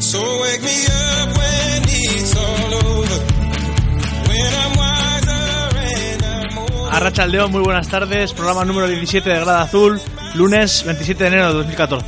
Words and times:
So 0.00 0.20
wake 0.40 0.62
me 0.62 0.86
up 0.86 1.28
when 1.36 1.82
it's 1.86 2.34
all 2.36 2.74
over. 2.74 3.18
When 4.28 4.54
I'm 4.62 4.72
wiser 4.78 5.78
and 5.78 6.22
I'm 6.24 6.58
older. 6.58 6.90
Arrachaldeón, 6.96 7.50
muy 7.52 7.62
buenas 7.62 7.88
tardes. 7.88 8.32
Programa 8.32 8.64
número 8.64 8.86
17 8.88 9.28
de 9.28 9.36
Grada 9.40 9.62
Azul, 9.62 10.00
lunes 10.34 10.84
27 10.84 11.24
de 11.24 11.28
enero 11.28 11.48
de 11.48 11.54
2014. 11.54 12.06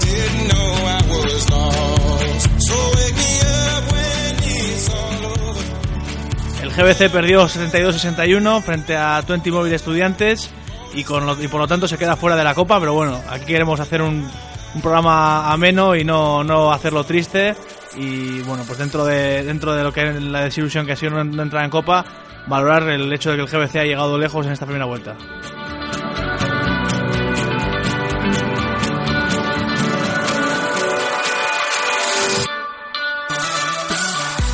Didn't 0.00 0.48
know 0.48 0.74
I 0.86 1.02
was 1.10 1.50
lost. 1.50 2.62
So 2.62 2.74
wake 2.96 3.14
me 3.14 3.40
up 3.40 3.92
when 3.92 4.36
it's 4.48 4.88
all 4.90 5.26
over. 5.50 6.62
El 6.62 6.70
GBC 6.72 7.10
perdió 7.12 7.46
72-61 7.48 8.62
frente 8.62 8.96
a 8.96 9.20
20 9.20 9.50
Móvil 9.52 9.72
Estudiantes 9.74 10.50
y, 10.94 11.04
con 11.04 11.26
lo- 11.26 11.40
y 11.42 11.48
por 11.48 11.60
lo 11.60 11.68
tanto 11.68 11.86
se 11.86 11.98
queda 11.98 12.16
fuera 12.16 12.34
de 12.36 12.44
la 12.44 12.54
Copa, 12.54 12.80
pero 12.80 12.94
bueno, 12.94 13.20
aquí 13.28 13.44
queremos 13.46 13.78
hacer 13.80 14.00
un, 14.02 14.28
un 14.74 14.80
programa 14.80 15.52
ameno 15.52 15.94
y 15.94 16.04
no, 16.04 16.42
no 16.44 16.72
hacerlo 16.72 17.04
triste. 17.04 17.54
Y 17.96 18.40
bueno, 18.40 18.64
pues 18.66 18.78
dentro 18.78 19.04
de, 19.04 19.44
dentro 19.44 19.74
de 19.74 19.84
lo 19.84 19.92
que 19.92 20.08
es 20.08 20.22
la 20.22 20.42
desilusión 20.42 20.84
que 20.84 20.92
ha 20.92 20.96
sido 20.96 21.22
no, 21.22 21.42
entrar 21.42 21.64
en 21.64 21.70
Copa, 21.70 22.04
valorar 22.46 22.88
el 22.88 23.12
hecho 23.12 23.30
de 23.30 23.36
que 23.36 23.42
el 23.42 23.48
GBC 23.48 23.76
ha 23.76 23.84
llegado 23.84 24.18
lejos 24.18 24.46
en 24.46 24.52
esta 24.52 24.66
primera 24.66 24.84
vuelta. 24.84 25.16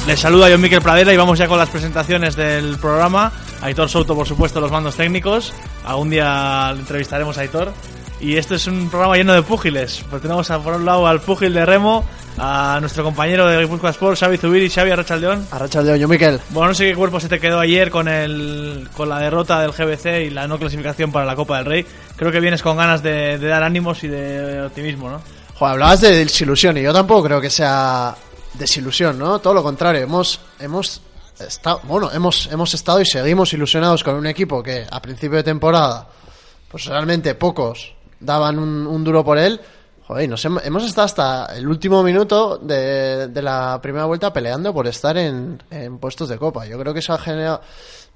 Les 0.07 0.19
saluda 0.19 0.49
John 0.51 0.61
Miquel 0.61 0.83
Pradera 0.83 1.15
y 1.15 1.17
vamos 1.17 1.39
ya 1.39 1.47
con 1.47 1.57
las 1.57 1.71
presentaciones 1.71 2.35
del 2.35 2.79
programa. 2.79 3.31
Aitor 3.63 3.89
Souto, 3.89 4.17
por 4.17 4.27
supuesto, 4.27 4.61
los 4.61 4.73
mandos 4.73 4.97
técnicos. 4.97 5.53
Algún 5.85 6.11
día 6.11 6.75
entrevistaremos 6.77 7.39
a 7.39 7.43
Aitor. 7.43 7.73
Y 8.21 8.37
este 8.37 8.57
es 8.57 8.67
un 8.67 8.91
programa 8.91 9.17
lleno 9.17 9.33
de 9.33 9.43
púgiles. 9.43 10.05
Pues 10.11 10.21
tenemos 10.21 10.51
a, 10.51 10.59
por 10.59 10.75
un 10.75 10.85
lado 10.85 11.07
al 11.07 11.21
púgil 11.21 11.55
de 11.55 11.65
Remo, 11.65 12.05
a 12.37 12.77
nuestro 12.81 13.03
compañero 13.03 13.47
de 13.47 13.59
Guipúzcoa 13.61 13.91
Sport, 13.91 14.19
Xavi 14.19 14.37
Zubiri, 14.37 14.69
Xavi 14.69 14.91
Arrachaldeón. 14.91 15.47
Arrachaldeón, 15.51 15.99
yo 15.99 16.07
Miquel. 16.07 16.39
Bueno, 16.51 16.69
no 16.69 16.75
sé 16.75 16.89
qué 16.89 16.95
cuerpo 16.95 17.19
se 17.19 17.29
te 17.29 17.41
quedó 17.41 17.59
ayer 17.59 17.91
con 17.91 18.09
el 18.09 18.89
con 18.95 19.09
la 19.09 19.19
derrota 19.19 19.61
del 19.61 19.73
GBC 19.73 20.27
y 20.27 20.31
la 20.31 20.47
no 20.47 20.59
clasificación 20.59 21.11
para 21.11 21.25
la 21.25 21.35
Copa 21.35 21.57
del 21.59 21.67
Rey. 21.67 21.87
Creo 22.17 22.31
que 22.31 22.41
vienes 22.41 22.63
con 22.63 22.77
ganas 22.77 23.03
de, 23.03 23.39
de 23.39 23.49
dar 23.49 23.63
ánimos 23.63 24.05
y 24.05 24.09
de 24.09 24.63
optimismo, 24.63 25.09
¿no? 25.09 25.23
Joder, 25.59 25.73
hablabas 25.73 26.03
de 26.03 26.17
desilusión 26.17 26.77
y 26.77 26.83
yo 26.83 26.93
tampoco 26.93 27.25
creo 27.25 27.41
que 27.41 27.51
sea 27.51 28.15
desilusión, 28.55 29.19
¿no? 29.19 29.39
Todo 29.39 29.55
lo 29.55 29.63
contrario, 29.63 30.03
hemos 30.03 30.41
hemos 30.59 31.01
estado, 31.39 31.81
bueno, 31.85 32.11
hemos 32.13 32.51
hemos 32.53 32.75
estado 32.75 33.01
y 33.01 33.07
seguimos 33.07 33.53
ilusionados 33.55 34.05
con 34.05 34.15
un 34.15 34.27
equipo 34.27 34.63
que 34.63 34.87
a 34.91 35.01
principio 35.01 35.39
de 35.39 35.45
temporada 35.45 36.07
pues 36.71 36.85
realmente 36.85 37.35
pocos 37.35 37.95
daban 38.21 38.59
un, 38.59 38.87
un 38.87 39.03
duro 39.03 39.25
por 39.25 39.39
él. 39.39 39.61
Joder, 40.07 40.29
nos 40.29 40.45
hem- 40.45 40.61
hemos 40.65 40.85
estado 40.85 41.05
hasta 41.07 41.47
el 41.57 41.67
último 41.69 42.03
minuto 42.03 42.59
de, 42.59 43.29
de 43.29 43.43
la 43.43 43.79
primera 43.83 44.05
vuelta 44.07 44.33
peleando 44.33 44.73
por 44.75 44.87
estar 44.87 45.17
en, 45.17 45.63
en 45.71 45.99
puestos 45.99 46.29
de 46.29 46.39
copa. 46.39 46.67
Yo 46.67 46.79
creo 46.79 46.93
que 46.93 47.01
eso 47.01 47.13
ha 47.13 47.19
generado 47.19 47.61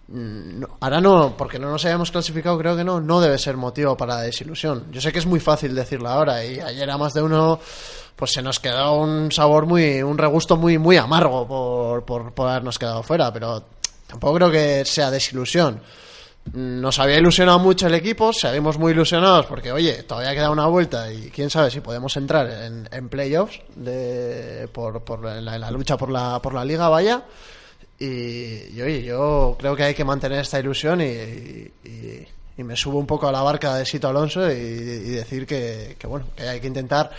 Mm, 0.06 0.62
ahora 0.80 1.00
no, 1.00 1.34
porque 1.34 1.58
no 1.58 1.70
nos 1.70 1.82
hayamos 1.86 2.10
clasificado, 2.10 2.58
creo 2.58 2.76
que 2.76 2.84
no, 2.84 3.00
no 3.00 3.22
debe 3.22 3.38
ser 3.38 3.56
motivo 3.56 3.96
para 3.96 4.18
desilusión. 4.20 4.84
Yo 4.92 5.00
sé 5.00 5.10
que 5.12 5.18
es 5.18 5.24
muy 5.24 5.40
fácil 5.40 5.74
decirlo 5.74 6.10
ahora 6.10 6.44
y 6.44 6.60
ayer 6.60 6.90
a 6.90 6.98
más 6.98 7.14
de 7.14 7.22
uno 7.22 7.58
pues 8.14 8.32
se 8.32 8.42
nos 8.42 8.60
quedó 8.60 8.96
un 9.00 9.32
sabor 9.32 9.64
muy, 9.64 10.02
un 10.02 10.18
regusto 10.18 10.58
muy, 10.58 10.76
muy 10.76 10.98
amargo 10.98 11.48
por, 11.48 12.04
por, 12.04 12.34
por 12.34 12.48
habernos 12.50 12.78
quedado 12.78 13.02
fuera, 13.02 13.32
pero 13.32 13.64
tampoco 14.06 14.34
creo 14.34 14.50
que 14.50 14.84
sea 14.84 15.10
desilusión. 15.10 15.80
Nos 16.52 16.98
había 16.98 17.18
ilusionado 17.18 17.58
mucho 17.58 17.86
el 17.86 17.94
equipo, 17.94 18.32
seguimos 18.32 18.78
muy 18.78 18.92
ilusionados 18.92 19.46
porque, 19.46 19.72
oye, 19.72 20.02
todavía 20.02 20.34
queda 20.34 20.50
una 20.50 20.66
vuelta 20.66 21.10
y 21.10 21.30
quién 21.30 21.50
sabe 21.50 21.70
si 21.70 21.80
podemos 21.80 22.16
entrar 22.16 22.48
en, 22.48 23.08
playoffs 23.08 23.60
de, 23.74 24.68
por, 24.72 25.02
por 25.02 25.24
la, 25.24 25.38
en 25.38 25.60
la 25.60 25.70
lucha 25.70 25.96
por 25.96 26.10
la, 26.10 26.40
por 26.40 26.54
la 26.54 26.64
liga, 26.64 26.88
vaya. 26.88 27.24
Y, 27.98 28.80
oye, 28.80 29.02
yo 29.02 29.56
creo 29.58 29.74
que 29.74 29.84
hay 29.84 29.94
que 29.94 30.04
mantener 30.04 30.40
esta 30.40 30.58
ilusión 30.58 31.00
y, 31.00 31.72
me 32.56 32.76
subo 32.76 32.98
un 32.98 33.06
poco 33.06 33.26
a 33.26 33.32
la 33.32 33.42
barca 33.42 33.74
de 33.74 33.84
Sito 33.84 34.08
Alonso 34.08 34.48
y, 34.50 34.54
decir 34.54 35.46
que, 35.46 35.96
bueno, 36.06 36.26
que 36.36 36.48
hay 36.48 36.60
que 36.60 36.66
intentar 36.66 37.10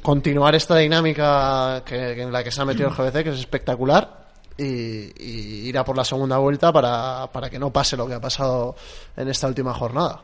continuar 0.00 0.54
esta 0.54 0.76
dinámica 0.76 1.82
que 1.84 2.20
en 2.20 2.32
la 2.32 2.42
que 2.42 2.50
se 2.50 2.62
ha 2.62 2.64
metido 2.64 2.88
el 2.88 2.94
GBC, 2.94 3.22
que 3.22 3.30
es 3.30 3.38
espectacular, 3.38 4.21
y, 4.58 5.12
y 5.22 5.68
ir 5.68 5.78
a 5.78 5.84
por 5.84 5.96
la 5.96 6.04
segunda 6.04 6.38
vuelta 6.38 6.72
para, 6.72 7.30
para 7.32 7.50
que 7.50 7.58
no 7.58 7.72
pase 7.72 7.96
lo 7.96 8.06
que 8.06 8.14
ha 8.14 8.20
pasado 8.20 8.76
en 9.16 9.28
esta 9.28 9.48
última 9.48 9.74
jornada. 9.74 10.22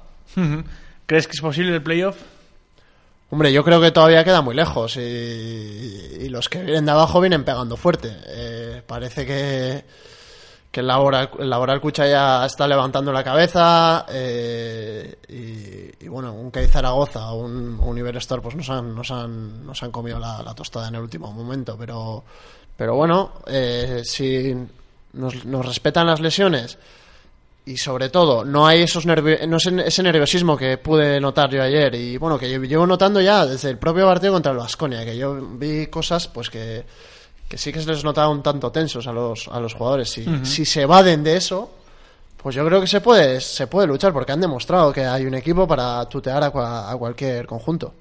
¿Crees 1.07 1.27
que 1.27 1.33
es 1.33 1.41
posible 1.41 1.75
el 1.75 1.83
playoff? 1.83 2.17
Hombre, 3.31 3.53
yo 3.53 3.63
creo 3.63 3.81
que 3.81 3.91
todavía 3.91 4.25
queda 4.25 4.41
muy 4.41 4.55
lejos 4.55 4.97
y, 4.97 5.01
y 5.01 6.29
los 6.31 6.49
que 6.49 6.63
vienen 6.63 6.87
de 6.87 6.93
abajo 6.93 7.21
vienen 7.21 7.45
pegando 7.45 7.77
fuerte. 7.77 8.17
Eh, 8.27 8.83
parece 8.87 9.27
que, 9.27 9.85
que 10.71 10.81
el 10.81 10.87
Laboral, 10.87 11.31
el 11.39 11.49
Laboral 11.49 11.81
Cucha 11.81 12.07
ya 12.07 12.45
está 12.45 12.67
levantando 12.69 13.13
la 13.13 13.25
cabeza 13.25 14.05
eh, 14.09 15.17
y, 16.01 16.09
bueno, 16.09 16.35
un 16.35 16.51
Kei 16.51 16.67
Zaragoza 16.69 17.33
o 17.33 17.41
un, 17.45 17.79
un 17.81 18.41
pues 18.43 18.55
nos 18.55 18.69
han, 18.71 18.95
nos 18.95 19.11
han, 19.11 19.65
nos 19.67 19.83
han 19.83 19.91
comido 19.91 20.19
la, 20.19 20.43
tostada 20.55 20.89
en 20.89 20.97
el 20.97 21.01
último 21.03 21.33
momento. 21.33 21.77
Pero, 21.79 22.23
pero 22.77 22.95
bueno, 22.97 23.33
eh, 23.47 24.03
si 24.05 24.55
nos, 25.15 25.45
nos 25.47 25.65
respetan 25.67 26.07
las 26.07 26.21
lesiones 26.21 26.79
y 27.65 27.77
sobre 27.77 28.09
todo 28.09 28.45
no 28.45 28.67
hay 28.67 28.83
esos 28.83 29.07
nervi- 29.07 29.47
no 29.47 29.57
ese, 29.59 29.75
ese 29.87 30.03
nerviosismo 30.03 30.57
que 30.57 30.79
pude 30.79 31.21
notar 31.21 31.51
yo 31.51 31.63
ayer 31.63 31.95
y 31.95 32.17
bueno 32.17 32.39
que 32.39 32.51
yo 32.51 32.63
llevo 32.63 32.87
notando 32.87 33.21
ya 33.21 33.45
desde 33.45 33.69
el 33.69 33.77
propio 33.77 34.07
partido 34.07 34.33
contra 34.33 34.53
el 34.53 34.59
Vasconia 34.59 35.05
que 35.05 35.19
yo 35.19 35.35
vi 35.35 35.89
cosas 35.89 36.29
pues 36.29 36.49
que, 36.49 36.87
que 37.49 37.57
sí 37.59 37.73
que 37.73 37.81
se 37.81 37.89
les 37.91 38.05
notaba 38.05 38.29
un 38.29 38.43
tanto 38.43 38.71
tensos 38.71 39.07
a 39.07 39.13
los 39.13 39.49
a 39.49 39.59
los 39.61 39.75
jugadores 39.75 40.11
si, 40.11 40.25
si 40.45 40.65
se 40.65 40.83
evaden 40.83 41.25
de 41.25 41.37
eso 41.37 41.75
pues 42.43 42.55
yo 42.55 42.65
creo 42.67 42.81
que 42.81 42.87
se 42.87 43.01
puede 43.01 43.41
se 43.41 43.67
puede 43.67 43.87
luchar 43.87 44.13
porque 44.13 44.33
han 44.33 44.41
demostrado 44.41 44.93
que 44.93 45.05
hay 45.05 45.25
un 45.27 45.35
equipo 45.35 45.67
para 45.67 46.05
tutear 46.09 46.43
a, 46.45 46.53
cua- 46.53 46.93
a 46.93 46.97
cualquier 46.97 47.47
conjunto 47.47 47.95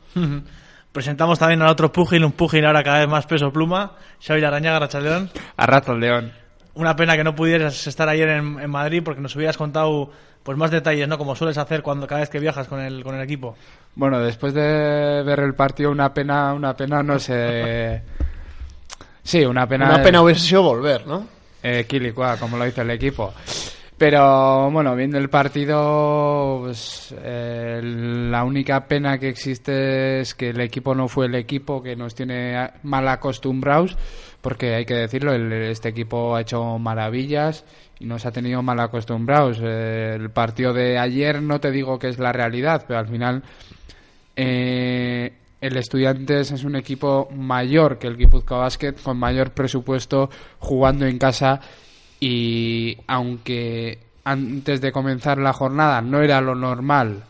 Presentamos 0.91 1.37
también 1.37 1.61
al 1.61 1.69
otro 1.69 1.91
púgil, 1.91 2.25
un 2.25 2.31
púgil 2.31 2.65
ahora 2.65 2.83
cada 2.83 2.99
vez 2.99 3.07
más 3.07 3.27
peso 3.27 3.51
pluma, 3.51 3.91
Xavi 4.25 4.43
Arañaga, 4.43 4.77
Arrachaldeón. 4.77 5.29
A 5.57 5.93
León. 5.93 6.31
Una 6.73 6.95
pena 6.95 7.15
que 7.15 7.23
no 7.23 7.35
pudieras 7.35 7.85
estar 7.85 8.09
ayer 8.09 8.29
en, 8.29 8.59
en 8.59 8.69
Madrid 8.71 9.03
porque 9.05 9.21
nos 9.21 9.35
hubieras 9.35 9.57
contado 9.57 10.09
pues 10.41 10.57
más 10.57 10.71
detalles, 10.71 11.07
¿no? 11.07 11.17
Como 11.19 11.35
sueles 11.35 11.57
hacer 11.59 11.83
cuando 11.83 12.07
cada 12.07 12.21
vez 12.21 12.29
que 12.31 12.39
viajas 12.39 12.67
con 12.67 12.79
el, 12.79 13.03
con 13.03 13.13
el 13.13 13.21
equipo. 13.21 13.55
Bueno, 13.93 14.19
después 14.19 14.55
de 14.55 15.21
ver 15.23 15.39
el 15.41 15.53
partido, 15.53 15.91
una 15.91 16.11
pena, 16.13 16.53
una 16.53 16.75
pena, 16.75 17.03
no 17.03 17.19
sé. 17.19 18.01
Sí, 19.27 19.43
una 19.43 19.67
pena. 19.67 19.87
una 19.93 20.01
pena 20.01 20.21
hubiese 20.21 20.39
sido 20.39 20.63
volver 20.63 21.05
¿no? 21.05 21.27
eh, 21.61 21.83
Quilicua, 21.85 22.37
como 22.37 22.55
lo 22.57 22.65
hizo 22.65 22.81
el 22.81 22.91
equipo. 22.91 23.33
Pero 23.97 24.71
bueno, 24.71 24.95
viendo 24.95 25.17
el 25.17 25.27
partido, 25.29 26.59
pues, 26.63 27.13
eh, 27.21 27.81
la 27.83 28.43
única 28.45 28.85
pena 28.87 29.17
que 29.17 29.27
existe 29.27 30.21
es 30.21 30.33
que 30.33 30.51
el 30.51 30.61
equipo 30.61 30.95
no 30.95 31.07
fue 31.09 31.25
el 31.25 31.35
equipo 31.35 31.81
que 31.83 31.95
nos 31.97 32.15
tiene 32.15 32.69
mal 32.83 33.05
acostumbrados, 33.09 33.97
porque 34.39 34.75
hay 34.75 34.85
que 34.85 34.93
decirlo, 34.93 35.33
el- 35.33 35.51
este 35.51 35.89
equipo 35.89 36.35
ha 36.35 36.41
hecho 36.41 36.77
maravillas 36.77 37.65
y 37.99 38.05
nos 38.05 38.25
ha 38.25 38.31
tenido 38.31 38.61
mal 38.61 38.79
acostumbrados. 38.79 39.59
Eh, 39.61 40.13
el 40.15 40.29
partido 40.29 40.71
de 40.73 40.99
ayer 40.99 41.41
no 41.41 41.59
te 41.59 41.71
digo 41.71 41.97
que 41.99 42.07
es 42.09 42.17
la 42.19 42.31
realidad, 42.31 42.85
pero 42.87 42.99
al 42.99 43.07
final 43.07 43.43
eh, 44.35 45.33
el 45.61 45.77
Estudiantes 45.77 46.51
es 46.51 46.63
un 46.63 46.75
equipo 46.75 47.29
mayor 47.35 47.97
que 47.97 48.07
el 48.07 48.17
Guipúzcoa 48.17 48.59
Basket, 48.59 48.93
con 49.01 49.17
mayor 49.17 49.51
presupuesto, 49.51 50.29
jugando 50.59 51.05
en 51.05 51.17
casa 51.17 51.59
y 52.19 52.97
aunque 53.07 53.99
antes 54.23 54.81
de 54.81 54.91
comenzar 54.91 55.37
la 55.37 55.53
jornada 55.53 56.01
no 56.01 56.21
era 56.21 56.41
lo 56.41 56.55
normal 56.55 57.23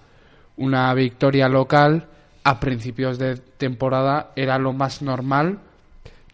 una 0.58 0.94
victoria 0.94 1.48
local, 1.48 2.08
a 2.44 2.60
principios 2.60 3.20
de 3.20 3.36
temporada 3.36 4.32
era 4.36 4.58
lo 4.58 4.74
más 4.74 5.02
normal 5.02 5.60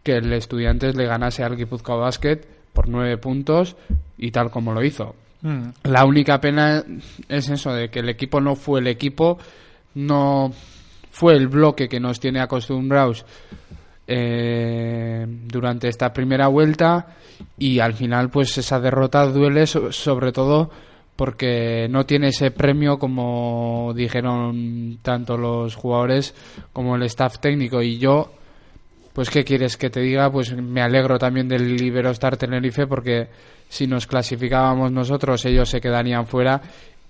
que 0.01 0.17
el 0.17 0.31
Estudiantes 0.33 0.95
le 0.95 1.05
ganase 1.05 1.43
al 1.43 1.57
Guipúzcoa 1.57 1.97
Basket 1.97 2.41
por 2.73 2.87
nueve 2.87 3.17
puntos 3.17 3.75
y 4.17 4.31
tal 4.31 4.49
como 4.49 4.73
lo 4.73 4.83
hizo. 4.83 5.15
Mm. 5.41 5.69
La 5.83 6.05
única 6.05 6.39
pena 6.39 6.83
es 7.27 7.49
eso, 7.49 7.73
de 7.73 7.89
que 7.89 7.99
el 7.99 8.09
equipo 8.09 8.39
no 8.41 8.55
fue 8.55 8.79
el 8.79 8.87
equipo, 8.87 9.37
no 9.95 10.53
fue 11.15 11.33
el 11.35 11.47
bloque 11.47 11.87
que 11.87 11.99
nos 11.99 12.19
tiene 12.19 12.39
acostumbrados 12.41 13.23
eh, 14.07 15.25
durante 15.47 15.87
esta 15.87 16.11
primera 16.11 16.47
vuelta 16.47 17.15
y 17.57 17.79
al 17.79 17.93
final 17.93 18.29
pues 18.29 18.57
esa 18.57 18.79
derrota 18.79 19.25
duele 19.27 19.65
so- 19.67 19.91
sobre 19.91 20.31
todo 20.31 20.69
porque 21.15 21.87
no 21.89 22.05
tiene 22.05 22.29
ese 22.29 22.49
premio 22.49 22.97
como 22.97 23.93
dijeron 23.95 24.97
tanto 25.03 25.37
los 25.37 25.75
jugadores 25.75 26.33
como 26.73 26.95
el 26.95 27.03
staff 27.03 27.37
técnico. 27.39 27.81
Y 27.83 27.99
yo 27.99 28.31
pues 29.13 29.29
qué 29.29 29.43
quieres 29.43 29.77
que 29.77 29.91
te 29.91 30.01
diga 30.01 30.31
pues 30.31 30.53
me 30.55 30.81
alegro 30.81 31.19
también 31.19 31.47
del 31.47 31.79
Iberostar 31.79 32.35
Tenerife 32.37 32.87
porque 32.87 33.27
si 33.69 33.85
nos 33.85 34.07
clasificábamos 34.07 34.91
nosotros 34.91 35.45
ellos 35.45 35.69
se 35.69 35.79
quedarían 35.79 36.25
fuera 36.25 36.59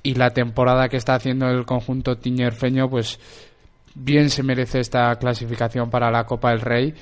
y 0.04 0.16
la 0.16 0.32
temporada 0.32 0.90
que 0.90 0.98
está 0.98 1.16
haciendo 1.16 1.48
el 1.48 1.66
conjunto 1.66 2.18
tiñerfeño 2.18 2.90
pues 2.90 3.18
bien 3.96 4.30
se 4.30 4.44
merece 4.44 4.80
esta 4.80 5.16
clasificación 5.18 5.90
para 5.90 6.10
la 6.12 6.26
Copa 6.26 6.50
del 6.52 6.62
Rey 6.62 6.94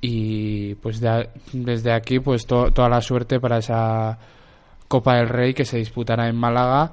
y 0.00 0.74
pues 0.76 1.00
de 1.00 1.08
a- 1.08 1.28
desde 1.52 1.92
aquí 1.92 2.20
pues 2.20 2.46
to- 2.46 2.70
toda 2.72 2.88
la 2.88 3.00
suerte 3.00 3.38
para 3.40 3.58
esa 3.58 4.18
Copa 4.88 5.16
del 5.16 5.28
Rey 5.28 5.54
que 5.54 5.64
se 5.64 5.76
disputará 5.78 6.28
en 6.28 6.36
Málaga 6.36 6.92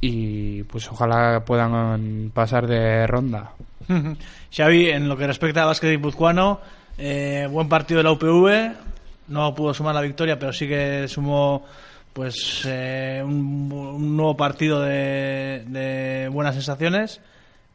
y 0.00 0.62
pues 0.64 0.88
ojalá 0.90 1.44
puedan 1.44 2.30
pasar 2.34 2.66
de 2.66 3.06
ronda. 3.06 3.52
Xavi, 4.54 4.90
en 4.90 5.08
lo 5.08 5.16
que 5.16 5.26
respecta 5.26 5.62
al 5.62 5.68
básquet 5.68 5.90
guipuzcoano, 5.90 6.60
eh, 6.98 7.46
buen 7.50 7.68
partido 7.68 7.98
de 7.98 8.04
la 8.04 8.12
UPV, 8.12 8.72
no 9.28 9.54
pudo 9.54 9.72
sumar 9.74 9.94
la 9.94 10.00
victoria, 10.02 10.38
pero 10.38 10.52
sí 10.52 10.66
que 10.68 11.06
sumó 11.08 11.64
pues 12.12 12.62
eh, 12.66 13.22
un, 13.24 13.70
un 13.72 14.16
nuevo 14.16 14.36
partido 14.36 14.80
de, 14.82 15.64
de 15.66 16.28
buenas 16.28 16.54
sensaciones 16.54 17.20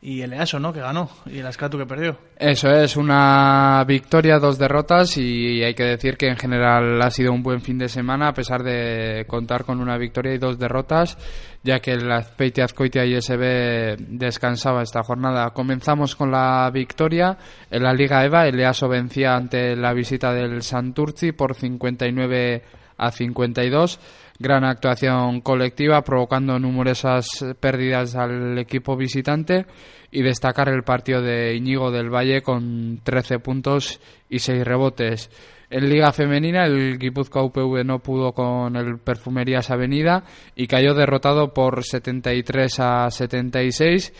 y 0.06 0.22
el 0.22 0.34
EASO, 0.34 0.60
¿no? 0.60 0.72
Que 0.72 0.81
ganó 0.81 1.10
y 1.25 1.40
el 1.40 1.48
Ascatu 1.48 1.80
que 1.80 1.88
perdió. 1.88 2.16
Eso 2.38 2.69
es, 2.69 2.96
una 2.96 3.84
victoria, 3.88 4.38
dos 4.38 4.60
derrotas 4.60 5.18
y 5.18 5.63
hay 5.63 5.74
que 5.74 5.84
decir 5.84 6.16
que 6.16 6.28
en 6.28 6.38
general 6.38 7.02
ha 7.02 7.10
sido 7.10 7.34
un 7.34 7.42
buen 7.42 7.60
fin 7.60 7.80
de 7.80 7.90
semana 7.90 8.28
a 8.28 8.34
pesar 8.34 8.62
de 8.62 9.25
contar 9.28 9.66
con 9.66 9.81
una 9.81 9.98
victoria 9.98 10.36
y 10.36 10.38
dos 10.38 10.60
derrotas, 10.60 11.18
ya 11.63 11.80
que 11.80 11.94
el 11.94 12.12
Azpeitia 12.12 12.66
Azcoitia 12.66 13.04
y 13.04 13.19
SB 13.19 13.98
descansaba 13.98 14.84
esta 14.84 15.02
jornada. 15.02 15.50
Comenzamos 15.50 16.16
con 16.16 16.30
la 16.30 16.69
victoria 16.72 17.40
en 17.72 17.81
la 17.81 17.92
Liga 17.92 18.24
EVA, 18.24 18.46
el 18.46 18.60
EASO 18.60 18.88
vencía 18.88 19.36
ante 19.36 19.75
la 19.75 19.92
visita 19.94 20.31
del 20.34 20.62
Santurci 20.62 21.31
por 21.31 21.56
59 21.56 22.62
a 22.98 23.12
52. 23.12 24.00
Gran 24.38 24.66
actuación 24.66 25.40
colectiva 25.40 26.02
provocando 26.02 26.60
numerosas 26.60 27.26
pérdidas 27.62 28.16
al 28.16 28.58
equipo 28.58 28.98
visitante 28.98 29.66
y 30.12 30.24
destacar 30.24 30.68
el 30.68 30.84
partido 30.84 31.22
de 31.22 31.56
Iñigo 31.56 31.90
del 31.90 32.14
Valle 32.14 32.42
con 32.42 33.00
13 33.02 33.40
puntos 33.40 34.02
y 34.30 34.40
6 34.40 34.66
rebotes. 34.66 35.30
En 35.70 35.90
Liga 35.90 36.12
Femenina 36.12 36.66
el 36.66 37.00
Guipúzcoa 37.00 37.44
UPV 37.46 37.86
no 37.86 38.00
pudo 38.00 38.34
con 38.34 38.76
el 38.76 39.00
Perfumerías 39.00 39.72
Avenida 39.72 40.26
y 40.54 40.68
cayó 40.68 40.94
derrotado 40.94 41.54
por 41.54 41.86
73 41.86 42.80
a 42.82 43.10
76 43.10 44.12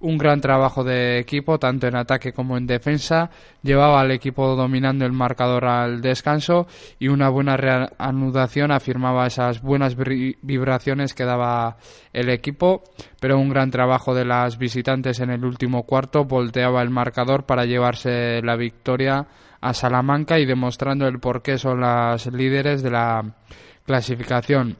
un 0.00 0.16
gran 0.16 0.40
trabajo 0.40 0.84
de 0.84 1.18
equipo, 1.18 1.58
tanto 1.58 1.86
en 1.86 1.96
ataque 1.96 2.32
como 2.32 2.56
en 2.56 2.66
defensa. 2.66 3.30
Llevaba 3.62 4.00
al 4.00 4.10
equipo 4.10 4.54
dominando 4.54 5.04
el 5.04 5.12
marcador 5.12 5.64
al 5.64 6.00
descanso 6.00 6.66
y 6.98 7.08
una 7.08 7.28
buena 7.28 7.56
reanudación 7.56 8.70
afirmaba 8.70 9.26
esas 9.26 9.60
buenas 9.60 9.96
vibraciones 9.96 11.14
que 11.14 11.24
daba 11.24 11.76
el 12.12 12.30
equipo. 12.30 12.84
Pero 13.20 13.38
un 13.38 13.48
gran 13.48 13.70
trabajo 13.70 14.14
de 14.14 14.24
las 14.24 14.58
visitantes 14.58 15.20
en 15.20 15.30
el 15.30 15.44
último 15.44 15.82
cuarto 15.82 16.24
volteaba 16.24 16.82
el 16.82 16.90
marcador 16.90 17.44
para 17.44 17.64
llevarse 17.64 18.40
la 18.42 18.56
victoria 18.56 19.26
a 19.60 19.74
Salamanca 19.74 20.38
y 20.38 20.46
demostrando 20.46 21.08
el 21.08 21.18
por 21.18 21.42
qué 21.42 21.58
son 21.58 21.80
las 21.80 22.26
líderes 22.26 22.82
de 22.82 22.90
la 22.90 23.34
clasificación 23.84 24.76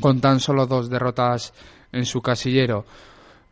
con 0.00 0.20
tan 0.20 0.40
solo 0.40 0.66
dos 0.66 0.90
derrotas 0.90 1.54
en 1.92 2.04
su 2.04 2.20
casillero. 2.20 2.84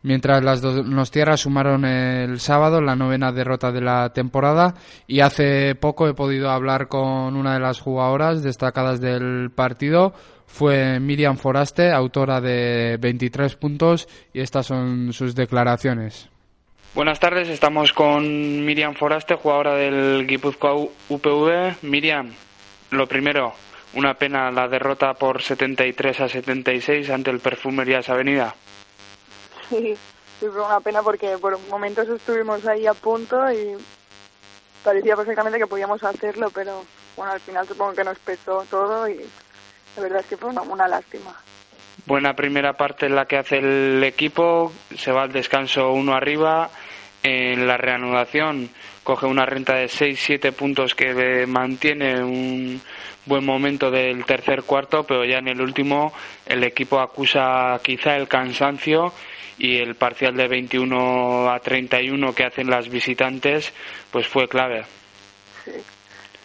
Mientras 0.01 0.41
las 0.43 0.61
Donostiarras 0.61 1.41
sumaron 1.41 1.83
el 1.83 2.39
sábado 2.39 2.79
la 2.79 2.95
novena 2.95 3.33
derrota 3.33 3.71
de 3.71 3.81
la 3.81 4.13
temporada 4.13 4.73
y 5.07 5.19
hace 5.19 5.75
poco 5.75 6.07
he 6.07 6.13
podido 6.13 6.49
hablar 6.51 6.87
con 6.87 7.35
una 7.35 7.53
de 7.53 7.59
las 7.59 7.81
jugadoras 7.81 8.41
destacadas 8.41 9.01
del 9.01 9.51
partido. 9.53 10.13
Fue 10.47 10.99
Miriam 11.01 11.37
Foraste, 11.37 11.91
autora 11.91 12.39
de 12.39 12.97
23 12.99 13.55
puntos 13.57 14.07
y 14.33 14.39
estas 14.39 14.67
son 14.67 15.11
sus 15.11 15.35
declaraciones. 15.35 16.29
Buenas 16.95 17.19
tardes, 17.19 17.49
estamos 17.49 17.93
con 17.93 18.65
Miriam 18.65 18.95
Foraste, 18.95 19.35
jugadora 19.35 19.75
del 19.75 20.25
Guipúzcoa 20.25 20.75
UPV. 21.09 21.83
Miriam, 21.83 22.31
lo 22.91 23.05
primero, 23.05 23.53
una 23.93 24.13
pena 24.13 24.49
la 24.49 24.67
derrota 24.67 25.13
por 25.13 25.41
73 25.41 26.21
a 26.21 26.29
76 26.29 27.09
ante 27.09 27.31
el 27.31 27.39
Perfumerías 27.39 28.09
Avenida. 28.09 28.55
Sí, 29.79 29.95
sí, 30.39 30.47
fue 30.47 30.65
una 30.65 30.79
pena 30.79 31.03
porque 31.03 31.37
por 31.37 31.59
momentos 31.69 32.07
estuvimos 32.07 32.65
ahí 32.65 32.87
a 32.87 32.93
punto 32.93 33.51
y 33.51 33.75
parecía 34.83 35.15
perfectamente 35.15 35.59
que 35.59 35.67
podíamos 35.67 36.03
hacerlo, 36.03 36.49
pero 36.53 36.83
bueno, 37.15 37.33
al 37.33 37.39
final 37.39 37.67
supongo 37.67 37.93
que 37.93 38.03
nos 38.03 38.17
pesó 38.19 38.65
todo 38.69 39.07
y 39.07 39.19
la 39.95 40.03
verdad 40.03 40.21
es 40.21 40.25
que 40.27 40.37
fue 40.37 40.49
una, 40.49 40.87
lástima. 40.87 41.35
Buena 42.05 42.35
primera 42.35 42.73
parte 42.73 43.05
en 43.05 43.15
la 43.15 43.25
que 43.25 43.37
hace 43.37 43.57
el 43.57 44.03
equipo, 44.03 44.71
se 44.97 45.11
va 45.11 45.23
al 45.23 45.31
descanso 45.31 45.91
uno 45.91 46.13
arriba, 46.15 46.69
en 47.21 47.67
la 47.67 47.77
reanudación 47.77 48.69
coge 49.03 49.25
una 49.25 49.45
renta 49.45 49.75
de 49.75 49.87
6-7 49.87 50.53
puntos 50.53 50.95
que 50.95 51.45
mantiene 51.45 52.23
un 52.23 52.81
buen 53.25 53.45
momento 53.45 53.91
del 53.91 54.23
tercer 54.25 54.63
cuarto, 54.63 55.03
pero 55.03 55.25
ya 55.25 55.39
en 55.39 55.49
el 55.49 55.61
último 55.61 56.13
el 56.45 56.63
equipo 56.63 56.99
acusa 56.99 57.79
quizá 57.83 58.15
el 58.15 58.27
cansancio 58.27 59.11
y 59.59 59.77
el 59.77 59.95
parcial 59.95 60.35
de 60.35 60.47
21 60.47 61.51
a 61.51 61.59
31 61.59 62.33
que 62.33 62.45
hacen 62.45 62.69
las 62.69 62.89
visitantes 62.89 63.71
pues 64.09 64.27
fue 64.27 64.47
clave. 64.47 64.85
Sí. 65.65 65.71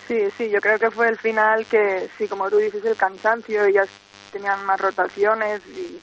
sí, 0.08 0.18
sí, 0.36 0.50
yo 0.50 0.60
creo 0.60 0.78
que 0.78 0.90
fue 0.90 1.08
el 1.08 1.16
final 1.16 1.64
que, 1.66 2.08
sí, 2.18 2.26
como 2.26 2.50
tú 2.50 2.56
dices, 2.58 2.84
el 2.84 2.96
cansancio, 2.96 3.64
ellas 3.64 3.88
tenían 4.32 4.66
más 4.66 4.80
rotaciones 4.80 5.62
y 5.68 6.00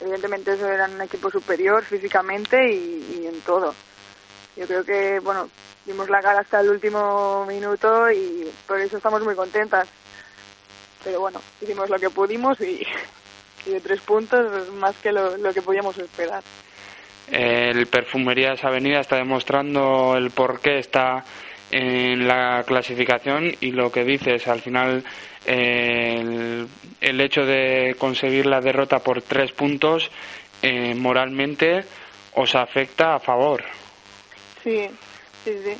evidentemente 0.00 0.52
eso 0.52 0.68
eran 0.68 0.94
un 0.94 1.02
equipo 1.02 1.30
superior 1.30 1.84
físicamente 1.84 2.72
y, 2.72 3.20
y 3.20 3.26
en 3.26 3.40
todo. 3.42 3.74
Yo 4.56 4.66
creo 4.66 4.84
que, 4.84 5.20
bueno, 5.20 5.48
dimos 5.86 6.10
la 6.10 6.20
cara 6.20 6.40
hasta 6.40 6.60
el 6.60 6.70
último 6.70 7.46
minuto 7.46 8.10
y 8.10 8.50
por 8.66 8.80
eso 8.80 8.96
estamos 8.96 9.22
muy 9.22 9.36
contentas. 9.36 9.88
Pero 11.04 11.20
bueno, 11.20 11.40
hicimos 11.60 11.88
lo 11.88 11.98
que 11.98 12.10
pudimos 12.10 12.60
y, 12.60 12.84
y 13.68 13.72
de 13.72 13.80
tres 13.80 14.00
puntos 14.00 14.68
más 14.74 14.96
que 14.98 15.12
lo, 15.12 15.36
lo 15.36 15.52
que 15.52 15.62
podíamos 15.62 15.96
esperar. 15.98 16.42
El 17.30 17.86
Perfumerías 17.86 18.64
Avenida 18.64 19.00
está 19.00 19.16
demostrando 19.16 20.16
el 20.16 20.30
por 20.30 20.60
qué 20.60 20.78
está 20.78 21.24
en 21.70 22.26
la 22.26 22.64
clasificación 22.66 23.54
y 23.60 23.72
lo 23.72 23.92
que 23.92 24.04
dices, 24.04 24.48
al 24.48 24.60
final 24.62 25.04
eh, 25.44 26.18
el, 26.20 26.66
el 27.00 27.20
hecho 27.20 27.44
de 27.44 27.94
conseguir 27.98 28.46
la 28.46 28.62
derrota 28.62 29.00
por 29.00 29.20
tres 29.20 29.52
puntos 29.52 30.10
eh, 30.62 30.94
moralmente 30.94 31.84
os 32.34 32.54
afecta 32.54 33.16
a 33.16 33.20
favor. 33.20 33.62
Sí, 34.64 34.88
sí, 35.44 35.52
sí, 35.64 35.74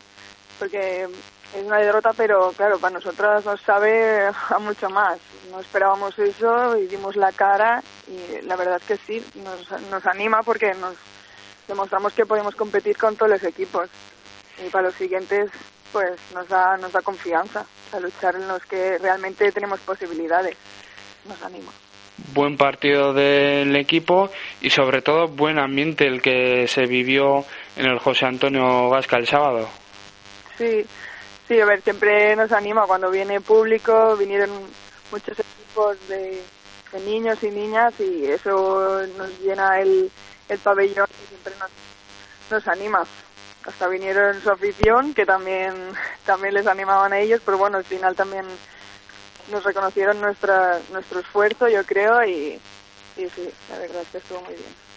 porque 0.58 1.04
es 1.04 1.64
una 1.64 1.78
derrota, 1.78 2.12
pero 2.14 2.52
claro, 2.52 2.78
para 2.78 2.94
nosotras 2.94 3.44
nos 3.44 3.60
sabe 3.62 4.26
a 4.26 4.58
mucho 4.58 4.90
más. 4.90 5.18
No 5.50 5.60
esperábamos 5.60 6.18
eso 6.18 6.76
y 6.76 6.86
dimos 6.86 7.16
la 7.16 7.32
cara 7.32 7.82
y 8.06 8.44
la 8.46 8.56
verdad 8.56 8.76
es 8.76 8.84
que 8.84 8.96
sí, 8.96 9.24
nos, 9.42 9.70
nos 9.90 10.06
anima 10.06 10.42
porque 10.42 10.74
nos 10.74 10.94
demostramos 11.66 12.12
que 12.12 12.26
podemos 12.26 12.54
competir 12.54 12.96
con 12.96 13.16
todos 13.16 13.30
los 13.30 13.44
equipos 13.44 13.88
y 14.64 14.68
para 14.70 14.88
los 14.88 14.94
siguientes 14.94 15.50
pues 15.92 16.18
nos 16.34 16.48
da, 16.48 16.76
nos 16.76 16.92
da 16.92 17.00
confianza 17.02 17.64
a 17.92 18.00
luchar 18.00 18.34
en 18.36 18.48
los 18.48 18.64
que 18.66 18.98
realmente 18.98 19.50
tenemos 19.52 19.80
posibilidades. 19.80 20.56
Nos 21.26 21.42
anima. 21.42 21.70
buen 22.34 22.56
partido 22.56 23.12
del 23.12 23.74
equipo 23.76 24.30
y 24.60 24.70
sobre 24.70 25.02
todo 25.02 25.28
buen 25.28 25.58
ambiente 25.58 26.06
el 26.06 26.20
que 26.20 26.66
se 26.68 26.86
vivió 26.86 27.44
en 27.76 27.86
el 27.86 27.98
José 27.98 28.26
Antonio 28.26 28.90
Gasca 28.90 29.16
el 29.16 29.26
sábado. 29.26 29.68
Sí, 30.56 30.84
sí, 31.46 31.60
a 31.60 31.64
ver, 31.64 31.82
siempre 31.82 32.34
nos 32.36 32.52
anima 32.52 32.86
cuando 32.86 33.10
viene 33.10 33.40
público, 33.40 34.16
vinieron 34.16 34.50
muchos 35.10 35.38
equipos 35.38 35.96
de, 36.08 36.42
niños 37.04 37.42
y 37.42 37.50
niñas 37.50 37.92
y 38.00 38.24
eso 38.26 39.06
nos 39.18 39.40
llena 39.40 39.78
el, 39.80 40.10
el 40.48 40.58
pabellón 40.58 41.06
y 41.10 41.28
siempre 41.28 41.52
nos, 41.60 41.70
nos 42.50 42.68
anima. 42.68 43.04
Hasta 43.64 43.88
vinieron 43.88 44.40
su 44.40 44.50
afición, 44.50 45.12
que 45.12 45.26
también, 45.26 45.74
también 46.24 46.54
les 46.54 46.66
animaban 46.66 47.12
a 47.12 47.18
ellos, 47.18 47.42
pero 47.44 47.58
bueno, 47.58 47.76
al 47.76 47.84
final 47.84 48.16
también 48.16 48.46
nos 49.50 49.64
reconocieron 49.64 50.20
nuestra, 50.20 50.78
nuestro 50.92 51.20
esfuerzo, 51.20 51.68
yo 51.68 51.84
creo, 51.84 52.24
y, 52.24 52.58
y 53.16 53.28
sí, 53.28 53.50
la 53.70 53.78
verdad 53.78 54.02
que 54.10 54.18
estuvo 54.18 54.40
muy 54.42 54.54
bien. 54.54 54.88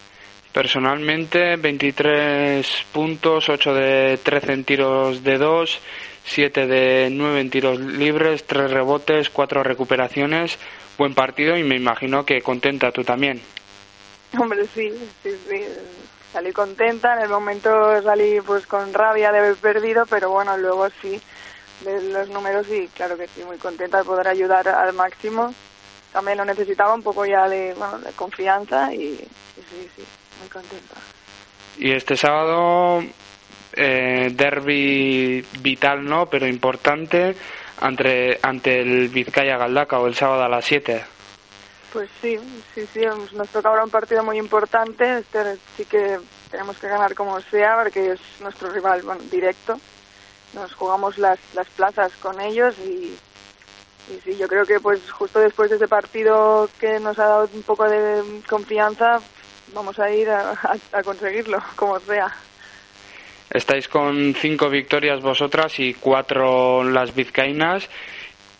Personalmente, 0.54 1.56
23 1.56 2.86
puntos, 2.92 3.48
8 3.48 3.74
de 3.74 4.20
13 4.22 4.54
en 4.54 4.64
tiros 4.66 5.24
de 5.24 5.38
2, 5.38 5.80
7 6.24 6.68
de 6.68 7.10
9 7.12 7.42
en 7.42 7.50
tiros 7.50 7.80
libres, 7.80 8.46
3 8.46 8.72
rebotes, 8.72 9.30
4 9.30 9.64
recuperaciones. 9.64 10.58
Buen 10.98 11.14
partido 11.14 11.58
y 11.58 11.64
me 11.64 11.76
imagino 11.76 12.26
que 12.26 12.42
contenta 12.42 12.92
tú 12.92 13.04
también. 13.04 13.42
Hombre, 14.38 14.66
sí, 14.74 14.92
sí, 15.24 15.32
sí. 15.50 15.66
Salí 16.32 16.54
contenta, 16.54 17.16
en 17.16 17.24
el 17.24 17.30
momento 17.30 18.02
salí 18.04 18.40
pues 18.40 18.66
con 18.66 18.94
rabia 18.94 19.32
de 19.32 19.40
haber 19.40 19.56
perdido, 19.56 20.06
pero 20.06 20.30
bueno, 20.30 20.58
luego 20.58 20.88
sí, 21.02 21.20
de 21.84 22.02
los 22.04 22.30
números 22.30 22.68
y 22.72 22.88
claro 22.88 23.18
que 23.18 23.28
sí, 23.28 23.44
muy 23.44 23.58
contenta 23.58 23.98
de 23.98 24.04
poder 24.06 24.28
ayudar 24.30 24.68
al 24.70 24.94
máximo. 24.94 25.54
También 26.14 26.38
lo 26.38 26.46
necesitaba 26.46 26.94
un 26.94 27.04
poco 27.04 27.26
ya 27.26 27.50
de, 27.50 27.74
bueno, 27.74 28.00
de 28.00 28.12
confianza 28.12 28.94
y, 28.94 28.98
y 28.98 29.62
sí, 29.70 29.90
sí, 29.96 30.04
muy 30.40 30.50
contenta. 30.50 30.96
Y 31.78 31.92
este 31.92 32.16
sábado, 32.16 33.04
eh, 33.74 34.32
derby 34.34 35.46
vital, 35.62 36.04
¿no? 36.04 36.26
Pero 36.28 36.48
importante 36.48 37.36
ante, 37.80 38.40
ante 38.42 38.82
el 38.82 39.10
Vizcaya 39.10 39.58
Galdacao 39.58 40.08
el 40.08 40.16
sábado 40.16 40.44
a 40.44 40.50
las 40.50 40.66
7. 40.66 41.04
Pues 41.92 42.10
sí, 42.22 42.38
sí, 42.74 42.88
sí, 42.94 43.02
nos 43.34 43.50
toca 43.50 43.70
ahora 43.70 43.84
un 43.84 43.90
partido 43.90 44.24
muy 44.24 44.38
importante. 44.38 45.20
Este 45.20 45.58
sí 45.76 45.86
que 45.86 46.20
tenemos 46.50 46.78
que 46.78 46.88
ganar 46.88 47.14
como 47.16 47.42
sea, 47.42 47.78
porque 47.84 48.12
es 48.12 48.20
nuestro 48.40 48.70
rival 48.70 49.02
directo. 49.30 49.78
Nos 50.54 50.74
jugamos 50.74 51.18
las, 51.18 51.40
las 51.54 51.68
plazas 51.70 52.12
con 52.22 52.40
ellos 52.40 52.76
y, 52.80 53.18
y 54.10 54.20
sí, 54.24 54.38
yo 54.38 54.48
creo 54.48 54.66
que 54.66 54.80
pues 54.80 55.12
justo 55.12 55.40
después 55.40 55.70
de 55.70 55.78
ese 55.78 55.88
partido 55.88 56.70
que 56.80 57.00
nos 57.00 57.20
ha 57.20 57.26
dado 57.26 57.50
un 57.54 57.64
poco 57.64 57.88
de 57.90 58.22
confianza, 58.50 59.20
vamos 59.74 60.00
a 60.00 60.10
ir 60.12 60.30
a 60.30 61.04
conseguirlo, 61.04 61.62
como 61.76 62.00
sea. 62.00 62.34
Estáis 63.52 63.90
con 63.90 64.34
cinco 64.34 64.70
victorias 64.70 65.22
vosotras 65.22 65.78
y 65.80 65.94
cuatro 65.94 66.84
las 66.84 67.14
vizcaínas. 67.14 67.90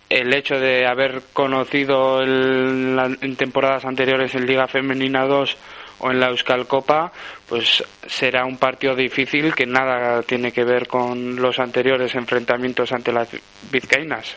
El 0.10 0.34
hecho 0.34 0.56
de 0.56 0.86
haber 0.86 1.22
conocido 1.32 2.20
el, 2.20 3.18
en 3.22 3.36
temporadas 3.38 3.86
anteriores 3.86 4.36
en 4.36 4.46
Liga 4.46 4.68
Femenina 4.68 5.26
2 5.26 5.58
o 6.00 6.12
en 6.12 6.20
la 6.20 6.28
Euskal 6.28 6.68
Copa, 6.68 7.10
pues 7.48 7.82
será 8.06 8.44
un 8.44 8.58
partido 8.58 8.94
difícil 8.94 9.56
que 9.56 9.66
nada 9.66 10.22
tiene 10.24 10.52
que 10.52 10.66
ver 10.66 10.88
con 10.88 11.38
los 11.38 11.60
anteriores 11.60 12.14
enfrentamientos 12.16 12.92
ante 12.92 13.14
las 13.14 13.30
vizcaínas. 13.72 14.36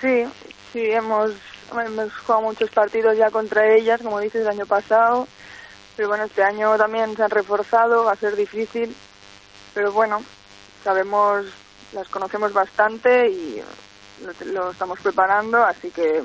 Sí, 0.00 0.24
sí, 0.72 0.90
hemos, 0.90 1.30
hemos 1.70 2.12
jugado 2.12 2.42
muchos 2.42 2.70
partidos 2.70 3.16
ya 3.16 3.30
contra 3.30 3.72
ellas, 3.72 4.02
como 4.02 4.18
dices, 4.18 4.42
el 4.42 4.48
año 4.48 4.66
pasado. 4.66 5.28
Pero 5.96 6.08
bueno, 6.08 6.24
este 6.24 6.42
año 6.42 6.76
también 6.76 7.16
se 7.16 7.22
han 7.22 7.30
reforzado, 7.30 8.04
va 8.04 8.12
a 8.12 8.16
ser 8.16 8.36
difícil. 8.36 8.94
Pero 9.74 9.92
bueno, 9.92 10.22
sabemos, 10.84 11.46
las 11.92 12.08
conocemos 12.08 12.52
bastante 12.52 13.28
y 13.28 13.62
lo, 14.22 14.52
lo 14.52 14.70
estamos 14.70 15.00
preparando, 15.00 15.64
así 15.64 15.90
que 15.90 16.22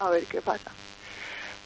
a 0.00 0.10
ver 0.10 0.24
qué 0.24 0.40
pasa. 0.40 0.70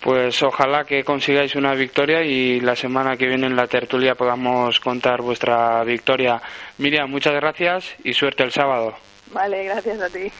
Pues 0.00 0.42
ojalá 0.44 0.84
que 0.84 1.02
consigáis 1.02 1.56
una 1.56 1.74
victoria 1.74 2.22
y 2.22 2.60
la 2.60 2.76
semana 2.76 3.16
que 3.16 3.26
viene 3.26 3.48
en 3.48 3.56
la 3.56 3.66
tertulia 3.66 4.14
podamos 4.14 4.78
contar 4.78 5.22
vuestra 5.22 5.82
victoria. 5.82 6.40
Miriam, 6.78 7.10
muchas 7.10 7.34
gracias 7.34 7.96
y 8.04 8.12
suerte 8.12 8.44
el 8.44 8.52
sábado. 8.52 8.94
Vale, 9.32 9.64
gracias 9.64 10.00
a 10.00 10.08
ti. 10.08 10.30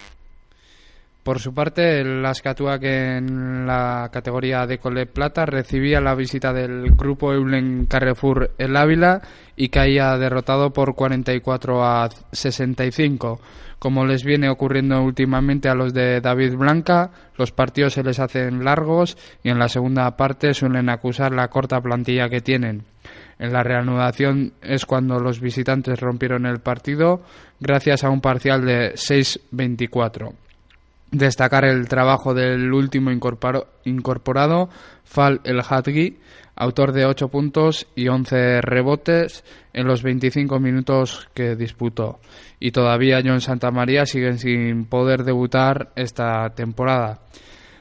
Por 1.29 1.41
su 1.41 1.53
parte, 1.53 2.01
el 2.01 2.25
Ascatua 2.25 2.79
que 2.79 3.19
en 3.19 3.67
la 3.67 4.09
categoría 4.11 4.67
de 4.67 4.79
Cole 4.79 5.05
Plata 5.05 5.45
recibía 5.45 6.01
la 6.01 6.15
visita 6.15 6.55
del 6.55 6.93
grupo 6.93 7.35
Eulen 7.35 7.85
Carrefour 7.85 8.53
El 8.57 8.75
Ávila 8.75 9.21
y 9.55 9.69
caía 9.69 10.17
derrotado 10.17 10.73
por 10.73 10.95
44 10.95 11.85
a 11.85 12.09
65. 12.33 13.41
Como 13.79 14.07
les 14.07 14.25
viene 14.25 14.49
ocurriendo 14.49 15.03
últimamente 15.03 15.69
a 15.69 15.75
los 15.75 15.93
de 15.93 16.23
David 16.23 16.55
Blanca, 16.55 17.11
los 17.37 17.53
partidos 17.53 17.93
se 17.93 18.03
les 18.03 18.21
hacen 18.21 18.65
largos 18.65 19.19
y 19.43 19.51
en 19.51 19.59
la 19.59 19.69
segunda 19.69 20.17
parte 20.17 20.55
suelen 20.55 20.89
acusar 20.89 21.35
la 21.35 21.49
corta 21.49 21.79
plantilla 21.83 22.31
que 22.31 22.41
tienen. 22.41 22.85
En 23.39 23.53
la 23.53 23.63
reanudación 23.63 24.55
es 24.63 24.87
cuando 24.87 25.19
los 25.19 25.43
visitantes 25.43 26.01
rompieron 26.01 26.47
el 26.47 26.61
partido 26.61 27.21
gracias 27.61 28.03
a 28.03 28.09
un 28.09 28.23
parcial 28.23 28.65
de 28.65 28.95
6-24 28.95 30.33
destacar 31.11 31.65
el 31.65 31.89
trabajo 31.89 32.35
del 32.35 32.73
último 32.73 33.11
incorporado, 33.11 34.69
Fal 35.05 35.41
El 35.45 35.61
Hadgi, 35.61 36.19
autor 36.55 36.93
de 36.93 37.07
8 37.07 37.29
puntos 37.29 37.87
y 37.95 38.09
11 38.09 38.61
rebotes 38.61 39.45
en 39.73 39.87
los 39.87 40.03
25 40.03 40.59
minutos 40.59 41.29
que 41.35 41.57
disputó. 41.57 42.21
Y 42.59 42.73
todavía 42.73 43.23
John 43.25 43.41
Santamaría 43.41 44.07
sigue 44.07 44.37
sin 44.39 44.87
poder 44.87 45.23
debutar 45.25 45.93
esta 45.95 46.51
temporada. 46.51 47.21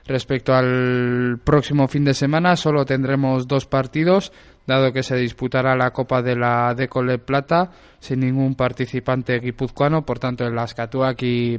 Respecto 0.06 0.54
al 0.54 1.40
próximo 1.44 1.88
fin 1.88 2.06
de 2.06 2.14
semana, 2.14 2.56
solo 2.56 2.86
tendremos 2.86 3.48
dos 3.48 3.66
partidos, 3.66 4.32
dado 4.68 4.92
que 4.92 5.02
se 5.02 5.16
disputará 5.16 5.76
la 5.76 5.92
Copa 5.92 6.22
de 6.22 6.36
la 6.36 6.76
Decole 6.76 7.18
Plata 7.18 7.72
sin 8.00 8.20
ningún 8.20 8.56
participante 8.56 9.40
guipuzcoano, 9.40 10.06
por 10.06 10.20
tanto 10.20 10.46
el 10.46 10.60
Ascatuac 10.60 11.22
y 11.24 11.58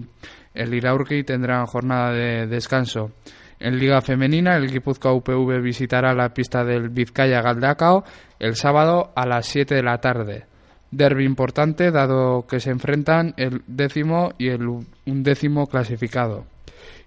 el 0.54 0.74
Iraurgi 0.74 1.24
tendrán 1.24 1.66
jornada 1.66 2.12
de 2.12 2.46
descanso. 2.46 3.12
En 3.60 3.78
Liga 3.78 4.00
Femenina, 4.00 4.56
el 4.56 4.70
Guipúzcoa 4.70 5.14
UPV 5.14 5.60
visitará 5.60 6.14
la 6.14 6.32
pista 6.32 6.62
del 6.62 6.90
Vizcaya 6.90 7.42
Galdacao 7.42 8.04
el 8.38 8.54
sábado 8.54 9.10
a 9.16 9.26
las 9.26 9.46
7 9.46 9.74
de 9.74 9.82
la 9.82 9.98
tarde. 9.98 10.44
Derby 10.90 11.24
importante, 11.24 11.90
dado 11.90 12.46
que 12.46 12.60
se 12.60 12.70
enfrentan 12.70 13.34
el 13.36 13.62
décimo 13.66 14.30
y 14.38 14.48
el 14.48 14.66
undécimo 15.06 15.66
clasificado. 15.66 16.46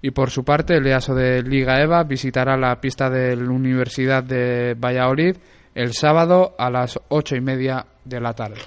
Y 0.01 0.11
por 0.11 0.29
su 0.29 0.43
parte, 0.43 0.75
el 0.75 0.87
EASO 0.87 1.15
de 1.15 1.41
Liga 1.41 1.81
EVA 1.81 2.03
visitará 2.03 2.57
la 2.57 2.81
pista 2.81 3.09
de 3.09 3.35
la 3.35 3.49
Universidad 3.49 4.23
de 4.23 4.75
Valladolid 4.77 5.37
el 5.75 5.93
sábado 5.93 6.55
a 6.57 6.69
las 6.69 6.99
ocho 7.09 7.35
y 7.35 7.41
media 7.41 7.85
de 8.03 8.19
la 8.19 8.33
tarde. 8.33 8.61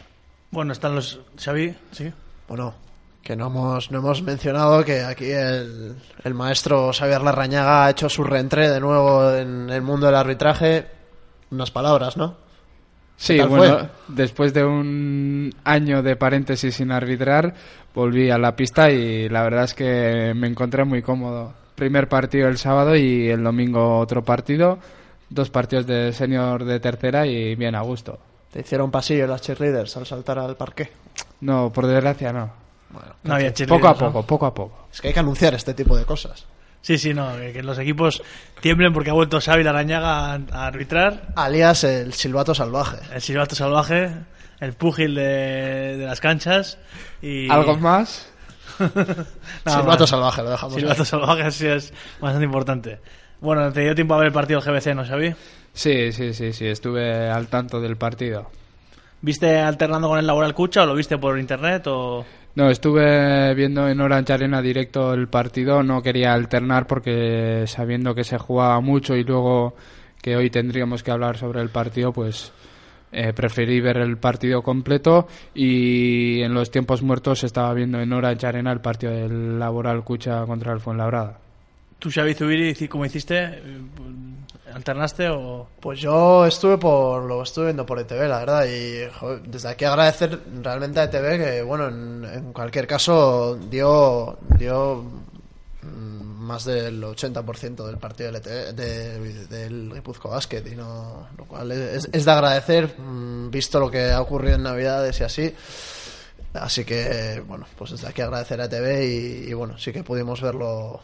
Bueno, 0.50 0.72
están 0.72 0.94
los. 0.94 1.20
Xavi, 1.36 1.74
sí. 1.90 2.12
Bueno, 2.48 2.74
que 3.22 3.34
no 3.34 3.46
hemos, 3.46 3.90
no 3.90 3.98
hemos 3.98 4.22
mencionado 4.22 4.84
que 4.84 5.02
aquí 5.02 5.30
el, 5.30 5.96
el 6.22 6.34
maestro 6.34 6.92
Xavier 6.92 7.22
Larrañaga 7.22 7.86
ha 7.86 7.90
hecho 7.90 8.08
su 8.08 8.22
reentré 8.22 8.70
de 8.70 8.80
nuevo 8.80 9.32
en 9.32 9.70
el 9.70 9.82
mundo 9.82 10.06
del 10.06 10.14
arbitraje. 10.14 10.86
Unas 11.50 11.70
palabras, 11.70 12.16
¿no? 12.16 12.36
Sí, 13.16 13.38
bueno, 13.40 13.78
fue? 13.78 13.88
después 14.08 14.52
de 14.52 14.64
un 14.64 15.52
año 15.64 16.02
de 16.02 16.16
paréntesis 16.16 16.74
sin 16.74 16.90
arbitrar, 16.90 17.54
volví 17.94 18.30
a 18.30 18.38
la 18.38 18.56
pista 18.56 18.90
y 18.90 19.28
la 19.28 19.42
verdad 19.42 19.64
es 19.64 19.74
que 19.74 20.32
me 20.34 20.48
encontré 20.48 20.84
muy 20.84 21.00
cómodo. 21.00 21.54
Primer 21.74 22.08
partido 22.08 22.48
el 22.48 22.58
sábado 22.58 22.96
y 22.96 23.28
el 23.28 23.42
domingo 23.42 23.98
otro 23.98 24.22
partido. 24.22 24.78
Dos 25.30 25.50
partidos 25.50 25.86
de 25.86 26.12
senior 26.12 26.64
de 26.64 26.80
tercera 26.80 27.26
y 27.26 27.54
bien 27.54 27.74
a 27.74 27.80
gusto. 27.82 28.18
¿Te 28.52 28.60
hicieron 28.60 28.90
pasillo 28.90 29.26
las 29.26 29.42
cheerleaders 29.42 29.96
al 29.96 30.06
saltar 30.06 30.38
al 30.38 30.56
parque? 30.56 30.92
No, 31.40 31.72
por 31.72 31.86
desgracia 31.86 32.32
no. 32.32 32.52
Bueno, 32.90 33.14
No 33.24 33.34
había 33.34 33.52
poco 33.66 33.88
a 33.88 33.94
poco, 33.94 34.18
¿no? 34.20 34.26
poco 34.26 34.46
a 34.46 34.54
poco. 34.54 34.86
es 34.92 35.00
que 35.00 35.08
hay 35.08 35.14
que 35.14 35.20
anunciar 35.20 35.54
este 35.54 35.74
tipo 35.74 35.96
de 35.96 36.04
cosas. 36.04 36.46
Sí, 36.80 36.98
sí, 36.98 37.14
no, 37.14 37.34
que, 37.36 37.52
que 37.52 37.62
los 37.62 37.78
equipos 37.78 38.22
tiemblen 38.60 38.92
porque 38.92 39.10
ha 39.10 39.14
vuelto 39.14 39.40
Xavi 39.40 39.64
Larañaga 39.64 40.34
a, 40.34 40.34
a 40.52 40.66
arbitrar. 40.66 41.28
Alias 41.34 41.82
el 41.84 42.12
silbato 42.12 42.54
salvaje. 42.54 42.98
El 43.12 43.22
silbato 43.22 43.54
salvaje, 43.56 44.14
el 44.60 44.74
púgil 44.74 45.14
de, 45.14 45.96
de 45.96 46.04
las 46.06 46.20
canchas 46.20 46.78
y... 47.22 47.50
¿Algo 47.50 47.76
más? 47.78 48.30
Más. 49.64 50.08
salvaje, 50.08 50.42
lo 50.42 50.50
dejamos. 50.50 50.74
Silbato 50.74 51.02
ahí. 51.02 51.06
salvaje 51.06 51.50
sí 51.50 51.66
es 51.66 51.92
bastante 52.20 52.44
importante. 52.44 53.00
Bueno, 53.44 53.70
te 53.70 53.82
dio 53.82 53.94
tiempo 53.94 54.14
a 54.14 54.16
ver 54.16 54.28
el 54.28 54.32
partido 54.32 54.58
del 54.58 54.72
GBC, 54.72 54.94
¿no, 54.94 55.04
Xavi? 55.04 55.34
Sí, 55.74 56.12
sí, 56.12 56.32
sí, 56.32 56.54
sí, 56.54 56.66
estuve 56.66 57.28
al 57.28 57.48
tanto 57.48 57.78
del 57.78 57.96
partido. 57.96 58.46
¿Viste 59.20 59.58
alternando 59.58 60.08
con 60.08 60.18
el 60.18 60.26
Laboral 60.26 60.54
Cucha 60.54 60.84
o 60.84 60.86
lo 60.86 60.94
viste 60.94 61.18
por 61.18 61.38
internet 61.38 61.86
o...? 61.88 62.24
No, 62.54 62.70
estuve 62.70 63.52
viendo 63.54 63.86
en 63.86 64.00
Orange 64.00 64.32
Arena 64.32 64.62
directo 64.62 65.12
el 65.12 65.28
partido, 65.28 65.82
no 65.82 66.00
quería 66.00 66.32
alternar 66.32 66.86
porque 66.86 67.64
sabiendo 67.66 68.14
que 68.14 68.24
se 68.24 68.38
jugaba 68.38 68.80
mucho 68.80 69.14
y 69.14 69.24
luego 69.24 69.74
que 70.22 70.36
hoy 70.36 70.48
tendríamos 70.48 71.02
que 71.02 71.10
hablar 71.10 71.36
sobre 71.36 71.60
el 71.60 71.68
partido, 71.68 72.14
pues 72.14 72.50
eh, 73.12 73.34
preferí 73.34 73.78
ver 73.78 73.98
el 73.98 74.16
partido 74.16 74.62
completo 74.62 75.28
y 75.54 76.40
en 76.40 76.54
los 76.54 76.70
tiempos 76.70 77.02
muertos 77.02 77.44
estaba 77.44 77.74
viendo 77.74 78.00
en 78.00 78.10
Orange 78.10 78.46
Arena 78.46 78.72
el 78.72 78.80
partido 78.80 79.12
del 79.12 79.58
Laboral 79.58 80.02
Cucha 80.02 80.46
contra 80.46 80.72
el 80.72 80.80
Fuenlabrada. 80.80 81.43
¿Tú, 82.04 82.10
Xavi 82.10 82.34
Zubiri, 82.34 82.86
cómo 82.86 83.06
hiciste? 83.06 83.62
¿Alternaste 84.74 85.30
o...? 85.30 85.66
Pues 85.80 86.00
yo 86.00 86.44
estuve 86.44 86.76
por 86.76 87.22
lo 87.22 87.42
estuve 87.42 87.64
viendo 87.64 87.86
por 87.86 87.98
ETV, 87.98 88.28
la 88.28 88.40
verdad, 88.40 88.66
y 88.66 89.08
desde 89.48 89.70
aquí 89.70 89.86
agradecer 89.86 90.38
realmente 90.62 91.00
a 91.00 91.04
ETV 91.04 91.42
que, 91.42 91.62
bueno, 91.62 91.88
en, 91.88 92.52
cualquier 92.52 92.86
caso 92.86 93.56
dio, 93.70 94.36
dio 94.58 95.02
mm, 95.80 96.42
más 96.44 96.66
del 96.66 97.02
80% 97.02 97.86
del 97.86 97.96
partido 97.96 98.30
del, 98.30 98.36
ETV, 98.42 98.74
de- 98.74 99.46
del 99.46 99.90
Guipuzcoa 99.94 100.32
Basket, 100.32 100.60
no, 100.76 101.28
lo 101.38 101.46
cual 101.46 101.72
es, 101.72 102.06
es 102.12 102.24
de 102.26 102.30
agradecer, 102.30 102.98
mm, 102.98 103.50
visto 103.50 103.80
lo 103.80 103.90
que 103.90 104.10
ha 104.10 104.20
ocurrido 104.20 104.56
en 104.56 104.62
Navidades 104.64 105.18
y 105.20 105.24
así. 105.24 105.54
Así 106.52 106.84
que, 106.84 107.42
bueno, 107.48 107.64
pues 107.78 107.92
desde 107.92 108.08
aquí 108.08 108.20
agradecer 108.20 108.60
a 108.60 108.66
ETV 108.66 109.04
y, 109.06 109.48
y 109.48 109.54
bueno, 109.54 109.78
sí 109.78 109.90
que 109.90 110.04
pudimos 110.04 110.42
verlo 110.42 111.00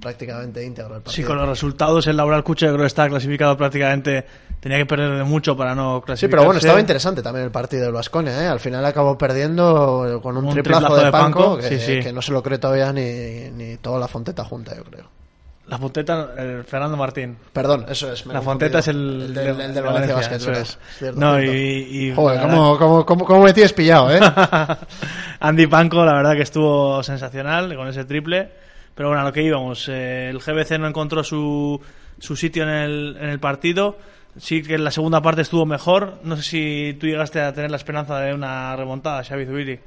prácticamente 0.00 0.64
íntegro 0.64 0.96
el 0.96 1.02
partido. 1.02 1.12
Sí, 1.14 1.22
con 1.24 1.36
los 1.36 1.48
resultados 1.48 2.06
el 2.06 2.16
Laboral 2.16 2.44
Cucha 2.44 2.66
yo 2.66 2.72
creo 2.72 2.82
que 2.84 2.88
está 2.88 3.08
clasificado 3.08 3.56
prácticamente... 3.56 4.26
Tenía 4.62 4.78
que 4.78 4.86
perder 4.86 5.16
de 5.18 5.24
mucho 5.24 5.56
para 5.56 5.74
no 5.74 5.98
Sí, 5.98 6.04
clasificarse. 6.06 6.28
pero 6.30 6.44
bueno, 6.44 6.58
estaba 6.60 6.78
interesante 6.78 7.20
también 7.20 7.46
el 7.46 7.50
partido 7.50 7.82
del 7.82 7.92
Vasconia, 7.92 8.44
¿eh? 8.44 8.46
Al 8.46 8.60
final 8.60 8.84
acabó 8.86 9.18
perdiendo 9.18 10.20
con 10.22 10.36
un, 10.36 10.44
Un 10.44 10.52
triplazo, 10.52 10.82
triplazo 10.86 10.96
de 11.00 11.04
de 11.06 11.10
Panco, 11.10 11.38
Panco, 11.40 11.56
que, 11.58 11.68
sí, 11.68 11.78
sí. 11.80 12.00
que 12.00 12.12
no 12.12 12.22
se 12.22 12.30
lo 12.30 12.44
cree 12.44 12.58
todavía 12.58 12.92
ni, 12.92 13.50
ni 13.50 13.76
toda 13.78 13.98
la 13.98 14.06
Fonteta 14.06 14.44
junta, 14.44 14.76
yo 14.76 14.84
creo. 14.84 15.04
La 15.66 15.78
Fonteta, 15.78 16.30
el 16.38 16.62
Fernando 16.62 16.96
Martín. 16.96 17.36
Perdón, 17.52 17.86
eso 17.88 18.12
es. 18.12 18.24
me 18.24 18.34
La 18.34 18.40
Fonteta 18.40 18.78
es 18.78 18.86
el, 18.86 18.96
el 18.96 19.34
del, 19.34 19.48
el 19.48 19.56
del 19.56 19.74
de 19.74 19.80
Valencia, 19.80 20.14
Valencia, 20.14 20.48
Basket, 20.50 20.62
es. 20.62 20.78
Cierto, 20.96 21.18
no, 21.20 21.34
cierto. 21.38 21.52
y, 21.56 21.58
y- 22.10 22.14
Joder, 22.14 22.40
¿cómo, 22.42 22.78
cómo, 22.78 23.04
cómo, 23.04 23.24
cómo 23.24 23.42
me 23.42 23.52
tienes 23.52 23.72
pillado, 23.72 24.14
eh? 24.14 24.20
Andy 25.40 25.66
Panko, 25.66 26.04
la 26.04 26.14
verdad 26.14 26.34
que 26.36 26.42
estuvo 26.42 27.02
sensacional 27.02 27.74
con 27.74 27.88
ese 27.88 28.04
triple. 28.04 28.48
Pero 28.94 29.08
bueno, 29.08 29.22
a 29.22 29.24
lo 29.24 29.32
que 29.32 29.42
íbamos. 29.42 29.88
eh, 29.88 30.28
el 30.28 30.38
GBC 30.38 30.78
no 30.78 30.86
encontró 30.86 31.24
su, 31.24 31.80
su 32.18 32.36
sitio 32.36 32.64
en 32.64 32.68
el, 32.68 33.16
en 33.20 33.28
el 33.28 33.40
partido. 33.40 33.98
Sí 34.36 34.62
que 34.62 34.74
en 34.74 34.84
la 34.84 34.90
segunda 34.90 35.20
parte 35.20 35.42
estuvo 35.42 35.66
mejor. 35.66 36.18
No 36.24 36.36
sé 36.36 36.42
si 36.42 36.96
tú 36.98 37.06
llegaste 37.06 37.40
a 37.40 37.52
tener 37.52 37.70
la 37.70 37.76
esperanza 37.76 38.18
de 38.20 38.34
una 38.34 38.74
remontada, 38.76 39.24
Xavi 39.24 39.46
Zubiri. 39.46 39.80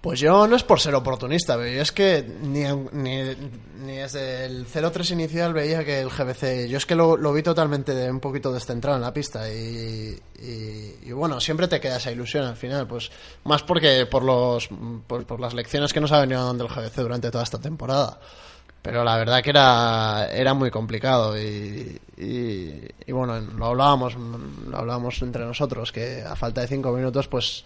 Pues 0.00 0.18
yo 0.18 0.46
no 0.46 0.56
es 0.56 0.62
por 0.62 0.80
ser 0.80 0.94
oportunista, 0.94 1.58
pero 1.58 1.70
yo 1.70 1.82
es 1.82 1.92
que 1.92 2.22
ni, 2.22 2.64
ni, 2.92 3.36
ni 3.84 3.96
desde 3.96 4.46
el 4.46 4.66
0-3 4.66 5.10
inicial 5.12 5.52
veía 5.52 5.84
que 5.84 6.00
el 6.00 6.08
GBC. 6.08 6.68
Yo 6.70 6.78
es 6.78 6.86
que 6.86 6.94
lo, 6.94 7.32
vi 7.34 7.42
totalmente 7.42 8.10
un 8.10 8.18
poquito 8.18 8.50
descentrado 8.50 8.96
en 8.96 9.02
la 9.02 9.12
pista 9.12 9.46
y, 9.52 10.18
y, 10.38 11.12
bueno, 11.12 11.38
siempre 11.38 11.68
te 11.68 11.80
queda 11.80 11.98
esa 11.98 12.10
ilusión 12.10 12.46
al 12.46 12.56
final, 12.56 12.86
pues 12.86 13.10
más 13.44 13.62
porque 13.62 14.06
por, 14.06 14.22
los, 14.22 14.70
por, 15.06 15.26
por 15.26 15.38
las 15.38 15.52
lecciones 15.52 15.92
que 15.92 16.00
nos 16.00 16.12
ha 16.12 16.20
venido 16.20 16.46
dando 16.46 16.64
el 16.64 16.72
GBC 16.72 16.96
durante 16.96 17.30
toda 17.30 17.44
esta 17.44 17.58
temporada. 17.58 18.18
Pero 18.80 19.04
la 19.04 19.18
verdad 19.18 19.42
que 19.42 19.50
era, 19.50 20.28
era 20.32 20.54
muy 20.54 20.70
complicado 20.70 21.38
y 21.38 22.00
bueno, 23.08 23.38
lo 23.38 23.66
hablábamos, 23.66 24.16
lo 24.16 24.78
hablábamos 24.78 25.20
entre 25.20 25.44
nosotros, 25.44 25.92
que 25.92 26.22
a 26.22 26.34
falta 26.36 26.62
de 26.62 26.68
cinco 26.68 26.90
minutos 26.92 27.28
pues 27.28 27.64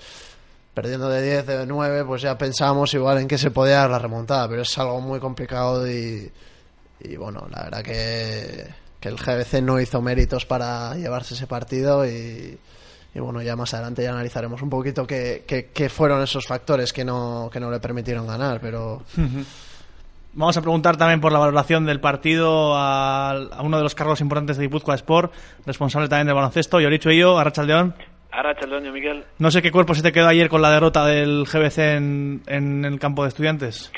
perdiendo 0.74 1.08
de 1.08 1.22
10, 1.22 1.46
de 1.46 1.66
9, 1.66 2.04
pues 2.04 2.22
ya 2.22 2.36
pensábamos 2.36 2.92
igual 2.94 3.18
en 3.18 3.28
que 3.28 3.38
se 3.38 3.50
podía 3.50 3.76
dar 3.76 3.90
la 3.90 3.98
remontada, 3.98 4.48
pero 4.48 4.62
es 4.62 4.78
algo 4.78 5.00
muy 5.00 5.20
complicado 5.20 5.88
y, 5.88 6.30
y 7.00 7.16
bueno, 7.16 7.46
la 7.50 7.64
verdad 7.64 7.82
que, 7.82 8.66
que 8.98 9.08
el 9.08 9.16
GBC 9.16 9.62
no 9.62 9.80
hizo 9.80 10.02
méritos 10.02 10.44
para 10.44 10.94
llevarse 10.96 11.34
ese 11.34 11.46
partido 11.46 12.04
y, 12.04 12.58
y 13.14 13.20
bueno, 13.20 13.40
ya 13.40 13.54
más 13.54 13.72
adelante 13.72 14.02
ya 14.02 14.10
analizaremos 14.10 14.60
un 14.62 14.70
poquito 14.70 15.06
qué, 15.06 15.44
qué, 15.46 15.88
fueron 15.88 16.20
esos 16.22 16.44
factores 16.46 16.92
que 16.92 17.04
no, 17.04 17.48
que 17.52 17.60
no 17.60 17.70
le 17.70 17.78
permitieron 17.78 18.26
ganar, 18.26 18.60
pero 18.60 19.02
Vamos 20.36 20.56
a 20.56 20.60
preguntar 20.62 20.96
también 20.96 21.20
por 21.20 21.30
la 21.30 21.38
valoración 21.38 21.86
del 21.86 22.00
partido 22.00 22.74
a, 22.74 23.30
a 23.30 23.62
uno 23.62 23.76
de 23.76 23.84
los 23.84 23.94
cargos 23.94 24.20
importantes 24.20 24.56
de 24.56 24.64
Guipúzcoa 24.64 24.96
Sport, 24.96 25.32
responsable 25.64 26.08
también 26.08 26.26
del 26.26 26.34
baloncesto, 26.34 26.80
Yoricho 26.80 27.12
Illo, 27.12 27.38
Arrachaldeón. 27.38 27.94
Arrachaldeón, 28.38 28.92
Miguel. 28.92 29.24
No 29.38 29.50
sé 29.50 29.62
qué 29.62 29.70
cuerpo 29.70 29.94
se 29.94 30.02
te 30.02 30.12
quedó 30.12 30.28
ayer 30.28 30.48
con 30.48 30.62
la 30.62 30.70
derrota 30.70 31.04
del 31.06 31.44
GBC 31.44 31.78
en, 31.78 32.42
en 32.46 32.84
el 32.84 32.98
campo 32.98 33.22
de 33.22 33.28
estudiantes. 33.28 33.92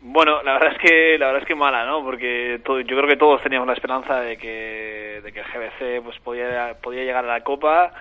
Bueno, 0.00 0.40
la 0.44 0.52
verdad 0.54 0.72
es 0.72 0.78
que 0.78 1.18
la 1.18 1.26
verdad 1.26 1.42
es 1.42 1.48
que 1.48 1.54
mala, 1.56 1.84
¿no? 1.84 2.02
Porque 2.04 2.60
todo- 2.64 2.80
yo 2.80 2.96
creo 2.96 3.08
que 3.08 3.16
todos 3.16 3.42
teníamos 3.42 3.66
la 3.66 3.74
esperanza 3.74 4.20
de 4.20 4.36
que, 4.36 5.20
de 5.24 5.32
que 5.32 5.40
el 5.40 5.46
GBC 5.46 6.04
pues 6.04 6.18
podía 6.20 6.74
podía 6.80 7.02
llegar 7.02 7.24
a 7.24 7.28
la 7.34 7.40
Copa 7.42 7.92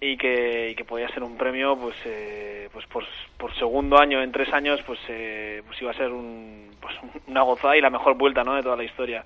y 0.00 0.16
que, 0.18 0.70
y 0.70 0.74
que 0.74 0.84
podía 0.84 1.08
ser 1.08 1.22
un 1.22 1.38
premio 1.38 1.74
pues 1.76 1.96
eh, 2.04 2.68
pues 2.72 2.84
por, 2.86 3.04
por 3.38 3.54
segundo 3.56 3.98
año 3.98 4.22
en 4.22 4.30
tres 4.30 4.52
años 4.52 4.80
pues 4.86 4.98
eh, 5.08 5.62
pues 5.66 5.80
iba 5.80 5.90
a 5.90 5.94
ser 5.94 6.10
un, 6.12 6.70
pues 6.80 6.94
una 7.26 7.42
gozada 7.42 7.76
y 7.76 7.80
la 7.80 7.90
mejor 7.90 8.14
vuelta, 8.18 8.44
¿no? 8.44 8.54
De 8.54 8.62
toda 8.62 8.76
la 8.76 8.84
historia. 8.84 9.24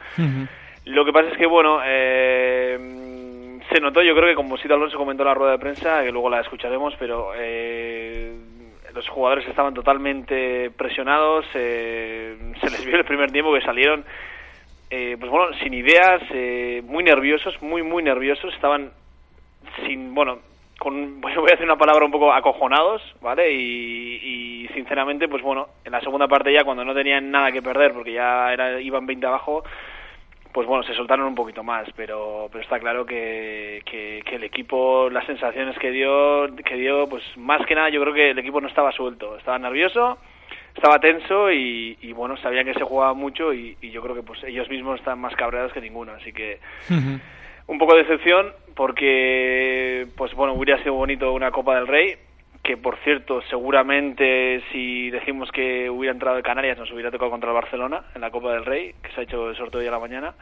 Lo 0.84 1.04
que 1.04 1.12
pasa 1.12 1.28
es 1.30 1.36
que, 1.38 1.46
bueno, 1.46 1.78
eh, 1.84 2.76
se 3.70 3.80
notó, 3.80 4.02
yo 4.02 4.14
creo 4.14 4.28
que 4.28 4.34
como 4.34 4.56
Sito 4.56 4.74
Alonso 4.74 4.96
comentó 4.96 5.22
en 5.22 5.28
la 5.28 5.34
rueda 5.34 5.52
de 5.52 5.58
prensa, 5.58 6.02
que 6.02 6.12
luego 6.12 6.30
la 6.30 6.40
escucharemos, 6.40 6.94
pero 6.98 7.32
eh, 7.36 8.32
los 8.94 9.08
jugadores 9.08 9.46
estaban 9.48 9.74
totalmente 9.74 10.70
presionados, 10.70 11.46
eh, 11.54 12.36
se 12.60 12.70
les 12.70 12.84
vio 12.84 12.96
el 12.96 13.04
primer 13.04 13.30
tiempo 13.30 13.52
que 13.52 13.62
salieron, 13.62 14.04
eh, 14.90 15.16
pues 15.18 15.30
bueno, 15.30 15.56
sin 15.62 15.72
ideas, 15.74 16.22
eh, 16.30 16.82
muy 16.84 17.02
nerviosos, 17.02 17.60
muy, 17.62 17.82
muy 17.82 18.02
nerviosos, 18.02 18.52
estaban 18.54 18.90
sin, 19.86 20.14
bueno, 20.14 20.40
con, 20.78 21.20
voy 21.20 21.32
a 21.32 21.52
decir 21.52 21.64
una 21.64 21.78
palabra 21.78 22.04
un 22.04 22.12
poco 22.12 22.32
acojonados, 22.32 23.02
¿vale? 23.20 23.52
Y, 23.52 24.64
y 24.64 24.68
sinceramente, 24.74 25.28
pues 25.28 25.42
bueno, 25.42 25.68
en 25.84 25.92
la 25.92 26.00
segunda 26.00 26.28
parte 26.28 26.52
ya 26.52 26.64
cuando 26.64 26.84
no 26.84 26.94
tenían 26.94 27.30
nada 27.30 27.50
que 27.52 27.62
perder, 27.62 27.92
porque 27.94 28.12
ya 28.12 28.52
era, 28.52 28.80
iban 28.80 29.06
20 29.06 29.26
abajo, 29.26 29.64
pues 30.52 30.66
bueno, 30.66 30.84
se 30.84 30.94
soltaron 30.94 31.26
un 31.26 31.34
poquito 31.34 31.62
más, 31.62 31.88
pero, 31.96 32.48
pero 32.50 32.62
está 32.62 32.78
claro 32.78 33.06
que, 33.06 33.82
que, 33.86 34.22
que 34.24 34.36
el 34.36 34.44
equipo, 34.44 35.08
las 35.10 35.24
sensaciones 35.26 35.78
que 35.78 35.90
dio, 35.90 36.54
que 36.64 36.76
dio, 36.76 37.08
pues 37.08 37.22
más 37.36 37.64
que 37.66 37.74
nada 37.74 37.88
yo 37.88 38.00
creo 38.02 38.14
que 38.14 38.30
el 38.30 38.38
equipo 38.38 38.60
no 38.60 38.68
estaba 38.68 38.92
suelto, 38.92 39.36
estaba 39.38 39.58
nervioso, 39.58 40.18
estaba 40.74 40.98
tenso 40.98 41.50
y, 41.50 41.96
y 42.02 42.12
bueno, 42.12 42.36
sabían 42.36 42.66
que 42.66 42.74
se 42.74 42.84
jugaba 42.84 43.14
mucho 43.14 43.54
y, 43.54 43.76
y 43.80 43.90
yo 43.90 44.02
creo 44.02 44.14
que 44.14 44.22
pues 44.22 44.42
ellos 44.44 44.68
mismos 44.68 44.98
están 44.98 45.18
más 45.18 45.34
cabreados 45.36 45.72
que 45.72 45.80
ninguno, 45.80 46.12
así 46.12 46.32
que 46.32 46.60
un 47.66 47.78
poco 47.78 47.94
de 47.94 48.02
decepción 48.02 48.52
porque 48.74 50.06
pues 50.16 50.34
bueno 50.34 50.54
hubiera 50.54 50.82
sido 50.82 50.94
bonito 50.94 51.32
una 51.32 51.50
Copa 51.50 51.76
del 51.76 51.86
Rey 51.86 52.16
que 52.62 52.76
por 52.76 52.96
cierto 53.04 53.40
seguramente 53.50 54.62
si 54.70 55.10
decimos 55.10 55.50
que 55.50 55.90
hubiera 55.90 56.12
entrado 56.14 56.36
de 56.36 56.42
Canarias 56.42 56.78
nos 56.78 56.90
hubiera 56.92 57.10
tocado 57.10 57.30
contra 57.30 57.50
el 57.50 57.54
Barcelona 57.54 58.02
en 58.14 58.20
la 58.20 58.30
Copa 58.30 58.52
del 58.52 58.64
Rey 58.64 58.94
que 59.02 59.10
se 59.12 59.20
ha 59.20 59.24
hecho 59.24 59.50
el 59.50 59.56
sorteo 59.56 59.80
hoy 59.80 59.86
a 59.88 59.90
la 59.90 59.98
mañana 59.98 60.34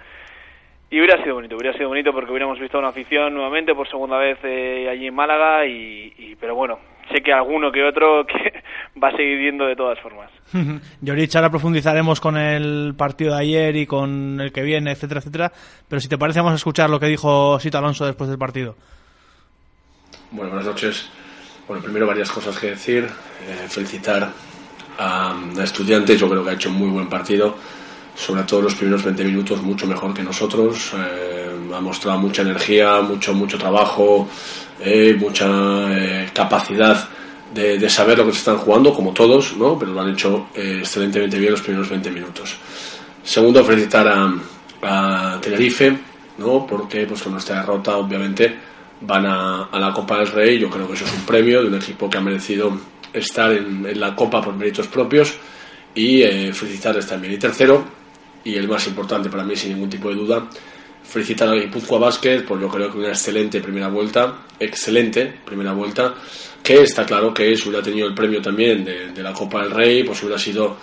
y 0.91 0.99
hubiera 0.99 1.23
sido 1.23 1.37
bonito 1.37 1.57
hubiera 1.57 1.73
sido 1.77 1.89
bonito 1.89 2.13
porque 2.13 2.31
hubiéramos 2.31 2.59
visto 2.59 2.79
una 2.79 2.89
afición 2.89 3.33
nuevamente 3.33 3.75
por 3.75 3.89
segunda 3.89 4.19
vez 4.19 4.39
eh, 4.43 4.89
allí 4.91 5.07
en 5.07 5.15
Málaga 5.15 5.65
y, 5.67 6.13
y- 6.19 6.37
pero 6.39 6.55
bueno 6.55 6.79
sé 7.11 7.23
que 7.23 7.33
alguno 7.33 7.73
que 7.73 7.83
otro 7.85 8.27
que 8.27 8.63
va 9.03 9.09
a 9.09 9.13
seguir 9.17 9.39
viendo 9.39 9.65
de 9.65 9.77
todas 9.77 9.99
formas 10.01 10.31
Yorich, 11.01 11.35
ahora 11.37 11.49
profundizaremos 11.49 12.21
con 12.21 12.37
el 12.37 12.93
partido 12.99 13.35
de 13.35 13.41
ayer 13.41 13.77
y 13.77 13.87
con 13.87 14.41
el 14.41 14.53
que 14.53 14.63
viene, 14.63 14.91
etcétera, 14.91 15.21
etcétera. 15.21 15.53
Pero 15.89 16.01
si 16.01 16.09
te 16.09 16.19
parece, 16.19 16.41
vamos 16.41 16.55
a 16.55 16.57
escuchar 16.57 16.91
lo 16.91 16.99
que 16.99 17.07
dijo 17.07 17.59
Sito 17.61 17.79
Alonso 17.79 18.05
después 18.05 18.29
del 18.29 18.37
partido. 18.39 18.75
Bueno, 20.33 20.51
buenas 20.51 20.67
noches. 20.67 21.09
Bueno, 21.71 21.85
primero 21.85 22.05
varias 22.05 22.33
cosas 22.33 22.59
que 22.59 22.71
decir. 22.71 23.05
Eh, 23.05 23.69
felicitar 23.69 24.29
a, 24.99 25.31
a 25.31 25.63
Estudiantes, 25.63 26.19
yo 26.19 26.29
creo 26.29 26.43
que 26.43 26.51
ha 26.51 26.55
hecho 26.55 26.69
un 26.69 26.75
muy 26.75 26.91
buen 26.91 27.09
partido. 27.09 27.55
Sobre 28.13 28.43
todo 28.43 28.63
los 28.63 28.75
primeros 28.75 29.05
20 29.05 29.23
minutos, 29.23 29.63
mucho 29.63 29.87
mejor 29.87 30.13
que 30.13 30.25
nosotros. 30.25 30.91
Eh, 30.97 31.49
ha 31.73 31.81
mostrado 31.81 32.19
mucha 32.19 32.43
energía, 32.43 33.01
mucho, 33.03 33.35
mucho 33.35 33.57
trabajo, 33.57 34.29
eh, 34.81 35.15
mucha 35.17 35.47
eh, 35.97 36.31
capacidad 36.35 37.09
de, 37.55 37.79
de 37.79 37.89
saber 37.89 38.19
lo 38.19 38.27
que 38.27 38.33
se 38.33 38.39
están 38.39 38.59
jugando, 38.59 38.93
como 38.93 39.13
todos, 39.13 39.57
¿no? 39.57 39.79
pero 39.79 39.93
lo 39.93 40.01
han 40.01 40.09
hecho 40.09 40.49
eh, 40.57 40.79
excelentemente 40.81 41.39
bien 41.39 41.53
los 41.53 41.63
primeros 41.63 41.89
20 41.89 42.11
minutos. 42.11 42.57
Segundo, 43.23 43.65
felicitar 43.65 44.09
a, 44.09 44.35
a 44.83 45.41
Tenerife, 45.41 45.97
¿no? 46.39 46.67
porque 46.67 47.07
pues, 47.07 47.23
con 47.23 47.37
esta 47.37 47.61
derrota, 47.61 47.97
obviamente, 47.97 48.59
van 49.01 49.27
a, 49.27 49.65
a 49.65 49.79
la 49.79 49.93
Copa 49.93 50.19
del 50.19 50.29
Rey. 50.29 50.59
Yo 50.59 50.69
creo 50.71 50.87
que 50.87 50.95
eso 50.95 51.05
es 51.05 51.13
un 51.13 51.27
premio 51.27 51.63
de 51.63 51.69
un 51.69 51.75
equipo 51.75 52.09
que 52.09 52.19
ha 52.19 52.21
merecido 52.21 52.79
estar 53.13 53.53
en, 53.53 53.87
en 53.87 54.01
la 54.01 54.15
Copa 54.15 54.41
por 54.41 54.55
méritos 54.55 54.87
propios 54.89 55.39
y 55.95 56.23
eh, 56.23 56.53
felicitarles 56.53 57.07
también. 57.07 57.35
Y 57.35 57.39
tercero, 57.39 57.85
y 58.45 58.55
el 58.57 58.69
más 58.69 58.87
importante 58.87 59.29
para 59.29 59.45
mí, 59.45 59.57
sin 59.57 59.73
ningún 59.75 59.91
tipo 59.91 60.09
de 60.09 60.15
duda, 60.15 60.49
felicitar 61.03 61.49
al 61.49 61.61
Guipúzcoa 61.61 61.99
Basket, 61.99 62.45
por 62.45 62.61
yo 62.61 62.69
creo 62.69 62.91
que 62.91 62.99
una 62.99 63.09
excelente 63.09 63.61
primera 63.61 63.89
vuelta, 63.89 64.47
excelente 64.59 65.41
primera 65.45 65.73
vuelta, 65.73 66.15
que 66.63 66.83
está 66.83 67.05
claro 67.05 67.35
que 67.35 67.57
si 67.57 67.69
hubiera 67.69 67.83
tenido 67.83 68.07
el 68.07 68.15
premio 68.15 68.41
también 68.41 68.85
de, 68.85 69.23
la 69.23 69.33
Copa 69.33 69.63
del 69.63 69.73
Rey, 69.73 70.05
pues 70.05 70.23
hubiera 70.23 70.39
sido 70.39 70.77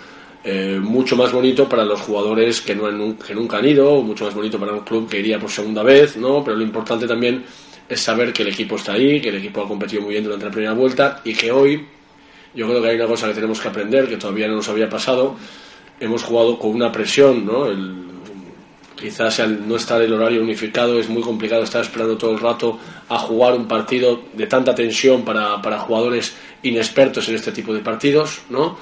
eh, 0.44 0.78
mucho 0.80 1.16
más 1.16 1.32
bonito 1.32 1.68
para 1.68 1.84
los 1.84 2.00
jugadores 2.00 2.60
que, 2.60 2.74
no, 2.74 3.16
que 3.18 3.34
nunca 3.34 3.58
han 3.58 3.66
ido, 3.66 4.02
mucho 4.02 4.26
más 4.26 4.34
bonito 4.34 4.58
para 4.58 4.72
un 4.72 4.80
club 4.80 5.08
que 5.08 5.18
iría 5.18 5.38
por 5.38 5.50
segunda 5.50 5.82
vez, 5.82 6.16
¿no? 6.16 6.44
Pero 6.44 6.56
lo 6.56 6.62
importante 6.62 7.06
también 7.06 7.44
es 7.88 8.00
saber 8.00 8.32
que 8.32 8.42
el 8.42 8.48
equipo 8.48 8.76
está 8.76 8.92
ahí, 8.92 9.20
que 9.20 9.30
el 9.30 9.36
equipo 9.36 9.62
ha 9.62 9.68
competido 9.68 10.02
muy 10.02 10.12
bien 10.12 10.24
durante 10.24 10.46
la 10.46 10.50
primera 10.50 10.72
vuelta 10.74 11.20
y 11.24 11.34
que 11.34 11.50
hoy 11.50 11.86
yo 12.54 12.66
creo 12.68 12.82
que 12.82 12.88
hay 12.88 12.96
una 12.96 13.06
cosa 13.06 13.28
que 13.28 13.34
tenemos 13.34 13.60
que 13.60 13.68
aprender, 13.68 14.08
que 14.08 14.16
todavía 14.16 14.48
no 14.48 14.56
nos 14.56 14.68
había 14.68 14.88
pasado. 14.88 15.36
Hemos 16.00 16.22
jugado 16.22 16.58
con 16.58 16.70
una 16.70 16.92
presión, 16.92 17.46
¿no? 17.46 17.66
El, 17.66 18.08
quizás 18.96 19.40
al 19.40 19.66
no 19.68 19.76
estar 19.76 20.02
el 20.02 20.12
horario 20.12 20.42
unificado 20.42 20.98
es 20.98 21.08
muy 21.08 21.22
complicado 21.22 21.62
estar 21.62 21.82
esperando 21.82 22.16
todo 22.16 22.32
el 22.32 22.40
rato 22.40 22.78
a 23.08 23.18
jugar 23.18 23.54
un 23.54 23.68
partido 23.68 24.22
de 24.34 24.46
tanta 24.46 24.74
tensión 24.74 25.24
para, 25.24 25.62
para 25.62 25.78
jugadores 25.78 26.34
inexpertos 26.62 27.28
en 27.28 27.36
este 27.36 27.52
tipo 27.52 27.72
de 27.72 27.80
partidos, 27.80 28.40
¿no? 28.50 28.76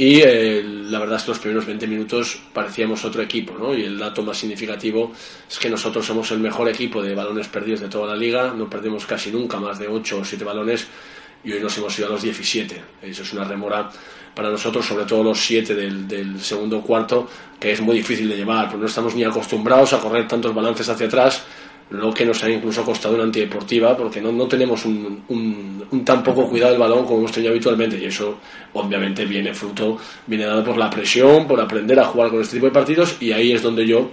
Y 0.00 0.22
eh, 0.22 0.62
la 0.64 0.98
verdad 0.98 1.18
es 1.18 1.24
que 1.24 1.28
los 1.28 1.38
primeros 1.40 1.66
20 1.66 1.86
minutos 1.86 2.40
parecíamos 2.54 3.04
otro 3.04 3.20
equipo, 3.20 3.52
¿no? 3.58 3.74
Y 3.74 3.84
el 3.84 3.98
dato 3.98 4.22
más 4.22 4.38
significativo 4.38 5.12
es 5.46 5.58
que 5.58 5.68
nosotros 5.68 6.06
somos 6.06 6.30
el 6.30 6.38
mejor 6.38 6.70
equipo 6.70 7.02
de 7.02 7.14
balones 7.14 7.48
perdidos 7.48 7.80
de 7.80 7.90
toda 7.90 8.06
la 8.06 8.16
liga, 8.16 8.54
no 8.56 8.70
perdemos 8.70 9.04
casi 9.04 9.30
nunca 9.30 9.60
más 9.60 9.78
de 9.78 9.88
8 9.88 10.20
o 10.20 10.24
7 10.24 10.42
balones 10.42 10.86
y 11.44 11.52
hoy 11.52 11.60
nos 11.60 11.76
hemos 11.76 11.98
ido 11.98 12.08
a 12.08 12.12
los 12.12 12.22
17. 12.22 12.82
Eso 13.02 13.22
es 13.22 13.32
una 13.34 13.44
remora 13.44 13.90
para 14.34 14.48
nosotros, 14.48 14.86
sobre 14.86 15.04
todo 15.04 15.22
los 15.22 15.38
7 15.38 15.74
del, 15.74 16.08
del 16.08 16.40
segundo 16.40 16.80
cuarto, 16.80 17.28
que 17.60 17.72
es 17.72 17.82
muy 17.82 17.96
difícil 17.96 18.26
de 18.26 18.38
llevar, 18.38 18.70
porque 18.70 18.80
no 18.80 18.86
estamos 18.86 19.14
ni 19.14 19.24
acostumbrados 19.24 19.92
a 19.92 19.98
correr 19.98 20.26
tantos 20.26 20.54
balances 20.54 20.88
hacia 20.88 21.08
atrás 21.08 21.44
lo 21.90 22.14
que 22.14 22.24
nos 22.24 22.42
ha 22.44 22.50
incluso 22.50 22.84
costado 22.84 23.14
una 23.14 23.24
antideportiva 23.24 23.96
porque 23.96 24.20
no, 24.20 24.30
no 24.30 24.46
tenemos 24.46 24.84
un, 24.84 25.24
un, 25.28 26.04
tan 26.04 26.22
poco 26.22 26.48
cuidado 26.48 26.70
del 26.72 26.80
balón 26.80 27.04
como 27.04 27.18
hemos 27.18 27.32
tenido 27.32 27.50
habitualmente 27.52 27.98
y 27.98 28.04
eso 28.04 28.38
obviamente 28.74 29.24
viene 29.24 29.52
fruto, 29.52 29.98
viene 30.26 30.44
dado 30.44 30.64
por 30.64 30.76
la 30.76 30.88
presión, 30.88 31.48
por 31.48 31.60
aprender 31.60 31.98
a 31.98 32.04
jugar 32.04 32.30
con 32.30 32.40
este 32.40 32.56
tipo 32.56 32.66
de 32.66 32.72
partidos 32.72 33.16
y 33.20 33.32
ahí 33.32 33.52
es 33.52 33.62
donde 33.62 33.86
yo 33.86 34.08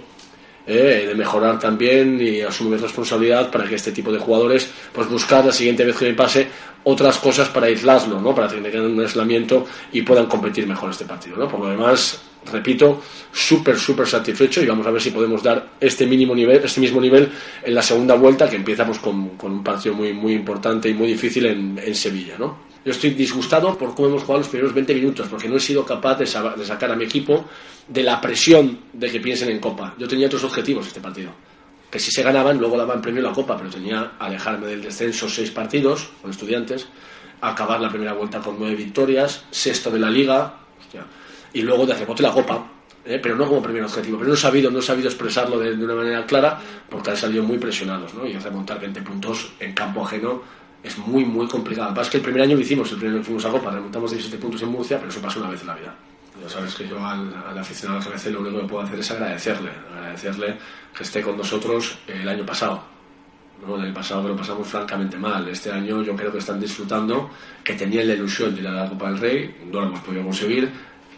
eh, 0.68 1.06
de 1.08 1.14
mejorar 1.14 1.58
también 1.58 2.20
y 2.20 2.42
asumir 2.42 2.78
responsabilidad 2.78 3.50
para 3.50 3.66
que 3.66 3.74
este 3.74 3.90
tipo 3.90 4.12
de 4.12 4.18
jugadores 4.18 4.70
pues 4.92 5.08
buscar 5.08 5.42
la 5.42 5.52
siguiente 5.52 5.82
vez 5.82 5.96
que 5.96 6.04
me 6.04 6.12
pase 6.12 6.46
otras 6.84 7.16
cosas 7.16 7.48
para 7.48 7.68
aislarlo, 7.68 8.20
¿no? 8.20 8.34
para 8.34 8.48
que 8.48 8.56
un 8.56 9.00
aislamiento 9.00 9.66
y 9.92 10.02
puedan 10.02 10.26
competir 10.26 10.66
mejor 10.66 10.90
este 10.90 11.06
partido. 11.06 11.38
¿no? 11.38 11.48
Por 11.48 11.60
lo 11.60 11.70
demás, 11.70 12.20
repito, 12.52 13.00
súper, 13.32 13.78
súper 13.78 14.06
satisfecho 14.06 14.62
y 14.62 14.66
vamos 14.66 14.86
a 14.86 14.90
ver 14.90 15.00
si 15.00 15.10
podemos 15.10 15.42
dar 15.42 15.70
este 15.80 16.06
mínimo 16.06 16.34
nivel, 16.34 16.62
este 16.62 16.80
mismo 16.80 17.00
nivel 17.00 17.30
en 17.64 17.74
la 17.74 17.82
segunda 17.82 18.14
vuelta 18.14 18.48
que 18.48 18.56
empieza 18.56 18.84
pues, 18.84 18.98
con, 18.98 19.30
con 19.38 19.52
un 19.52 19.64
partido 19.64 19.94
muy, 19.94 20.12
muy 20.12 20.34
importante 20.34 20.90
y 20.90 20.92
muy 20.92 21.08
difícil 21.08 21.46
en, 21.46 21.80
en 21.82 21.94
Sevilla. 21.94 22.34
¿no? 22.38 22.67
Yo 22.88 22.92
estoy 22.92 23.10
disgustado 23.10 23.76
por 23.76 23.94
cómo 23.94 24.08
hemos 24.08 24.22
jugado 24.22 24.38
los 24.38 24.48
primeros 24.48 24.72
20 24.72 24.94
minutos, 24.94 25.28
porque 25.28 25.46
no 25.46 25.56
he 25.56 25.60
sido 25.60 25.84
capaz 25.84 26.14
de, 26.14 26.24
de 26.24 26.64
sacar 26.64 26.90
a 26.90 26.96
mi 26.96 27.04
equipo 27.04 27.44
de 27.86 28.02
la 28.02 28.18
presión 28.18 28.78
de 28.94 29.10
que 29.10 29.20
piensen 29.20 29.50
en 29.50 29.58
Copa. 29.58 29.94
Yo 29.98 30.08
tenía 30.08 30.26
otros 30.26 30.42
objetivos 30.44 30.86
este 30.86 30.98
partido 30.98 31.30
que 31.90 31.98
si 31.98 32.10
se 32.10 32.22
ganaban 32.22 32.56
luego 32.56 32.78
daban 32.78 33.02
premio 33.02 33.20
la 33.20 33.32
Copa, 33.32 33.58
pero 33.58 33.68
tenía 33.68 34.12
alejarme 34.18 34.68
del 34.68 34.80
descenso 34.80 35.28
seis 35.28 35.50
partidos 35.50 36.08
con 36.22 36.30
estudiantes, 36.30 36.88
acabar 37.42 37.78
la 37.78 37.90
primera 37.90 38.14
vuelta 38.14 38.40
con 38.40 38.56
nueve 38.58 38.74
victorias, 38.76 39.44
sexto 39.50 39.90
de 39.90 39.98
la 39.98 40.08
Liga, 40.08 40.54
y 41.52 41.60
luego 41.60 41.84
de 41.84 41.92
rebote 41.92 42.22
la 42.22 42.32
Copa, 42.32 42.70
¿eh? 43.04 43.20
pero 43.22 43.36
no 43.36 43.46
como 43.46 43.62
primer 43.62 43.84
objetivo. 43.84 44.16
Pero 44.16 44.28
no 44.28 44.34
he 44.34 44.38
sabido, 44.38 44.70
no 44.70 44.78
he 44.78 44.82
sabido 44.82 45.08
expresarlo 45.08 45.58
de, 45.58 45.72
una 45.72 45.94
manera 45.94 46.24
clara 46.24 46.58
porque 46.88 47.10
han 47.10 47.18
salido 47.18 47.42
muy 47.42 47.58
presionados, 47.58 48.14
¿no? 48.14 48.26
Y 48.26 48.32
remontar 48.38 48.80
20 48.80 49.02
puntos 49.02 49.52
en 49.60 49.74
campo 49.74 50.06
ajeno 50.06 50.56
es 50.82 50.98
muy, 50.98 51.24
muy 51.24 51.46
complicado. 51.46 51.94
Lo 51.94 52.02
que 52.02 52.10
que 52.10 52.16
el 52.18 52.22
primer 52.22 52.42
año 52.42 52.54
lo 52.54 52.62
hicimos, 52.62 52.90
el 52.92 52.98
primer 52.98 53.16
año 53.16 53.24
fuimos 53.24 53.44
a 53.44 53.50
Copa, 53.50 53.70
remontamos 53.70 54.10
17 54.10 54.40
puntos 54.40 54.62
en 54.62 54.68
Murcia, 54.68 54.98
pero 54.98 55.10
eso 55.10 55.20
pasa 55.20 55.40
una 55.40 55.50
vez 55.50 55.60
en 55.60 55.66
la 55.66 55.74
vida. 55.74 55.94
Ya 56.40 56.48
sabes 56.48 56.74
que 56.74 56.86
yo 56.86 57.04
al, 57.04 57.34
al 57.34 57.58
aficionado 57.58 58.00
al 58.00 58.04
GBC 58.04 58.26
lo 58.26 58.40
único 58.40 58.60
que 58.60 58.66
puedo 58.66 58.84
hacer 58.84 58.98
es 58.98 59.10
agradecerle, 59.10 59.70
agradecerle 59.96 60.56
que 60.96 61.02
esté 61.02 61.20
con 61.22 61.36
nosotros 61.36 61.98
el 62.06 62.28
año 62.28 62.46
pasado. 62.46 62.82
¿no? 63.66 63.76
El 63.76 63.86
año 63.86 63.94
pasado 63.94 64.28
lo 64.28 64.36
pasamos 64.36 64.68
francamente 64.68 65.16
mal. 65.18 65.48
Este 65.48 65.72
año 65.72 66.02
yo 66.02 66.14
creo 66.14 66.30
que 66.30 66.38
están 66.38 66.60
disfrutando, 66.60 67.30
que 67.64 67.74
tenían 67.74 68.06
la 68.06 68.14
ilusión 68.14 68.54
de 68.54 68.60
ir 68.60 68.68
a 68.68 68.72
la 68.72 68.88
Copa 68.88 69.10
del 69.10 69.18
Rey, 69.18 69.56
no 69.66 69.80
lo 69.80 69.86
hemos 69.88 70.00
podido 70.00 70.22
conseguir, 70.22 70.70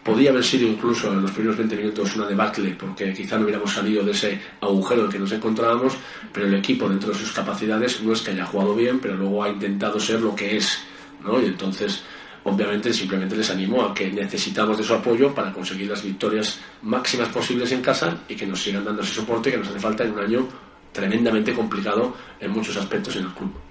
Podía 0.05 0.31
haber 0.31 0.43
sido 0.43 0.67
incluso 0.67 1.13
en 1.13 1.21
los 1.21 1.31
primeros 1.31 1.59
20 1.59 1.77
minutos 1.77 2.17
una 2.17 2.27
debacle, 2.27 2.75
porque 2.79 3.13
quizá 3.13 3.37
no 3.37 3.45
hubiéramos 3.45 3.73
salido 3.73 4.03
de 4.03 4.13
ese 4.13 4.41
agujero 4.61 5.03
en 5.03 5.07
el 5.07 5.13
que 5.13 5.19
nos 5.19 5.33
encontrábamos, 5.33 5.95
pero 6.33 6.47
el 6.47 6.55
equipo, 6.55 6.89
dentro 6.89 7.11
de 7.11 7.19
sus 7.19 7.33
capacidades, 7.33 8.03
no 8.03 8.13
es 8.13 8.23
que 8.23 8.31
haya 8.31 8.47
jugado 8.47 8.75
bien, 8.75 8.99
pero 8.99 9.15
luego 9.15 9.45
ha 9.45 9.51
intentado 9.51 10.01
ser 10.01 10.23
lo 10.23 10.35
que 10.35 10.57
es. 10.57 10.79
¿no? 11.23 11.41
Y 11.43 11.47
entonces, 11.47 12.03
obviamente, 12.45 12.95
simplemente 12.95 13.37
les 13.37 13.51
animo 13.51 13.83
a 13.83 13.93
que 13.93 14.11
necesitamos 14.11 14.79
de 14.79 14.85
su 14.85 14.95
apoyo 14.95 15.35
para 15.35 15.53
conseguir 15.53 15.91
las 15.91 16.03
victorias 16.03 16.59
máximas 16.83 17.29
posibles 17.29 17.71
en 17.73 17.83
casa 17.83 18.21
y 18.27 18.35
que 18.35 18.47
nos 18.47 18.63
sigan 18.63 18.85
dando 18.85 19.03
ese 19.03 19.15
soporte 19.15 19.51
que 19.51 19.59
nos 19.59 19.69
hace 19.69 19.81
falta 19.81 20.05
en 20.05 20.13
un 20.13 20.21
año 20.21 20.49
tremendamente 20.93 21.53
complicado 21.53 22.17
en 22.41 22.51
muchos 22.51 22.77
aspectos 22.77 23.17
en 23.17 23.25
el 23.25 23.31
club. 23.31 23.70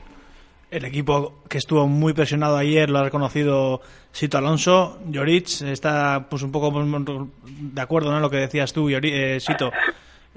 El 0.71 0.86
equipo 0.86 1.41
que 1.49 1.58
estuvo 1.58 1.88
muy 1.88 2.13
presionado 2.13 2.55
ayer 2.55 2.91
lo 2.91 2.99
ha 2.99 3.03
reconocido 3.03 3.82
Sito 4.12 4.38
Alonso. 4.38 4.99
Llorich 5.10 5.63
está 5.63 6.27
pues 6.29 6.43
un 6.43 6.51
poco 6.51 6.71
de 6.71 7.82
acuerdo 7.82 8.15
en 8.15 8.21
lo 8.21 8.29
que 8.29 8.38
decías 8.38 8.71
tú, 8.71 8.88
eh, 8.88 9.39
Sito. 9.39 9.71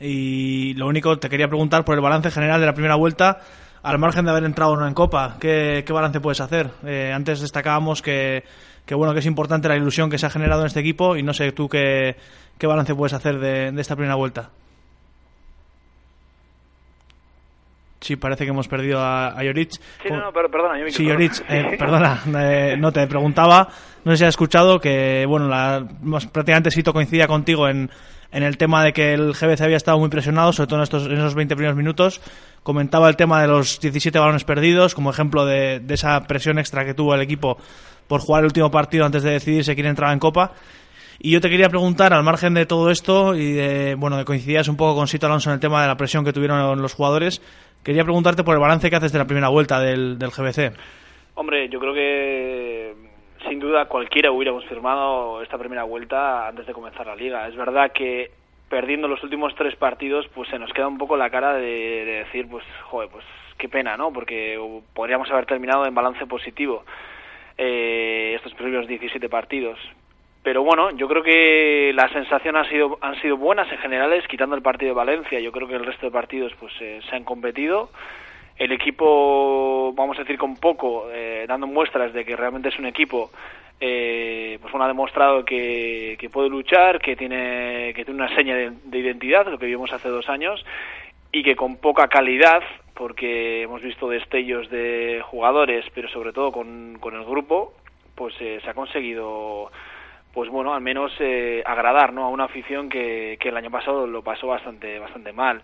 Y 0.00 0.72
lo 0.74 0.86
único, 0.86 1.18
te 1.18 1.28
quería 1.28 1.48
preguntar 1.48 1.84
por 1.84 1.96
el 1.96 2.00
balance 2.00 2.30
general 2.30 2.60
de 2.60 2.66
la 2.66 2.72
primera 2.72 2.94
vuelta, 2.94 3.40
al 3.82 3.98
margen 3.98 4.24
de 4.24 4.30
haber 4.30 4.44
entrado 4.44 4.72
o 4.72 4.76
no 4.76 4.88
en 4.88 4.94
Copa. 4.94 5.36
¿Qué, 5.38 5.84
balance 5.86 6.18
puedes 6.20 6.40
hacer? 6.40 6.70
Eh, 6.86 7.12
antes 7.14 7.40
destacábamos 7.40 8.00
que, 8.00 8.44
que, 8.86 8.94
bueno, 8.94 9.12
que 9.12 9.18
es 9.18 9.26
importante 9.26 9.68
la 9.68 9.76
ilusión 9.76 10.08
que 10.08 10.16
se 10.16 10.24
ha 10.24 10.30
generado 10.30 10.62
en 10.62 10.68
este 10.68 10.80
equipo 10.80 11.14
y 11.14 11.22
no 11.22 11.34
sé 11.34 11.52
tú 11.52 11.68
qué, 11.68 12.16
qué 12.56 12.66
balance 12.66 12.94
puedes 12.94 13.12
hacer 13.12 13.38
de 13.38 13.78
esta 13.78 13.96
primera 13.96 14.14
vuelta. 14.14 14.48
Sí, 18.02 18.16
parece 18.16 18.44
que 18.44 18.50
hemos 18.50 18.66
perdido 18.66 18.98
a, 19.00 19.28
a 19.28 19.42
Sí, 19.42 20.10
no, 20.10 20.32
perdona. 20.32 20.78
Yo 20.78 20.90
sí, 20.90 21.08
eh, 21.08 21.76
perdona, 21.78 22.20
eh, 22.36 22.76
no 22.76 22.92
te 22.92 23.06
preguntaba, 23.06 23.68
no 24.04 24.12
sé 24.12 24.18
si 24.18 24.24
has 24.24 24.30
escuchado 24.30 24.80
que, 24.80 25.24
bueno, 25.26 25.46
la, 25.46 25.86
prácticamente 26.32 26.72
Sito 26.72 26.92
coincidía 26.92 27.28
contigo 27.28 27.68
en, 27.68 27.90
en 28.32 28.42
el 28.42 28.56
tema 28.58 28.82
de 28.82 28.92
que 28.92 29.12
el 29.12 29.34
GBC 29.34 29.60
había 29.60 29.76
estado 29.76 30.00
muy 30.00 30.08
presionado, 30.08 30.52
sobre 30.52 30.66
todo 30.66 30.80
en, 30.80 30.82
estos, 30.82 31.06
en 31.06 31.12
esos 31.12 31.36
20 31.36 31.54
primeros 31.54 31.76
minutos. 31.76 32.20
Comentaba 32.64 33.08
el 33.08 33.16
tema 33.16 33.40
de 33.40 33.46
los 33.46 33.78
17 33.78 34.18
balones 34.18 34.42
perdidos, 34.42 34.96
como 34.96 35.10
ejemplo 35.10 35.46
de, 35.46 35.78
de 35.78 35.94
esa 35.94 36.20
presión 36.24 36.58
extra 36.58 36.84
que 36.84 36.94
tuvo 36.94 37.14
el 37.14 37.20
equipo 37.20 37.56
por 38.08 38.20
jugar 38.20 38.40
el 38.40 38.46
último 38.46 38.70
partido 38.70 39.06
antes 39.06 39.22
de 39.22 39.30
decidirse 39.30 39.76
quién 39.76 39.86
entraba 39.86 40.12
en 40.12 40.18
Copa. 40.18 40.52
Y 41.24 41.30
yo 41.30 41.40
te 41.40 41.48
quería 41.48 41.68
preguntar, 41.68 42.12
al 42.12 42.24
margen 42.24 42.54
de 42.54 42.66
todo 42.66 42.90
esto, 42.90 43.36
y 43.36 43.52
de, 43.52 43.94
bueno, 43.94 44.16
de 44.16 44.24
coincidías 44.24 44.66
un 44.66 44.76
poco 44.76 44.96
con 44.96 45.06
Sito 45.06 45.26
Alonso 45.26 45.50
en 45.50 45.54
el 45.54 45.60
tema 45.60 45.80
de 45.80 45.86
la 45.86 45.96
presión 45.96 46.24
que 46.24 46.32
tuvieron 46.32 46.82
los 46.82 46.94
jugadores, 46.94 47.40
Quería 47.84 48.04
preguntarte 48.04 48.44
por 48.44 48.54
el 48.54 48.60
balance 48.60 48.88
que 48.88 48.96
haces 48.96 49.12
de 49.12 49.18
la 49.18 49.26
primera 49.26 49.48
vuelta 49.48 49.80
del, 49.80 50.18
del 50.18 50.30
GBC. 50.30 50.72
Hombre, 51.34 51.68
yo 51.68 51.80
creo 51.80 51.94
que 51.94 52.94
sin 53.48 53.58
duda 53.58 53.86
cualquiera 53.86 54.30
hubiéramos 54.30 54.64
firmado 54.66 55.42
esta 55.42 55.58
primera 55.58 55.84
vuelta 55.84 56.48
antes 56.48 56.66
de 56.66 56.72
comenzar 56.72 57.06
la 57.06 57.16
liga. 57.16 57.48
Es 57.48 57.56
verdad 57.56 57.92
que 57.92 58.30
perdiendo 58.68 59.08
los 59.08 59.22
últimos 59.22 59.54
tres 59.54 59.76
partidos, 59.76 60.26
pues 60.34 60.48
se 60.48 60.58
nos 60.58 60.72
queda 60.72 60.88
un 60.88 60.98
poco 60.98 61.16
la 61.16 61.30
cara 61.30 61.54
de, 61.54 62.24
decir, 62.24 62.48
pues, 62.48 62.64
joder, 62.84 63.10
pues 63.10 63.24
qué 63.58 63.68
pena, 63.68 63.96
¿no? 63.96 64.12
Porque 64.12 64.58
podríamos 64.94 65.30
haber 65.30 65.46
terminado 65.46 65.84
en 65.84 65.94
balance 65.94 66.24
positivo 66.26 66.84
eh, 67.58 68.32
estos 68.36 68.54
primeros 68.54 68.86
17 68.86 69.28
partidos. 69.28 69.78
Pero 70.42 70.64
bueno, 70.64 70.90
yo 70.90 71.06
creo 71.08 71.22
que 71.22 71.92
las 71.94 72.10
sensaciones 72.10 72.64
han 72.64 72.70
sido, 72.70 72.98
han 73.00 73.20
sido 73.20 73.36
buenas 73.36 73.70
en 73.70 73.78
generales, 73.78 74.26
quitando 74.26 74.56
el 74.56 74.62
partido 74.62 74.90
de 74.90 74.96
Valencia. 74.96 75.38
Yo 75.38 75.52
creo 75.52 75.68
que 75.68 75.76
el 75.76 75.86
resto 75.86 76.06
de 76.06 76.12
partidos 76.12 76.52
pues 76.58 76.72
eh, 76.80 77.00
se 77.08 77.14
han 77.14 77.24
competido. 77.24 77.90
El 78.56 78.72
equipo, 78.72 79.92
vamos 79.94 80.16
a 80.18 80.22
decir 80.22 80.38
con 80.38 80.56
poco, 80.56 81.08
eh, 81.12 81.44
dando 81.46 81.66
muestras 81.66 82.12
de 82.12 82.24
que 82.24 82.36
realmente 82.36 82.68
es 82.68 82.78
un 82.78 82.86
equipo, 82.86 83.30
eh, 83.80 84.58
pues 84.60 84.70
bueno, 84.72 84.84
ha 84.84 84.88
demostrado 84.88 85.44
que, 85.44 86.16
que, 86.18 86.28
puede 86.28 86.48
luchar, 86.48 87.00
que 87.00 87.16
tiene, 87.16 87.92
que 87.94 88.04
tiene 88.04 88.22
una 88.22 88.34
seña 88.34 88.54
de, 88.54 88.72
de 88.84 88.98
identidad, 88.98 89.46
lo 89.46 89.58
que 89.58 89.66
vimos 89.66 89.92
hace 89.92 90.08
dos 90.08 90.28
años, 90.28 90.64
y 91.32 91.42
que 91.42 91.56
con 91.56 91.76
poca 91.76 92.08
calidad, 92.08 92.62
porque 92.94 93.62
hemos 93.62 93.80
visto 93.80 94.08
destellos 94.08 94.68
de 94.70 95.22
jugadores, 95.24 95.86
pero 95.94 96.08
sobre 96.08 96.32
todo 96.32 96.52
con, 96.52 96.98
con 97.00 97.14
el 97.14 97.24
grupo, 97.24 97.72
pues 98.14 98.34
se 98.34 98.60
ha 98.68 98.74
conseguido 98.74 99.70
pues 100.32 100.48
bueno, 100.48 100.72
al 100.72 100.80
menos 100.80 101.12
eh, 101.20 101.62
agradar 101.64 102.12
¿no? 102.12 102.24
a 102.24 102.28
una 102.28 102.44
afición 102.44 102.88
que, 102.88 103.36
que 103.38 103.50
el 103.50 103.56
año 103.56 103.70
pasado 103.70 104.06
lo 104.06 104.22
pasó 104.22 104.46
bastante 104.46 104.98
bastante 104.98 105.32
mal. 105.32 105.60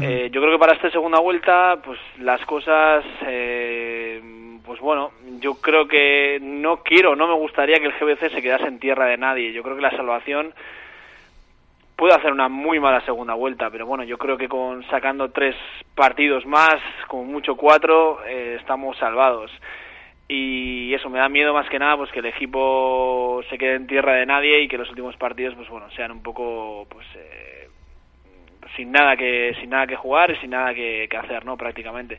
Eh, 0.00 0.30
yo 0.32 0.40
creo 0.40 0.54
que 0.54 0.58
para 0.58 0.74
esta 0.74 0.90
segunda 0.90 1.20
vuelta, 1.20 1.78
pues 1.84 1.98
las 2.20 2.44
cosas, 2.46 3.04
eh, 3.26 4.58
pues 4.64 4.80
bueno, 4.80 5.12
yo 5.40 5.54
creo 5.60 5.86
que 5.86 6.38
no 6.40 6.78
quiero, 6.78 7.14
no 7.14 7.28
me 7.28 7.34
gustaría 7.34 7.78
que 7.78 7.86
el 7.86 7.92
GBC 7.92 8.32
se 8.32 8.42
quedase 8.42 8.66
en 8.66 8.78
tierra 8.78 9.06
de 9.06 9.18
nadie. 9.18 9.52
Yo 9.52 9.62
creo 9.62 9.76
que 9.76 9.82
la 9.82 9.90
salvación 9.90 10.54
puede 11.94 12.14
hacer 12.14 12.32
una 12.32 12.48
muy 12.48 12.80
mala 12.80 13.02
segunda 13.02 13.34
vuelta, 13.34 13.70
pero 13.70 13.86
bueno, 13.86 14.04
yo 14.04 14.16
creo 14.16 14.38
que 14.38 14.48
con 14.48 14.82
sacando 14.88 15.30
tres 15.30 15.56
partidos 15.94 16.46
más, 16.46 16.76
con 17.06 17.26
mucho 17.26 17.54
cuatro, 17.56 18.24
eh, 18.26 18.56
estamos 18.58 18.96
salvados. 18.96 19.50
Y 20.28 20.92
eso 20.92 21.08
me 21.08 21.20
da 21.20 21.28
miedo 21.28 21.54
más 21.54 21.68
que 21.68 21.78
nada, 21.78 21.96
pues 21.96 22.10
que 22.10 22.18
el 22.18 22.26
equipo 22.26 23.42
se 23.48 23.56
quede 23.56 23.76
en 23.76 23.86
tierra 23.86 24.14
de 24.14 24.26
nadie 24.26 24.60
y 24.62 24.68
que 24.68 24.78
los 24.78 24.88
últimos 24.90 25.16
partidos, 25.16 25.54
pues 25.54 25.68
bueno, 25.68 25.88
sean 25.92 26.10
un 26.10 26.22
poco, 26.22 26.86
pues 26.90 27.06
eh, 27.14 27.68
sin 28.74 28.90
nada 28.90 29.16
que 29.16 29.54
sin 29.60 29.70
nada 29.70 29.86
que 29.86 29.94
jugar 29.94 30.32
y 30.32 30.36
sin 30.36 30.50
nada 30.50 30.74
que, 30.74 31.08
hacer, 31.16 31.44
¿no? 31.44 31.56
Prácticamente. 31.56 32.18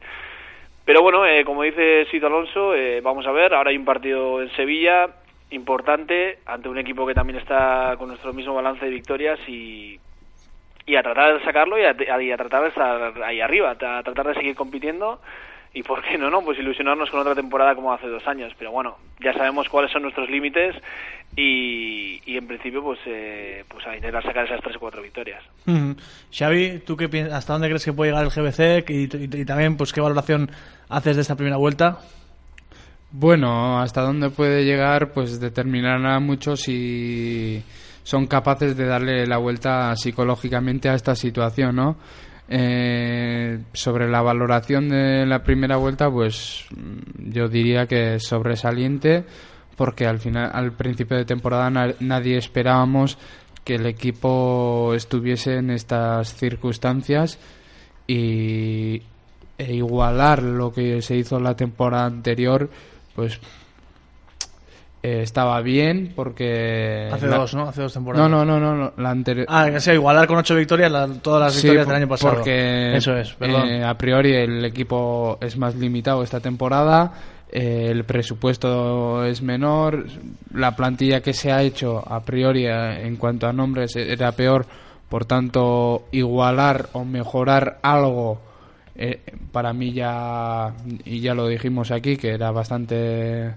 Pero 0.86 1.02
bueno, 1.02 1.26
eh, 1.26 1.44
como 1.44 1.64
dice 1.64 2.06
Sito 2.10 2.28
Alonso, 2.28 2.74
eh, 2.74 3.02
vamos 3.02 3.28
a 3.28 3.32
ver, 3.32 3.54
ahora 3.54 3.72
hay 3.72 3.78
un 3.78 3.84
partido 3.84 4.42
en 4.42 4.50
Sevilla 4.56 5.10
importante 5.50 6.40
ante 6.46 6.70
un 6.70 6.78
equipo 6.78 7.06
que 7.06 7.14
también 7.14 7.40
está 7.40 7.96
con 7.98 8.08
nuestro 8.08 8.32
mismo 8.32 8.54
balance 8.54 8.86
de 8.86 8.92
victorias 8.92 9.40
y, 9.48 10.00
y 10.86 10.96
a 10.96 11.04
tratar 11.04 11.38
de 11.38 11.44
sacarlo 11.44 11.78
y 11.78 11.84
a 11.84 12.38
tratar 12.38 12.64
de 12.64 12.70
estar 12.70 13.22
ahí 13.24 13.42
arriba, 13.42 13.72
a 13.72 14.04
tratar 14.04 14.28
de 14.28 14.36
seguir 14.36 14.56
compitiendo 14.56 15.20
y 15.78 15.84
por 15.84 16.02
qué 16.02 16.18
no, 16.18 16.32
no, 16.32 16.42
pues 16.42 16.58
ilusionarnos 16.58 17.12
con 17.12 17.20
otra 17.20 17.36
temporada 17.36 17.76
como 17.76 17.94
hace 17.94 18.08
dos 18.08 18.26
años. 18.26 18.52
Pero 18.58 18.72
bueno, 18.72 18.98
ya 19.24 19.32
sabemos 19.34 19.70
cuáles 19.70 19.92
son 19.92 20.02
nuestros 20.02 20.28
límites 20.28 20.76
y, 21.36 22.20
y 22.26 22.36
en 22.36 22.48
principio 22.48 22.82
pues 22.82 22.98
eh, 23.06 23.64
pues 23.70 23.86
a 23.86 23.96
intentar 23.96 24.24
sacar 24.24 24.46
esas 24.46 24.60
tres 24.62 24.76
o 24.78 24.80
cuatro 24.80 25.04
victorias. 25.04 25.44
Xavi, 26.34 26.80
¿tú 26.80 26.98
qué 26.98 27.08
piensas, 27.10 27.36
hasta 27.36 27.54
dónde 27.54 27.68
crees 27.68 27.86
que 27.86 27.94
puede 27.94 28.10
llegar 28.10 28.26
el 28.26 28.32
GBC 28.32 28.90
y, 28.90 29.04
y, 29.04 29.42
y 29.42 29.46
también 29.46 29.78
pues 29.78 29.94
qué 29.94 30.02
valoración 30.02 30.50
haces 30.90 31.16
de 31.16 31.22
esta 31.22 31.36
primera 31.36 31.58
vuelta? 31.58 32.00
Bueno, 33.12 33.80
hasta 33.80 34.02
dónde 34.02 34.32
puede 34.32 34.66
llegar, 34.66 35.14
pues 35.14 35.40
determinará 35.40 36.20
mucho 36.20 36.56
si 36.56 37.64
son 38.02 38.26
capaces 38.26 38.76
de 38.76 38.88
darle 38.88 39.28
la 39.28 39.38
vuelta 39.38 39.96
psicológicamente 39.96 40.90
a 40.90 40.96
esta 40.96 41.14
situación, 41.14 41.76
¿no? 41.76 41.98
Eh, 42.50 43.60
sobre 43.74 44.08
la 44.10 44.22
valoración 44.22 44.88
de 44.88 45.26
la 45.26 45.44
primera 45.44 45.76
vuelta, 45.76 46.10
pues 46.10 46.66
mm, 46.76 47.32
yo 47.32 47.50
diría 47.50 47.88
que 47.88 48.16
es 48.16 48.24
sobresaliente, 48.24 49.26
porque 49.76 50.06
al 50.06 50.20
final, 50.20 50.50
al 50.54 50.72
principio 50.72 51.18
de 51.18 51.26
temporada 51.26 51.70
nadie 52.00 52.38
esperábamos 52.38 53.18
que 53.64 53.76
el 53.76 53.86
equipo 53.86 54.94
estuviese 54.96 55.56
en 55.56 55.72
estas 55.72 56.34
circunstancias 56.36 57.38
y 58.08 59.02
e 59.58 59.74
igualar 59.74 60.44
lo 60.44 60.72
que 60.72 61.02
se 61.02 61.18
hizo 61.18 61.40
la 61.40 61.56
temporada 61.56 62.06
anterior, 62.06 62.70
pues 63.16 63.40
eh, 65.04 65.22
estaba 65.22 65.62
bien 65.62 66.14
porque... 66.16 67.10
Hace 67.12 67.28
dos, 67.28 67.54
¿no? 67.54 67.70
Hace 67.70 67.82
dos 67.82 67.94
temporadas. 67.94 68.30
No, 68.30 68.46
no, 68.46 68.60
no, 68.60 68.76
no, 68.76 68.94
la 68.98 69.10
anterior... 69.10 69.46
Ah, 69.50 69.70
que 69.72 69.80
sea, 69.80 69.94
igualar 69.94 70.28
con 70.28 70.38
ocho 70.38 70.56
victorias 70.56 70.92
todas 71.22 71.42
las 71.42 71.56
victorias 71.56 71.86
sí, 71.86 71.90
del 71.90 72.02
año 72.02 72.08
pasado. 72.08 72.36
porque 72.36 72.96
Eso 72.96 73.16
es, 73.16 73.34
perdón. 73.34 73.70
eh, 73.70 73.84
a 73.84 73.98
priori 73.98 74.34
el 74.34 74.66
equipo 74.66 75.38
es 75.42 75.58
más 75.58 75.76
limitado 75.76 76.24
esta 76.24 76.40
temporada, 76.40 77.14
eh, 77.52 77.88
el 77.90 78.04
presupuesto 78.04 79.24
es 79.24 79.42
menor, 79.42 80.06
la 80.54 80.76
plantilla 80.76 81.22
que 81.22 81.34
se 81.34 81.52
ha 81.52 81.62
hecho 81.62 82.04
a 82.06 82.22
priori 82.22 82.66
en 82.66 83.16
cuanto 83.16 83.48
a 83.48 83.54
nombres 83.54 83.96
era 83.96 84.32
peor, 84.34 84.66
por 85.10 85.26
tanto 85.26 86.08
igualar 86.12 86.90
o 86.94 87.06
mejorar 87.06 87.80
algo 87.82 88.42
eh, 88.96 89.22
para 89.52 89.74
mí 89.74 89.94
ya 89.94 90.74
y 91.06 91.20
ya 91.20 91.34
lo 91.36 91.48
dijimos 91.48 91.92
aquí 91.92 92.18
que 92.18 92.32
era 92.32 92.52
bastante 92.52 93.54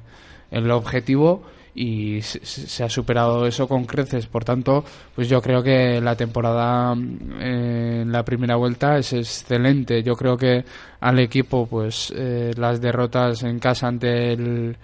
el 0.50 0.70
objetivo 0.70 1.42
y 1.74 2.20
se, 2.22 2.44
se, 2.44 2.84
ha 2.84 2.88
superado 2.88 3.46
eso 3.46 3.68
con 3.68 3.84
creces. 3.84 4.26
Por 4.26 4.44
tanto 4.44 4.84
pues 5.14 5.28
yo 5.28 5.40
creo 5.40 5.62
que 5.62 6.00
la 6.00 6.16
temporada 6.16 6.94
eh, 6.94 8.00
en 8.02 8.12
la 8.12 8.24
primera 8.24 8.56
vuelta 8.56 8.98
es 8.98 9.12
excelente. 9.12 10.02
Yo 10.02 10.14
creo 10.14 10.36
que 10.36 10.64
al 11.00 11.18
equipo 11.18 11.66
pues 11.66 12.12
eh, 12.16 12.52
las 12.56 12.80
derrotas 12.80 13.42
en 13.42 13.58
casa 13.58 13.88
ante 13.88 14.32
el 14.32 14.76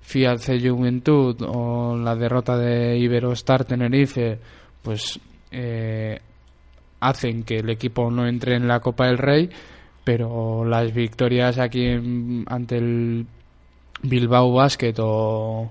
Fiat 0.00 0.40
Juventud 0.62 1.36
o 1.46 1.96
la 1.96 2.14
derrota 2.14 2.58
de 2.58 2.98
Iberostar 2.98 3.64
Tenerife 3.64 4.38
pues 4.82 5.18
eh, 5.50 6.20
hacen 7.00 7.42
que 7.44 7.58
el 7.58 7.70
equipo 7.70 8.10
no 8.10 8.26
entre 8.26 8.56
en 8.56 8.68
la 8.68 8.80
Copa 8.80 9.06
del 9.06 9.18
Rey 9.18 9.48
pero 10.04 10.64
las 10.66 10.92
victorias 10.92 11.58
aquí 11.58 11.86
en, 11.86 12.44
ante 12.46 12.76
el 12.76 13.26
Bilbao 14.04 14.52
Basket 14.52 14.94
o 14.98 15.70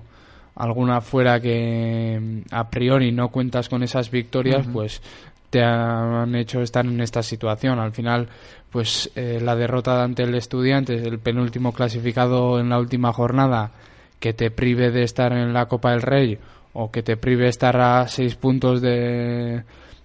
alguna 0.56 1.00
fuera 1.00 1.40
que 1.40 2.42
a 2.50 2.68
priori 2.70 3.10
no 3.12 3.28
cuentas 3.28 3.68
con 3.68 3.82
esas 3.82 4.10
victorias, 4.10 4.66
uh 4.66 4.70
-huh. 4.70 4.72
pues 4.72 5.02
te 5.50 5.62
han 5.62 6.34
hecho 6.34 6.62
estar 6.62 6.84
en 6.84 7.00
esta 7.00 7.22
situación. 7.22 7.78
Al 7.78 7.92
final, 7.92 8.28
pues 8.70 9.10
eh, 9.14 9.38
la 9.40 9.54
derrota 9.54 10.02
ante 10.02 10.24
el 10.24 10.34
Estudiantes, 10.34 11.02
el 11.06 11.18
penúltimo 11.18 11.72
clasificado 11.72 12.58
en 12.58 12.68
la 12.68 12.78
última 12.78 13.12
jornada, 13.12 13.70
que 14.18 14.32
te 14.32 14.50
prive 14.50 14.90
de 14.90 15.02
estar 15.02 15.32
en 15.32 15.52
la 15.52 15.66
Copa 15.66 15.92
del 15.92 16.02
Rey 16.02 16.38
o 16.72 16.90
que 16.90 17.02
te 17.02 17.16
prive 17.16 17.44
de 17.44 17.50
estar 17.50 17.76
a 17.76 18.08
seis 18.08 18.34
puntos 18.34 18.80
de, 18.80 19.62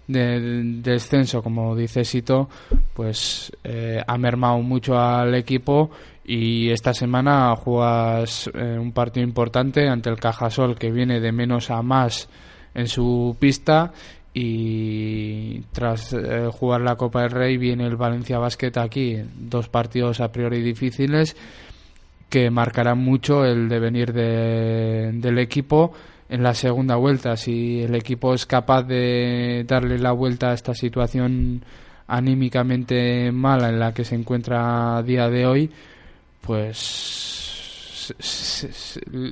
de, 0.07 0.39
de 0.39 0.91
descenso, 0.91 1.41
como 1.41 1.75
dice 1.75 2.03
Sito, 2.03 2.49
pues 2.93 3.51
eh, 3.63 4.03
ha 4.05 4.17
mermado 4.17 4.59
mucho 4.59 4.99
al 4.99 5.33
equipo 5.35 5.89
y 6.31 6.69
esta 6.69 6.93
semana 6.93 7.55
juegas 7.55 8.51
eh, 8.53 8.77
un 8.77 8.91
partido 8.91 9.25
importante 9.25 9.87
ante 9.87 10.11
el 10.11 10.17
Cajasol 10.17 10.77
que 10.77 10.91
viene 10.91 11.19
de 11.19 11.31
menos 11.31 11.71
a 11.71 11.81
más 11.81 12.29
en 12.75 12.87
su 12.87 13.35
pista 13.39 13.91
y 14.31 15.61
tras 15.71 16.13
eh, 16.13 16.47
jugar 16.51 16.81
la 16.81 16.97
Copa 16.97 17.23
del 17.23 17.31
Rey 17.31 17.57
viene 17.57 17.87
el 17.87 17.95
Valencia 17.95 18.37
Basket 18.37 18.77
aquí, 18.77 19.17
dos 19.39 19.69
partidos 19.69 20.21
a 20.21 20.31
priori 20.31 20.61
difíciles 20.61 21.35
que 22.29 22.51
marcarán 22.51 22.99
mucho 22.99 23.43
el 23.43 23.67
devenir 23.67 24.13
de, 24.13 25.09
del 25.13 25.39
equipo 25.39 25.93
en 26.29 26.43
la 26.43 26.53
segunda 26.53 26.95
vuelta. 26.95 27.37
Si 27.37 27.81
el 27.81 27.95
equipo 27.95 28.35
es 28.35 28.45
capaz 28.45 28.83
de 28.83 29.65
darle 29.67 29.97
la 29.97 30.11
vuelta 30.11 30.51
a 30.51 30.53
esta 30.53 30.75
situación 30.75 31.63
anímicamente 32.05 33.31
mala 33.31 33.69
en 33.69 33.79
la 33.79 33.95
que 33.95 34.03
se 34.03 34.13
encuentra 34.13 34.97
a 34.97 35.01
día 35.01 35.27
de 35.27 35.47
hoy, 35.47 35.71
pues 36.41 37.39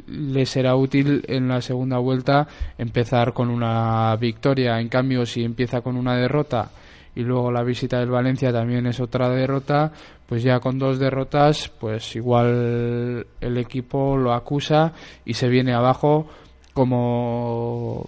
le 0.07 0.45
será 0.45 0.75
útil 0.75 1.23
en 1.27 1.47
la 1.47 1.61
segunda 1.61 1.97
vuelta 1.97 2.47
empezar 2.77 3.33
con 3.33 3.49
una 3.49 4.15
victoria. 4.17 4.79
En 4.79 4.89
cambio, 4.89 5.25
si 5.25 5.43
empieza 5.43 5.81
con 5.81 5.97
una 5.97 6.15
derrota 6.15 6.69
y 7.15 7.21
luego 7.21 7.51
la 7.51 7.63
visita 7.63 7.99
del 7.99 8.11
Valencia 8.11 8.51
también 8.51 8.85
es 8.85 8.99
otra 8.99 9.29
derrota, 9.29 9.91
pues 10.27 10.43
ya 10.43 10.59
con 10.59 10.77
dos 10.77 10.99
derrotas, 10.99 11.69
pues 11.79 12.15
igual 12.15 13.25
el 13.41 13.57
equipo 13.57 14.15
lo 14.17 14.33
acusa 14.33 14.93
y 15.25 15.33
se 15.33 15.47
viene 15.47 15.73
abajo 15.73 16.27
como 16.73 18.07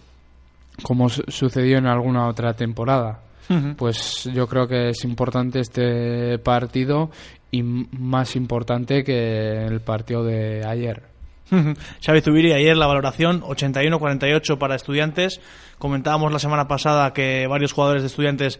como 0.84 1.10
sucedió 1.10 1.78
en 1.80 1.88
alguna 1.88 2.28
otra 2.28 2.54
temporada. 2.54 3.20
Uh 3.50 3.54
-huh. 3.54 3.76
Pues 3.76 4.30
yo 4.32 4.48
creo 4.48 4.68
que 4.68 4.90
es 4.90 5.04
importante 5.04 5.60
este 5.60 6.38
partido 6.38 7.10
y 7.52 7.64
más 7.64 8.36
importante 8.36 9.04
que 9.04 9.66
el 9.66 9.82
partido 9.82 10.24
de 10.24 10.66
ayer. 10.66 11.04
Xavi 12.06 12.22
Zubiri, 12.22 12.54
ayer 12.54 12.78
la 12.78 12.88
valoración 12.88 13.42
81-48 13.42 14.58
para 14.58 14.76
estudiantes. 14.76 15.42
Comentábamos 15.78 16.32
la 16.32 16.40
semana 16.40 16.68
pasada 16.68 17.14
que 17.14 17.48
varios 17.48 17.74
jugadores 17.74 18.04
de 18.04 18.08
estudiantes 18.08 18.60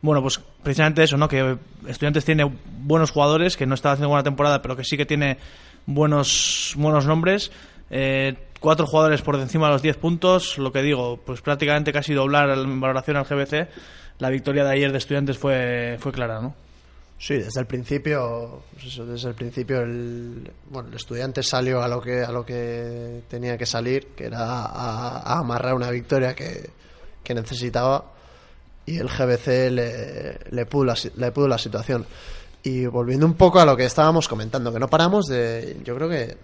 bueno, 0.00 0.22
pues 0.22 0.40
precisamente 0.62 1.02
eso, 1.02 1.16
¿no? 1.16 1.28
Que 1.28 1.58
Estudiantes 1.86 2.24
tiene 2.24 2.50
buenos 2.82 3.10
jugadores, 3.10 3.56
que 3.56 3.66
no 3.66 3.74
está 3.74 3.92
haciendo 3.92 4.08
buena 4.08 4.22
temporada, 4.22 4.62
pero 4.62 4.76
que 4.76 4.84
sí 4.84 4.96
que 4.96 5.06
tiene 5.06 5.38
buenos, 5.86 6.74
buenos 6.76 7.06
nombres. 7.06 7.50
Eh, 7.90 8.36
cuatro 8.60 8.86
jugadores 8.86 9.22
por 9.22 9.36
encima 9.36 9.66
de 9.66 9.72
los 9.72 9.82
10 9.82 9.96
puntos, 9.96 10.58
lo 10.58 10.72
que 10.72 10.82
digo, 10.82 11.18
pues 11.24 11.40
prácticamente 11.40 11.92
casi 11.92 12.14
doblar 12.14 12.50
en 12.50 12.80
valoración 12.80 13.16
al 13.16 13.24
GBC. 13.24 13.68
La 14.18 14.30
victoria 14.30 14.64
de 14.64 14.70
ayer 14.70 14.92
de 14.92 14.98
Estudiantes 14.98 15.38
fue, 15.38 15.96
fue 16.00 16.12
clara, 16.12 16.40
¿no? 16.40 16.54
Sí, 17.18 17.34
desde 17.34 17.60
el 17.60 17.66
principio, 17.66 18.62
pues 18.80 18.96
desde 18.96 19.28
el 19.28 19.34
principio 19.34 19.80
el, 19.80 20.52
bueno, 20.70 20.88
el 20.88 20.94
estudiante 20.94 21.42
salió 21.42 21.82
a 21.82 21.88
lo 21.88 22.00
que 22.00 22.22
a 22.22 22.30
lo 22.30 22.46
que 22.46 23.22
tenía 23.28 23.58
que 23.58 23.66
salir, 23.66 24.08
que 24.16 24.26
era 24.26 24.38
a, 24.38 25.18
a 25.18 25.38
amarrar 25.40 25.74
una 25.74 25.90
victoria 25.90 26.34
que, 26.34 26.70
que 27.24 27.34
necesitaba 27.34 28.12
y 28.88 28.98
el 28.98 29.08
GBC 29.08 29.70
le, 29.70 30.38
le, 30.50 30.66
pudo 30.66 30.86
la, 30.86 30.96
le 31.16 31.30
pudo 31.30 31.46
la 31.46 31.58
situación. 31.58 32.06
Y 32.62 32.86
volviendo 32.86 33.26
un 33.26 33.34
poco 33.34 33.60
a 33.60 33.66
lo 33.66 33.76
que 33.76 33.84
estábamos 33.84 34.26
comentando, 34.26 34.72
que 34.72 34.78
no 34.78 34.88
paramos 34.88 35.26
de. 35.26 35.76
Yo 35.84 35.94
creo 35.94 36.08
que. 36.08 36.36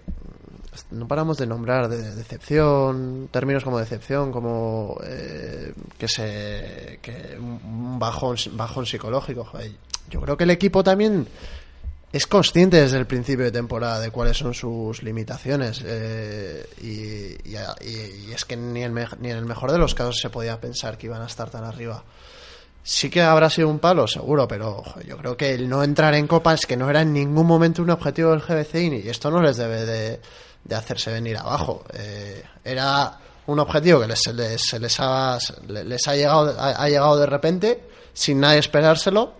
No 0.91 1.07
paramos 1.07 1.37
de 1.37 1.47
nombrar 1.47 1.87
de 1.87 2.15
decepción, 2.15 3.29
términos 3.31 3.63
como 3.63 3.79
decepción, 3.79 4.31
como 4.31 4.97
eh, 5.03 5.73
que 5.97 6.07
se. 6.07 6.99
que 7.01 7.35
un 7.39 7.97
bajón, 7.97 8.37
bajón 8.51 8.85
psicológico. 8.85 9.49
Yo 10.09 10.21
creo 10.21 10.37
que 10.37 10.43
el 10.43 10.51
equipo 10.51 10.83
también 10.83 11.27
es 12.11 12.27
consciente 12.27 12.77
desde 12.81 12.97
el 12.97 13.05
principio 13.07 13.43
de 13.45 13.51
temporada 13.51 13.99
de 13.99 14.09
cuáles 14.11 14.37
son 14.37 14.53
sus 14.53 15.03
limitaciones 15.03 15.81
eh, 15.85 16.65
y, 16.81 17.49
y- 17.49 17.57
y- 17.81 18.31
es 18.33 18.45
que 18.45 18.55
ni, 18.55 18.83
el 18.83 18.93
ni 18.93 19.31
en 19.31 19.37
el 19.37 19.45
mejor 19.45 19.71
de 19.71 19.77
los 19.77 19.93
casos 19.95 20.17
se 20.21 20.29
podía 20.29 20.59
pensar 20.61 20.97
que 20.97 21.07
iban 21.07 21.21
a 21.21 21.25
estar 21.25 21.49
tan 21.49 21.63
arriba. 21.65 22.03
Sí 22.83 23.09
que 23.09 23.21
habrá 23.21 23.49
sido 23.49 23.67
un 23.67 23.79
palo, 23.79 24.07
seguro, 24.07 24.47
pero 24.47 24.83
yo 25.07 25.17
creo 25.17 25.35
que 25.35 25.53
el 25.55 25.67
no 25.67 25.83
entrar 25.83 26.13
en 26.13 26.27
Copa 26.27 26.53
es 26.53 26.65
que 26.67 26.77
no 26.77 26.87
era 26.89 27.01
en 27.01 27.11
ningún 27.13 27.47
momento 27.47 27.81
un 27.81 27.89
objetivo 27.89 28.29
del 28.31 28.41
GBC 28.41 28.75
y 29.03 29.09
esto 29.09 29.31
no 29.31 29.41
les 29.41 29.57
debe 29.57 29.85
de, 29.85 30.19
hacerse 30.75 31.11
venir 31.11 31.35
abajo. 31.37 31.83
Eh, 31.93 32.43
era 32.63 33.17
un 33.47 33.59
objetivo 33.59 34.01
que 34.01 34.07
les, 34.07 34.21
les, 34.33 34.73
les 34.79 34.99
ha, 34.99 35.37
les 35.67 36.07
ha 36.07 36.15
llegado, 36.15 36.55
ha 36.59 36.87
llegado 36.87 37.17
de 37.17 37.25
repente, 37.25 37.83
sin 38.13 38.39
nadie 38.39 38.59
esperárselo, 38.59 39.33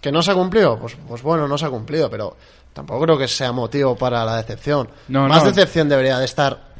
que 0.00 0.10
no 0.12 0.22
se 0.22 0.30
ha 0.30 0.34
cumplido. 0.34 0.78
Pues, 0.78 0.96
pues 1.08 1.22
bueno, 1.22 1.46
no 1.48 1.56
se 1.58 1.66
ha 1.66 1.70
cumplido, 1.70 2.08
pero 2.10 2.36
tampoco 2.72 3.02
creo 3.04 3.18
que 3.18 3.28
sea 3.28 3.52
motivo 3.52 3.96
para 3.96 4.24
la 4.24 4.36
decepción. 4.36 4.88
No, 5.08 5.26
Más 5.28 5.42
no. 5.44 5.50
decepción 5.50 5.88
debería 5.88 6.18
de 6.18 6.24
estar 6.24 6.70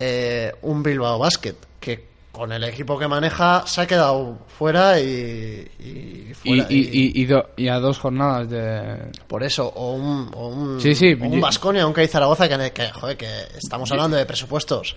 eh, 0.00 0.52
un 0.62 0.82
Bilbao 0.82 1.18
Basket, 1.18 1.54
que 1.80 2.12
con 2.32 2.50
el 2.52 2.64
equipo 2.64 2.98
que 2.98 3.06
maneja 3.06 3.62
se 3.64 3.82
ha 3.82 3.86
quedado 3.86 4.38
fuera 4.58 4.98
y, 4.98 5.04
y 5.78 6.34
fuera- 6.34 6.66
y, 6.68 6.78
y, 6.78 7.22
y 7.22 7.26
do- 7.26 7.46
a 7.68 7.78
dos 7.78 7.98
jornadas 8.00 8.50
de... 8.50 9.12
por 9.28 9.44
eso, 9.44 9.68
o 9.68 9.92
un, 9.92 10.30
o 10.34 10.48
un, 10.48 10.80
Sí, 10.80 10.96
sí, 10.96 11.12
o 11.12 11.24
un 11.26 11.40
Zaragoza, 12.08 12.48
que, 12.48 12.72
que, 12.72 12.90
joder, 12.90 13.16
que 13.16 13.28
estamos 13.56 13.90
hablando 13.92 14.16
de 14.16 14.26
presupuestos 14.26 14.96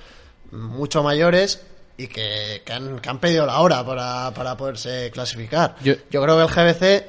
mucho 0.52 1.04
mayores 1.04 1.64
y 1.96 2.08
que, 2.08 2.64
que 2.66 2.74
han, 2.74 3.00
que 3.00 3.10
han 3.10 3.20
pedido 3.20 3.46
la 3.46 3.60
hora 3.60 3.86
para, 3.86 4.32
para 4.34 4.58
poderse 4.58 5.12
clasificar. 5.14 5.76
Yo- 5.84 5.94
Yo 6.10 6.24
creo 6.24 6.38
que 6.38 6.44
el 6.44 6.50
GBC, 6.74 7.06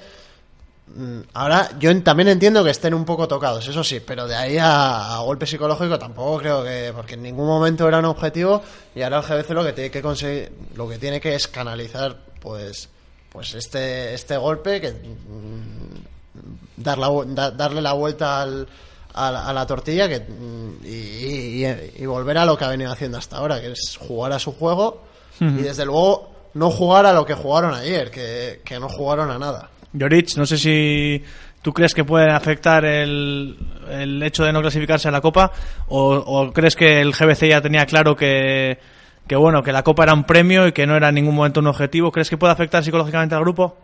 ahora, 1.34 1.70
yo 1.78 2.02
también 2.02 2.28
entiendo 2.28 2.64
que 2.64 2.70
estén 2.70 2.94
un 2.94 3.04
poco 3.04 3.28
tocados, 3.28 3.66
eso 3.68 3.84
sí, 3.84 4.00
pero 4.00 4.26
de 4.26 4.34
ahí 4.34 4.58
a, 4.58 5.14
a 5.16 5.18
golpe 5.20 5.46
psicológico 5.46 5.98
tampoco 5.98 6.38
creo 6.38 6.64
que, 6.64 6.92
porque 6.94 7.14
en 7.14 7.22
ningún 7.22 7.46
momento 7.46 7.86
era 7.86 7.98
un 7.98 8.06
objetivo 8.06 8.62
y 8.94 9.02
ahora 9.02 9.18
el 9.18 9.22
GBC 9.24 9.50
lo 9.50 9.64
que 9.64 9.72
tiene 9.72 9.90
que 9.90 10.02
conseguir, 10.02 10.52
lo 10.74 10.88
que 10.88 10.98
tiene 10.98 11.20
que 11.20 11.34
es 11.34 11.46
canalizar, 11.48 12.16
pues, 12.40 12.88
pues 13.30 13.54
este, 13.54 14.14
este 14.14 14.36
golpe 14.36 14.80
que 14.80 14.90
mm, 14.92 16.82
dar 16.82 16.98
la 16.98 17.08
da- 17.26 17.50
darle 17.50 17.80
la 17.82 17.92
vuelta 17.92 18.42
al- 18.42 18.66
a, 19.14 19.30
la, 19.32 19.46
a 19.48 19.52
la 19.52 19.66
tortilla 19.66 20.08
que, 20.08 20.20
mm, 20.20 20.84
y, 20.84 21.64
y- 21.64 21.92
y 21.98 22.06
volver 22.06 22.38
a 22.38 22.44
lo 22.44 22.56
que 22.56 22.64
ha 22.64 22.68
venido 22.68 22.90
haciendo 22.92 23.18
hasta 23.18 23.36
ahora, 23.36 23.60
que 23.60 23.72
es 23.72 23.96
jugar 24.00 24.32
a 24.32 24.38
su 24.38 24.52
juego 24.52 25.02
y 25.40 25.62
desde 25.62 25.84
luego 25.84 26.30
no 26.54 26.70
jugar 26.70 27.06
a 27.06 27.12
lo 27.12 27.24
que 27.24 27.34
jugaron 27.34 27.74
ayer, 27.74 28.10
que, 28.10 28.62
que 28.64 28.80
no 28.80 28.88
jugaron 28.88 29.30
a 29.30 29.38
nada. 29.38 29.70
Jorich, 29.98 30.36
no 30.36 30.46
sé 30.46 30.58
si 30.58 31.22
tú 31.62 31.72
crees 31.72 31.94
que 31.94 32.04
puede 32.04 32.30
afectar 32.30 32.84
el, 32.84 33.56
el 33.90 34.22
hecho 34.22 34.44
de 34.44 34.52
no 34.52 34.60
clasificarse 34.60 35.08
a 35.08 35.10
la 35.10 35.20
Copa 35.20 35.50
o, 35.88 36.14
o 36.14 36.52
crees 36.52 36.76
que 36.76 37.00
el 37.00 37.12
GBC 37.12 37.48
ya 37.48 37.60
tenía 37.60 37.86
claro 37.86 38.16
que, 38.16 38.78
que 39.26 39.36
bueno 39.36 39.62
que 39.62 39.72
la 39.72 39.82
Copa 39.82 40.04
era 40.04 40.14
un 40.14 40.24
premio 40.24 40.66
y 40.66 40.72
que 40.72 40.86
no 40.86 40.96
era 40.96 41.08
en 41.10 41.14
ningún 41.16 41.34
momento 41.34 41.60
un 41.60 41.66
objetivo. 41.66 42.10
¿Crees 42.10 42.30
que 42.30 42.36
puede 42.36 42.52
afectar 42.52 42.82
psicológicamente 42.82 43.34
al 43.34 43.42
grupo? 43.42 43.76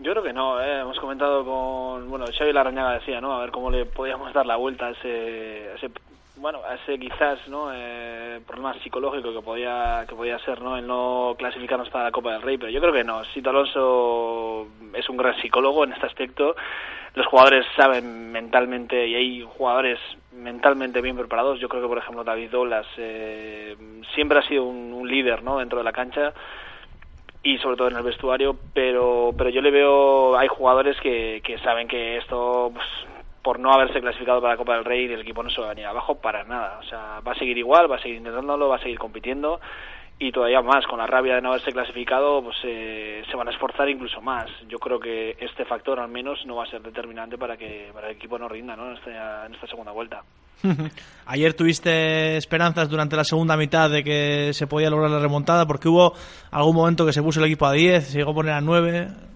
Yo 0.00 0.12
creo 0.12 0.22
que 0.22 0.32
no, 0.32 0.60
¿eh? 0.60 0.80
hemos 0.82 0.98
comentado 1.00 1.44
con, 1.44 2.08
bueno, 2.08 2.26
Xavi 2.26 2.52
Larrañaga 2.52 2.98
decía, 2.98 3.20
¿no? 3.20 3.34
A 3.34 3.40
ver 3.40 3.50
cómo 3.50 3.68
le 3.68 3.84
podíamos 3.84 4.32
dar 4.32 4.46
la 4.46 4.54
vuelta 4.56 4.86
a 4.86 4.90
ese 4.90 5.90
bueno, 6.40 6.60
ese 6.72 6.98
quizás, 6.98 7.46
¿no? 7.48 7.70
Eh, 7.72 8.40
problema 8.46 8.74
psicológico 8.82 9.32
que 9.32 9.42
podía, 9.42 10.04
que 10.08 10.14
podía 10.14 10.38
ser, 10.40 10.60
¿no? 10.60 10.76
El 10.76 10.86
no 10.86 11.34
clasificarnos 11.38 11.90
para 11.90 12.04
la 12.04 12.10
Copa 12.10 12.32
del 12.32 12.42
Rey, 12.42 12.58
pero 12.58 12.70
yo 12.70 12.80
creo 12.80 12.92
que 12.92 13.04
no. 13.04 13.24
Sito 13.26 13.50
Alonso 13.50 14.68
es 14.94 15.08
un 15.08 15.16
gran 15.16 15.36
psicólogo 15.40 15.84
en 15.84 15.92
este 15.92 16.06
aspecto. 16.06 16.56
Los 17.14 17.26
jugadores 17.26 17.66
saben 17.76 18.30
mentalmente, 18.30 19.06
y 19.06 19.14
hay 19.14 19.42
jugadores 19.42 19.98
mentalmente 20.32 21.00
bien 21.00 21.16
preparados. 21.16 21.58
Yo 21.58 21.68
creo 21.68 21.82
que, 21.82 21.88
por 21.88 21.98
ejemplo, 21.98 22.24
David 22.24 22.50
Douglas 22.50 22.86
eh, 22.96 23.76
siempre 24.14 24.38
ha 24.38 24.42
sido 24.42 24.64
un, 24.64 24.92
un 24.92 25.08
líder, 25.08 25.42
¿no? 25.42 25.58
Dentro 25.58 25.78
de 25.78 25.84
la 25.84 25.92
cancha 25.92 26.32
y 27.42 27.58
sobre 27.58 27.76
todo 27.76 27.88
en 27.88 27.96
el 27.96 28.02
vestuario, 28.02 28.56
pero 28.74 29.32
pero 29.36 29.50
yo 29.50 29.62
le 29.62 29.70
veo 29.70 30.36
hay 30.36 30.48
jugadores 30.48 30.98
que, 31.00 31.40
que 31.44 31.58
saben 31.58 31.86
que 31.86 32.16
esto 32.16 32.70
pues, 32.74 32.86
por 33.42 33.58
no 33.58 33.72
haberse 33.72 34.00
clasificado 34.00 34.40
para 34.40 34.54
la 34.54 34.58
Copa 34.58 34.74
del 34.74 34.84
Rey 34.84 35.04
el 35.06 35.20
equipo 35.20 35.42
no 35.42 35.50
se 35.50 35.60
va 35.60 35.68
a 35.68 35.70
venir 35.70 35.86
abajo 35.86 36.16
para 36.16 36.44
nada, 36.44 36.78
o 36.80 36.82
sea, 36.84 37.20
va 37.26 37.32
a 37.32 37.38
seguir 37.38 37.58
igual, 37.58 37.90
va 37.90 37.96
a 37.96 38.02
seguir 38.02 38.18
intentándolo, 38.18 38.68
va 38.68 38.76
a 38.76 38.82
seguir 38.82 38.98
compitiendo 38.98 39.60
y 40.20 40.32
todavía 40.32 40.60
más, 40.62 40.84
con 40.86 40.98
la 40.98 41.06
rabia 41.06 41.36
de 41.36 41.42
no 41.42 41.50
haberse 41.50 41.70
clasificado, 41.70 42.42
pues 42.42 42.56
eh, 42.64 43.22
se 43.30 43.36
van 43.36 43.46
a 43.46 43.52
esforzar 43.52 43.88
incluso 43.88 44.20
más. 44.20 44.50
Yo 44.68 44.78
creo 44.78 44.98
que 44.98 45.36
este 45.38 45.64
factor 45.64 46.00
al 46.00 46.08
menos 46.08 46.44
no 46.44 46.56
va 46.56 46.64
a 46.64 46.70
ser 46.70 46.82
determinante 46.82 47.38
para 47.38 47.56
que 47.56 47.90
para 47.94 48.08
el 48.08 48.16
equipo 48.16 48.36
no 48.36 48.48
rinda 48.48 48.74
¿no? 48.74 48.90
En, 48.90 48.96
esta, 48.96 49.46
en 49.46 49.54
esta 49.54 49.68
segunda 49.68 49.92
vuelta. 49.92 50.22
Ayer 51.26 51.54
tuviste 51.54 52.36
esperanzas 52.36 52.88
durante 52.88 53.14
la 53.14 53.22
segunda 53.22 53.56
mitad 53.56 53.88
de 53.90 54.02
que 54.02 54.52
se 54.54 54.66
podía 54.66 54.90
lograr 54.90 55.10
la 55.10 55.20
remontada 55.20 55.66
porque 55.66 55.88
hubo 55.88 56.14
algún 56.50 56.74
momento 56.74 57.06
que 57.06 57.12
se 57.12 57.22
puso 57.22 57.38
el 57.38 57.46
equipo 57.46 57.66
a 57.66 57.72
10, 57.72 58.08
se 58.08 58.18
llegó 58.18 58.32
a 58.32 58.34
poner 58.34 58.54
a 58.54 58.60
9. 58.60 59.27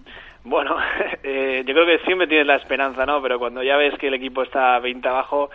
Bueno, 0.43 0.75
eh, 1.23 1.63
yo 1.65 1.73
creo 1.73 1.85
que 1.85 2.03
siempre 2.05 2.27
tienes 2.27 2.47
la 2.47 2.55
esperanza, 2.55 3.05
¿no? 3.05 3.21
Pero 3.21 3.39
cuando 3.39 3.63
ya 3.63 3.77
ves 3.77 3.97
que 3.97 4.07
el 4.07 4.13
equipo 4.15 4.43
está 4.43 4.79
20 4.79 5.07
abajo... 5.07 5.49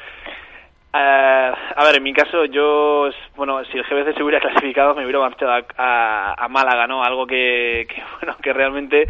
eh, 0.94 1.52
a 1.76 1.84
ver, 1.84 1.96
en 1.96 2.02
mi 2.02 2.12
caso, 2.14 2.46
yo, 2.46 3.10
bueno, 3.36 3.62
si 3.66 3.76
el 3.78 3.84
GBC 3.84 4.16
se 4.16 4.22
hubiera 4.22 4.40
clasificado, 4.48 4.94
me 4.94 5.04
hubiera 5.04 5.20
marchado 5.20 5.66
a, 5.76 6.48
Málaga, 6.48 6.86
¿no? 6.86 7.02
Algo 7.02 7.26
que, 7.26 7.86
que, 7.94 8.02
bueno, 8.20 8.36
que 8.42 8.52
realmente, 8.52 9.06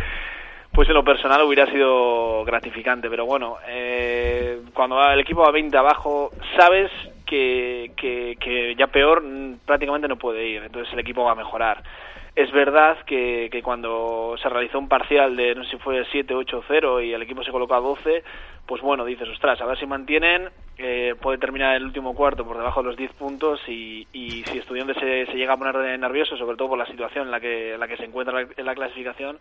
pues 0.72 0.88
en 0.88 0.94
lo 0.94 1.04
personal 1.04 1.42
hubiera 1.42 1.66
sido 1.70 2.44
gratificante. 2.44 3.08
Pero 3.08 3.26
bueno, 3.26 3.58
eh, 3.68 4.60
cuando 4.74 5.00
el 5.10 5.20
equipo 5.20 5.42
va 5.42 5.52
20 5.52 5.76
abajo, 5.76 6.32
sabes 6.56 6.90
que, 7.24 7.92
que, 7.96 8.36
que 8.40 8.74
ya 8.74 8.88
peor 8.88 9.22
mm, 9.22 9.58
prácticamente 9.64 10.08
no 10.08 10.16
puede 10.16 10.44
ir. 10.44 10.64
Entonces 10.64 10.92
el 10.92 10.98
equipo 10.98 11.22
va 11.24 11.32
a 11.32 11.36
mejorar. 11.36 11.82
Es 12.38 12.52
verdad 12.52 12.98
que, 13.04 13.48
que 13.50 13.64
cuando 13.64 14.36
se 14.40 14.48
realizó 14.48 14.78
un 14.78 14.86
parcial 14.88 15.34
de, 15.34 15.56
no 15.56 15.64
sé 15.64 15.70
si 15.70 15.76
fue 15.78 16.06
7-8-0 16.06 17.04
y 17.04 17.12
el 17.12 17.22
equipo 17.22 17.42
se 17.42 17.50
colocó 17.50 17.74
a 17.74 17.80
12, 17.80 18.22
pues 18.64 18.80
bueno, 18.80 19.04
dices, 19.04 19.28
ostras, 19.28 19.60
a 19.60 19.66
ver 19.66 19.76
si 19.76 19.86
mantienen, 19.86 20.48
eh, 20.76 21.16
puede 21.20 21.38
terminar 21.38 21.74
el 21.74 21.82
último 21.82 22.14
cuarto 22.14 22.46
por 22.46 22.56
debajo 22.56 22.80
de 22.80 22.90
los 22.90 22.96
10 22.96 23.12
puntos 23.14 23.60
y, 23.66 24.06
y 24.12 24.44
si 24.44 24.58
Estudiantes 24.58 24.96
se, 24.98 25.26
se 25.26 25.36
llega 25.36 25.54
a 25.54 25.56
poner 25.56 25.98
nervioso, 25.98 26.36
sobre 26.36 26.56
todo 26.56 26.68
por 26.68 26.78
la 26.78 26.86
situación 26.86 27.24
en 27.24 27.32
la 27.32 27.40
que, 27.40 27.74
en 27.74 27.80
la 27.80 27.88
que 27.88 27.96
se 27.96 28.04
encuentra 28.04 28.46
en 28.56 28.64
la 28.64 28.74
clasificación, 28.76 29.36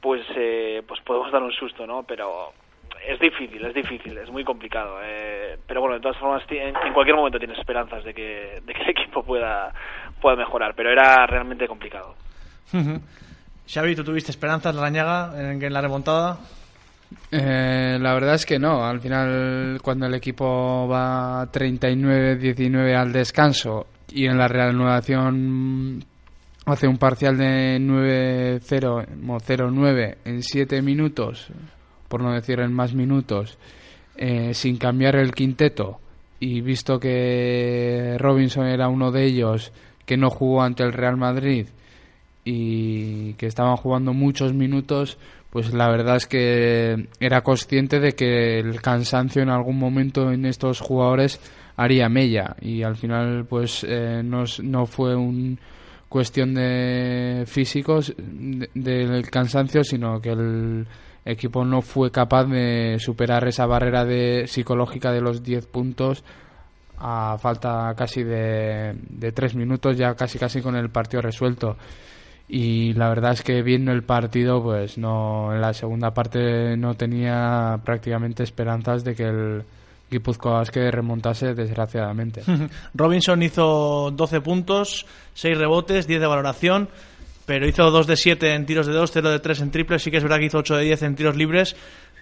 pues, 0.00 0.22
eh, 0.36 0.84
pues 0.86 1.00
podemos 1.00 1.32
dar 1.32 1.42
un 1.42 1.50
susto, 1.50 1.84
¿no? 1.84 2.04
Pero 2.04 2.52
es 3.06 3.18
difícil, 3.18 3.64
es 3.64 3.74
difícil, 3.74 4.16
es 4.18 4.30
muy 4.30 4.44
complicado. 4.44 5.00
eh, 5.02 5.58
pero 5.66 5.80
bueno, 5.80 5.96
de 5.96 6.00
todas 6.00 6.16
formas, 6.18 6.44
en, 6.50 6.76
en 6.76 6.92
cualquier 6.92 7.16
momento 7.16 7.38
tienes 7.38 7.58
esperanzas 7.58 8.04
de 8.04 8.14
que, 8.14 8.60
de 8.64 8.72
que 8.72 8.82
el 8.82 8.90
equipo 8.90 9.24
pueda, 9.24 9.72
pueda 10.20 10.36
mejorar, 10.36 10.74
pero 10.76 10.90
era 10.90 11.26
realmente 11.26 11.66
complicado. 11.66 12.14
Xavi, 13.66 13.94
¿tú 13.96 14.04
tuviste 14.04 14.30
esperanzas, 14.30 14.76
Rañaga, 14.76 15.32
en, 15.36 15.62
en 15.62 15.72
la 15.72 15.80
remontada? 15.80 16.38
Eh, 17.30 17.98
la 18.00 18.14
verdad 18.14 18.34
es 18.34 18.46
que 18.46 18.58
no. 18.58 18.84
Al 18.84 19.00
final, 19.00 19.80
cuando 19.82 20.06
el 20.06 20.14
equipo 20.14 20.88
va 20.88 21.50
39-19 21.50 22.96
al 22.96 23.12
descanso 23.12 23.86
y 24.12 24.26
en 24.26 24.38
la 24.38 24.48
reanudación 24.48 26.04
hace 26.66 26.86
un 26.86 26.98
parcial 26.98 27.36
de 27.36 27.78
9-0 27.80 28.84
o 28.86 29.38
0-9 29.38 30.16
en 30.24 30.42
7 30.42 30.82
minutos, 30.82 31.48
por 32.08 32.22
no 32.22 32.32
decir 32.32 32.60
en 32.60 32.72
más 32.72 32.94
minutos, 32.94 33.58
eh, 34.16 34.54
sin 34.54 34.76
cambiar 34.76 35.16
el 35.16 35.32
quinteto 35.32 35.98
y 36.38 36.60
visto 36.60 36.98
que 36.98 38.16
Robinson 38.18 38.66
era 38.66 38.88
uno 38.88 39.10
de 39.10 39.24
ellos 39.24 39.72
que 40.10 40.16
no 40.16 40.28
jugó 40.28 40.60
ante 40.62 40.82
el 40.82 40.92
Real 40.92 41.16
Madrid 41.16 41.66
y 42.44 43.34
que 43.34 43.46
estaban 43.46 43.76
jugando 43.76 44.12
muchos 44.12 44.52
minutos, 44.54 45.18
pues 45.50 45.72
la 45.72 45.88
verdad 45.88 46.16
es 46.16 46.26
que 46.26 47.06
era 47.20 47.42
consciente 47.42 48.00
de 48.00 48.12
que 48.12 48.58
el 48.58 48.80
cansancio 48.80 49.40
en 49.42 49.50
algún 49.50 49.78
momento 49.78 50.32
en 50.32 50.46
estos 50.46 50.80
jugadores 50.80 51.40
haría 51.76 52.08
mella. 52.08 52.56
Y 52.60 52.82
al 52.82 52.96
final 52.96 53.46
pues 53.48 53.84
eh, 53.88 54.22
no, 54.24 54.44
no 54.62 54.86
fue 54.86 55.14
un 55.14 55.58
cuestión 56.08 56.54
de 56.54 57.44
físicos 57.46 58.12
de- 58.18 58.68
del 58.74 59.30
cansancio 59.30 59.84
sino 59.84 60.20
que 60.20 60.30
el 60.30 60.86
equipo 61.24 61.64
no 61.64 61.82
fue 61.82 62.10
capaz 62.10 62.46
de 62.46 62.96
superar 62.98 63.46
esa 63.46 63.66
barrera 63.66 64.04
de 64.04 64.46
psicológica 64.48 65.12
de 65.12 65.20
los 65.20 65.44
10 65.44 65.66
puntos 65.66 66.24
a 67.00 67.36
falta 67.38 67.94
casi 67.96 68.22
de, 68.22 68.94
tres 69.34 69.54
minutos 69.54 69.96
ya 69.96 70.14
casi 70.14 70.38
casi 70.38 70.60
con 70.60 70.76
el 70.76 70.90
partido 70.90 71.22
resuelto 71.22 71.76
y 72.48 72.92
la 72.94 73.08
verdad 73.08 73.32
es 73.32 73.42
que 73.42 73.62
viendo 73.62 73.92
el 73.92 74.02
partido 74.02 74.62
pues 74.62 74.98
no 74.98 75.54
en 75.54 75.60
la 75.60 75.72
segunda 75.72 76.12
parte 76.12 76.76
no 76.76 76.94
tenía 76.94 77.80
prácticamente 77.84 78.42
esperanzas 78.42 79.02
de 79.02 79.14
que 79.14 79.24
el 79.24 79.62
Guipúzcoa 80.10 80.58
Basket 80.58 80.90
remontase 80.90 81.54
desgraciadamente 81.54 82.42
Robinson 82.94 83.42
hizo 83.42 84.10
12 84.10 84.40
puntos, 84.40 85.06
6 85.34 85.56
rebotes, 85.56 86.06
10 86.06 86.20
de 86.20 86.26
valoración, 86.26 86.88
pero 87.50 87.66
hizo 87.66 87.90
2 87.90 88.06
de 88.06 88.16
7 88.16 88.54
en 88.54 88.64
tiros 88.64 88.86
de 88.86 88.92
2, 88.92 89.10
0 89.12 89.30
de 89.30 89.40
3 89.40 89.60
en 89.62 89.70
triple. 89.72 89.98
Sí 89.98 90.12
que 90.12 90.18
es 90.18 90.22
verdad 90.22 90.38
que 90.38 90.44
hizo 90.44 90.58
8 90.58 90.76
de 90.76 90.84
10 90.84 91.02
en 91.02 91.16
tiros 91.16 91.34
libres, 91.34 91.74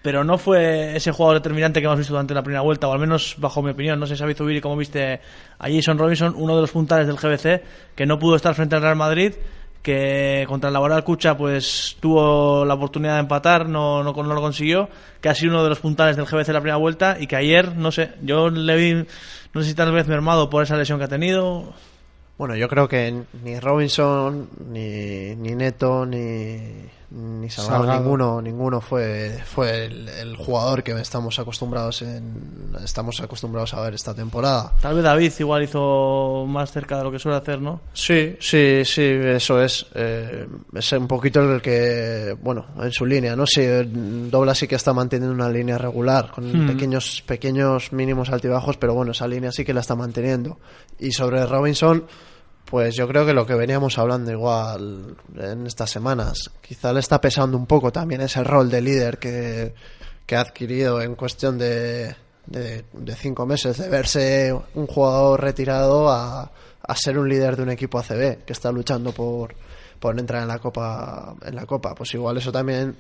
pero 0.03 0.25
no 0.25 0.39
fue 0.39 0.97
ese 0.97 1.13
jugador 1.13 1.39
determinante 1.41 1.81
que 1.81 1.87
hemos 1.87 1.99
visto 1.99 2.13
durante 2.13 2.35
la 2.35 2.43
primera 2.43 2.63
vuelta, 2.63 2.89
o 2.89 2.93
al 2.93 2.99
menos 2.99 3.37
bajo 3.39 3.63
mi 3.63 3.71
opinión. 3.71 3.99
No 3.99 4.07
sé, 4.07 4.17
Xavi 4.17 4.35
Zubiri, 4.35 4.61
cómo 4.61 4.77
viste 4.77 5.21
a 5.59 5.69
Jason 5.69 5.99
Robinson, 5.99 6.35
uno 6.37 6.55
de 6.55 6.61
los 6.63 6.71
puntales 6.71 7.07
del 7.07 7.17
GBC, 7.17 7.63
que 7.95 8.07
no 8.07 8.19
pudo 8.19 8.37
estar 8.37 8.55
frente 8.55 8.77
al 8.77 8.83
Real 8.83 8.97
Madrid, 8.97 9.35
que 9.83 10.45
contra 10.49 10.69
el 10.69 10.75
Laboral 10.75 11.05
Cucha 11.05 11.37
pues 11.37 11.97
tuvo 12.01 12.65
la 12.65 12.75
oportunidad 12.75 13.15
de 13.15 13.21
empatar, 13.21 13.69
no, 13.69 14.03
no, 14.03 14.13
no 14.13 14.35
lo 14.35 14.41
consiguió, 14.41 14.89
que 15.21 15.29
ha 15.29 15.35
sido 15.35 15.53
uno 15.53 15.63
de 15.63 15.71
los 15.71 15.81
puntales 15.81 16.17
del 16.17 16.27
GBC 16.27 16.49
la 16.49 16.61
primera 16.61 16.77
vuelta 16.77 17.17
y 17.19 17.27
que 17.27 17.37
ayer, 17.37 17.77
no 17.77 17.91
sé, 17.91 18.13
yo 18.23 18.51
le 18.51 18.77
vi, 18.77 19.07
no 19.55 19.63
sé 19.63 19.69
si 19.69 19.75
tal 19.75 19.93
vez 19.93 20.07
mermado 20.07 20.51
por 20.51 20.63
esa 20.63 20.77
lesión 20.77 20.99
que 20.99 21.05
ha 21.05 21.09
tenido. 21.09 21.73
Bueno, 22.37 22.55
yo 22.55 22.69
creo 22.69 22.89
que 22.89 23.25
ni 23.43 23.59
Robinson, 23.59 24.49
ni, 24.69 25.35
ni 25.35 25.55
Neto, 25.57 26.07
ni, 26.07 26.89
ni 27.11 27.49
Salgado, 27.49 27.79
Salgado. 27.85 28.01
ninguno, 28.03 28.43
ninguno 28.43 28.81
fue, 28.81 29.39
fue 29.47 29.87
el, 29.87 30.09
el 30.09 30.37
jugador 30.37 30.83
que 30.83 30.93
estamos 30.93 31.39
acostumbrados 31.39 32.03
en, 32.03 32.75
estamos 32.85 33.21
acostumbrados 33.23 33.73
a 33.75 33.81
ver 33.81 33.95
esta 33.95 34.15
temporada. 34.15 34.75
Tal 34.83 34.95
vez 34.95 35.05
David 35.05 35.33
igual 35.39 35.63
hizo 35.63 36.45
más 36.47 36.71
cerca 36.71 36.99
de 36.99 37.05
lo 37.05 37.11
que 37.11 37.19
suele 37.19 37.39
hacer, 37.39 37.61
¿no? 37.63 37.81
Sí, 37.95 38.37
sí, 38.41 38.83
sí, 38.85 39.03
eso 39.03 39.63
es. 39.63 39.87
Eh, 39.95 40.47
es 40.75 40.93
un 40.93 41.07
poquito 41.09 41.41
el 41.41 41.63
que, 41.63 42.37
bueno, 42.43 42.67
en 42.81 42.93
su 42.93 43.07
línea, 43.07 43.35
¿no? 43.35 43.47
Sí, 43.47 43.63
Dobla 44.31 44.55
sí 44.55 44.69
que 44.69 44.75
está 44.75 44.93
manteniendo 44.93 45.35
una 45.35 45.49
línea 45.49 45.79
regular, 45.79 46.31
con 46.31 46.49
Hmm. 46.49 46.67
pequeños, 46.67 47.23
pequeños 47.27 47.93
mínimos 47.93 48.31
altibajos, 48.31 48.77
pero 48.77 48.93
bueno, 48.95 49.13
esa 49.13 49.27
línea 49.29 49.51
sí 49.53 49.65
que 49.65 49.73
la 49.73 49.81
está 49.81 49.95
manteniendo. 49.97 50.59
Y 50.99 51.13
sobre 51.13 51.45
Robinson, 51.47 52.05
pues 52.71 52.95
yo 52.95 53.09
creo 53.09 53.25
que 53.25 53.33
lo 53.33 53.47
que 53.47 53.55
veníamos 53.55 53.99
hablando 53.99 54.31
igual 54.31 55.16
en 55.37 55.66
estas 55.66 55.91
semanas, 55.91 56.51
quizá 56.61 56.93
le 56.93 57.01
está 57.01 57.21
pesando 57.21 57.57
un 57.57 57.66
poco 57.66 57.91
también 57.91 58.21
ese 58.21 58.45
rol 58.45 58.71
de 58.71 58.83
líder 58.83 59.19
que, 59.19 59.73
que 60.27 60.37
ha 60.37 60.41
adquirido 60.41 61.01
en 61.01 61.14
cuestión 61.14 61.57
de, 61.57 62.14
de, 62.47 62.85
cinco 63.16 63.47
meses, 63.47 63.79
de 63.79 63.89
verse 63.89 64.55
un 64.75 64.87
jugador 64.87 65.41
retirado 65.41 66.11
a, 66.11 66.53
a 66.83 66.95
ser 66.95 67.19
un 67.19 67.29
líder 67.29 67.57
de 67.57 67.62
un 67.62 67.71
equipo 67.71 67.99
ACB 67.99 68.45
que 68.45 68.53
está 68.53 68.71
luchando 68.71 69.12
por, 69.12 69.55
por 69.99 70.19
entrar 70.19 70.43
en 70.43 70.49
la 70.49 70.59
copa 70.59 71.37
en 71.43 71.55
la 71.57 71.64
copa. 71.64 71.95
Pues 71.95 72.12
igual 72.12 72.37
eso 72.37 72.53
también 72.53 72.97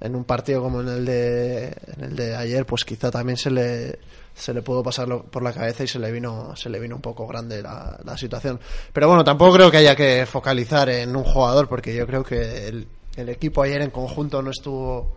en 0.00 0.16
un 0.16 0.24
partido 0.24 0.62
como 0.62 0.80
en 0.80 0.88
el 0.88 1.04
de 1.04 1.66
en 1.66 2.04
el 2.04 2.16
de 2.16 2.34
ayer 2.34 2.64
pues 2.64 2.84
quizá 2.84 3.10
también 3.10 3.36
se 3.36 3.50
le 3.50 3.98
se 4.34 4.54
le 4.54 4.62
pudo 4.62 4.82
pasar 4.82 5.08
por 5.24 5.42
la 5.42 5.52
cabeza 5.52 5.84
y 5.84 5.88
se 5.88 5.98
le 5.98 6.10
vino 6.10 6.56
se 6.56 6.70
le 6.70 6.80
vino 6.80 6.96
un 6.96 7.02
poco 7.02 7.26
grande 7.26 7.62
la, 7.62 7.98
la 8.04 8.16
situación. 8.16 8.58
Pero 8.92 9.08
bueno 9.08 9.24
tampoco 9.24 9.54
creo 9.54 9.70
que 9.70 9.78
haya 9.78 9.94
que 9.94 10.24
focalizar 10.26 10.88
en 10.88 11.14
un 11.14 11.24
jugador 11.24 11.68
porque 11.68 11.94
yo 11.94 12.06
creo 12.06 12.24
que 12.24 12.68
el, 12.68 12.88
el 13.16 13.28
equipo 13.28 13.62
ayer 13.62 13.82
en 13.82 13.90
conjunto 13.90 14.40
no 14.42 14.50
estuvo 14.50 15.16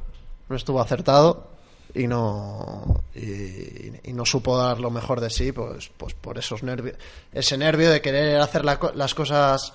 no 0.49 0.55
estuvo 0.55 0.81
acertado 0.81 1.53
y 1.93 2.07
no 2.07 3.03
y, 3.15 4.11
no 4.13 4.25
supo 4.25 4.57
dar 4.57 4.79
lo 4.79 4.91
mejor 4.91 5.21
de 5.21 5.29
sí 5.29 5.51
pues 5.51 5.91
pues 5.97 6.13
por 6.13 6.37
esos 6.37 6.63
nervios 6.63 6.97
ese 7.31 7.57
nervio 7.57 7.89
de 7.89 8.01
querer 8.01 8.39
hacer 8.41 8.65
la 8.65 8.79
las 8.95 9.13
cosas 9.13 9.73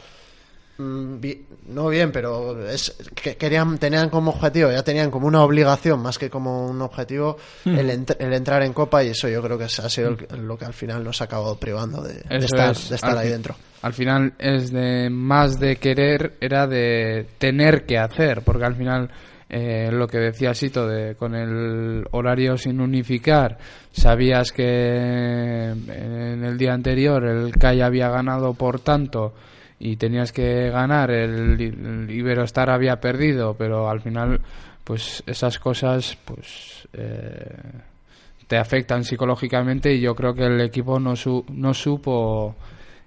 no 0.78 1.88
bien 1.88 2.12
pero 2.12 2.66
es 2.68 2.96
que 3.14 3.36
querían 3.36 3.78
tenían 3.78 4.08
como 4.10 4.30
objetivo 4.30 4.70
ya 4.70 4.82
tenían 4.82 5.10
como 5.10 5.26
una 5.26 5.42
obligación 5.42 6.00
más 6.00 6.18
que 6.18 6.30
como 6.30 6.66
un 6.68 6.80
objetivo 6.82 7.36
Hmm. 7.64 7.78
el, 7.78 7.90
el 8.18 8.32
entrar 8.32 8.62
en 8.62 8.72
copa 8.72 9.02
y 9.02 9.08
eso 9.08 9.28
yo 9.28 9.42
creo 9.42 9.58
que 9.58 9.64
ha 9.64 9.68
sido 9.68 10.10
el- 10.10 10.46
lo 10.46 10.56
que 10.56 10.64
al 10.64 10.72
final 10.74 11.02
nos 11.02 11.20
ha 11.20 11.24
acabado 11.24 11.56
privando 11.58 12.02
de, 12.02 12.22
estar, 12.30 12.70
es, 12.72 12.88
de 12.88 12.94
estar 12.94 13.16
ahí 13.18 13.28
dentro 13.28 13.56
Al 13.82 13.92
final 13.92 14.32
es 14.38 14.70
de 14.72 15.08
más 15.10 15.58
de 15.58 15.76
querer, 15.76 16.34
era 16.40 16.66
de 16.66 17.26
tener 17.38 17.84
que 17.86 17.98
hacer, 17.98 18.42
porque 18.42 18.64
al 18.64 18.74
final 18.76 19.10
eh, 19.50 19.90
lo 19.92 20.06
que 20.06 20.18
decía 20.18 20.52
Sito 20.54 20.86
de 20.86 21.14
con 21.16 21.34
el 21.34 22.04
horario 22.12 22.56
sin 22.58 22.80
unificar, 22.80 23.58
sabías 23.92 24.52
que 24.52 25.70
en 25.70 26.44
el 26.44 26.58
día 26.58 26.74
anterior 26.74 27.24
el 27.24 27.52
CAI 27.56 27.80
había 27.82 28.08
ganado 28.10 28.54
por 28.54 28.80
tanto 28.80 29.32
y 29.80 29.96
tenías 29.96 30.32
que 30.32 30.70
ganar, 30.70 31.10
el, 31.10 31.60
el 31.60 32.10
Iberostar 32.10 32.70
había 32.70 33.00
perdido, 33.00 33.54
pero 33.54 33.88
al 33.88 34.00
final 34.00 34.40
pues 34.84 35.22
esas 35.26 35.58
cosas 35.58 36.16
pues 36.24 36.88
eh, 36.94 37.56
te 38.46 38.56
afectan 38.56 39.04
psicológicamente 39.04 39.92
y 39.94 40.00
yo 40.00 40.14
creo 40.14 40.34
que 40.34 40.46
el 40.46 40.60
equipo 40.62 40.98
no, 40.98 41.14
su- 41.14 41.44
no 41.52 41.74
supo 41.74 42.56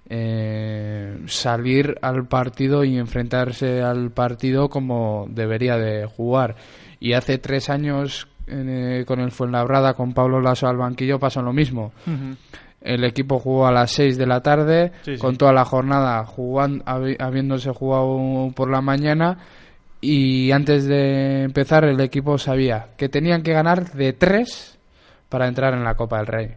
eh, 0.08 1.18
salir 1.26 1.96
al 2.02 2.26
partido 2.26 2.84
y 2.84 2.96
enfrentarse 2.98 3.82
al 3.82 4.10
partido 4.10 4.68
como 4.68 5.26
debería 5.30 5.76
de 5.76 6.06
jugar. 6.06 6.56
Y 7.00 7.14
hace 7.14 7.38
tres 7.38 7.68
años 7.70 8.28
eh, 8.46 9.04
con 9.06 9.20
el 9.20 9.30
Fuenlabrada, 9.30 9.94
con 9.94 10.12
Pablo 10.12 10.40
Lasso 10.40 10.68
al 10.68 10.76
banquillo, 10.76 11.18
pasó 11.18 11.42
lo 11.42 11.52
mismo. 11.52 11.92
El 12.84 13.04
equipo 13.04 13.38
jugó 13.38 13.66
a 13.66 13.72
las 13.72 13.92
6 13.92 14.18
de 14.18 14.26
la 14.26 14.40
tarde, 14.40 14.92
Sí, 15.02 15.14
sí. 15.14 15.20
con 15.20 15.36
toda 15.36 15.52
la 15.52 15.64
jornada 15.64 16.24
jugando, 16.24 16.84
habi- 16.84 17.16
habiéndose 17.20 17.70
jugado 17.70 18.50
por 18.54 18.70
la 18.70 18.80
mañana. 18.80 19.38
Y 20.00 20.50
antes 20.50 20.86
de 20.86 21.42
empezar, 21.44 21.84
el 21.84 22.00
equipo 22.00 22.36
sabía 22.38 22.88
que 22.96 23.08
tenían 23.08 23.42
que 23.42 23.52
ganar 23.52 23.92
de 23.92 24.12
3 24.12 24.78
para 25.28 25.46
entrar 25.46 25.74
en 25.74 25.84
la 25.84 25.94
Copa 25.94 26.18
del 26.18 26.26
Rey. 26.26 26.48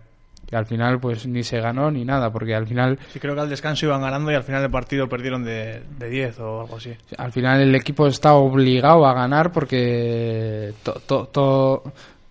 Y 0.52 0.56
al 0.56 0.66
final, 0.68 1.00
pues 1.00 1.26
ni 1.28 1.42
se 1.44 1.60
ganó 1.60 1.90
ni 1.92 2.06
nada, 2.06 2.32
porque 2.32 2.54
al 2.56 2.68
final, 2.68 3.00
Sí, 3.12 3.20
creo 3.20 3.34
que 3.36 3.42
al 3.42 3.50
descanso 3.50 3.86
iban 3.88 4.02
ganando 4.02 4.32
y 4.32 4.36
al 4.36 4.44
final 4.44 4.62
del 4.62 4.70
partido 4.72 5.08
perdieron 5.08 5.44
de, 5.44 5.82
de 5.98 6.10
10 6.10 6.40
o 6.40 6.62
algo 6.62 6.78
así. 6.78 6.94
al 7.18 7.32
final 7.32 7.62
el 7.62 7.74
equipo 7.76 8.06
está 8.08 8.34
obligado 8.34 9.06
a 9.08 9.14
ganar 9.14 9.52
porque 9.52 10.74
to- 10.84 11.00
to- 11.08 11.26
to- 11.28 11.84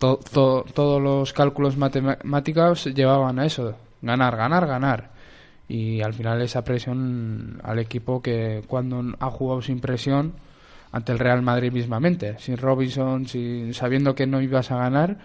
to- 0.05 0.21
to- 0.33 0.65
todos 0.75 1.01
los 1.01 1.33
cálculos 1.33 1.77
matemáticos 1.77 2.85
llevaban 2.87 3.39
a 3.39 3.47
eso, 3.47 3.75
ganar, 4.03 4.37
ganar, 4.37 4.67
ganar. 4.67 5.11
Y 5.69 6.03
al 6.03 6.13
final 6.13 6.43
esa 6.43 6.63
presión 6.63 7.61
al 7.65 7.79
equipo 7.79 8.21
que 8.21 8.63
cuando 8.67 9.03
ha 9.19 9.31
jugado 9.31 9.63
sin 9.63 9.81
presión 9.81 10.35
ante 10.93 11.13
el 11.13 11.19
Real 11.19 11.41
Madrid 11.43 11.73
mismamente, 11.73 12.39
sin 12.39 12.57
Robinson, 12.59 13.27
sin, 13.27 13.73
sabiendo 13.73 14.15
que 14.15 14.27
no 14.27 14.41
ibas 14.43 14.71
a 14.71 14.77
ganar, 14.77 15.17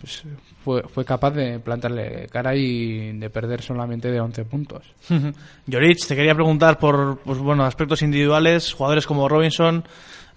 pues 0.00 0.22
fue, 0.64 0.82
fue 0.84 1.04
capaz 1.04 1.32
de 1.32 1.58
plantarle 1.58 2.28
cara 2.30 2.54
y 2.54 3.18
de 3.18 3.28
perder 3.28 3.60
solamente 3.60 4.10
de 4.10 4.20
11 4.20 4.44
puntos. 4.44 4.84
Jorich, 5.70 6.06
te 6.06 6.14
quería 6.14 6.34
preguntar 6.34 6.78
por 6.78 7.18
pues, 7.18 7.38
bueno, 7.38 7.64
aspectos 7.64 8.00
individuales, 8.02 8.72
jugadores 8.72 9.06
como 9.06 9.28
Robinson, 9.28 9.84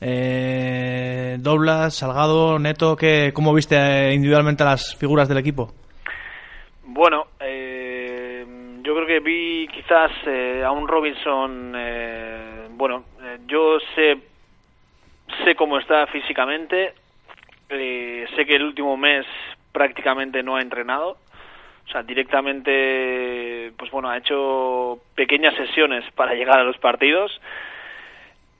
eh, 0.01 1.37
Doblas, 1.39 1.95
Salgado, 1.95 2.57
Neto, 2.57 2.95
que, 2.95 3.31
¿cómo 3.33 3.53
viste 3.53 3.75
eh, 3.75 4.13
individualmente 4.13 4.63
a 4.63 4.67
las 4.67 4.95
figuras 4.95 5.29
del 5.29 5.37
equipo? 5.37 5.71
Bueno, 6.83 7.27
eh, 7.39 8.45
yo 8.81 8.95
creo 8.95 9.07
que 9.07 9.19
vi 9.19 9.67
quizás 9.67 10.11
eh, 10.25 10.63
a 10.65 10.71
un 10.71 10.87
Robinson, 10.87 11.73
eh, 11.75 12.67
bueno, 12.71 13.05
eh, 13.21 13.37
yo 13.45 13.77
sé, 13.95 14.17
sé 15.45 15.55
cómo 15.55 15.77
está 15.77 16.07
físicamente, 16.07 16.93
eh, 17.69 18.25
sé 18.35 18.45
que 18.45 18.55
el 18.55 18.63
último 18.63 18.97
mes 18.97 19.25
prácticamente 19.71 20.41
no 20.41 20.55
ha 20.55 20.61
entrenado, 20.61 21.17
o 21.87 21.91
sea, 21.91 22.01
directamente, 22.01 23.71
pues 23.77 23.91
bueno, 23.91 24.09
ha 24.09 24.17
hecho 24.17 24.99
pequeñas 25.15 25.55
sesiones 25.55 26.03
para 26.13 26.33
llegar 26.35 26.59
a 26.59 26.63
los 26.63 26.77
partidos 26.79 27.39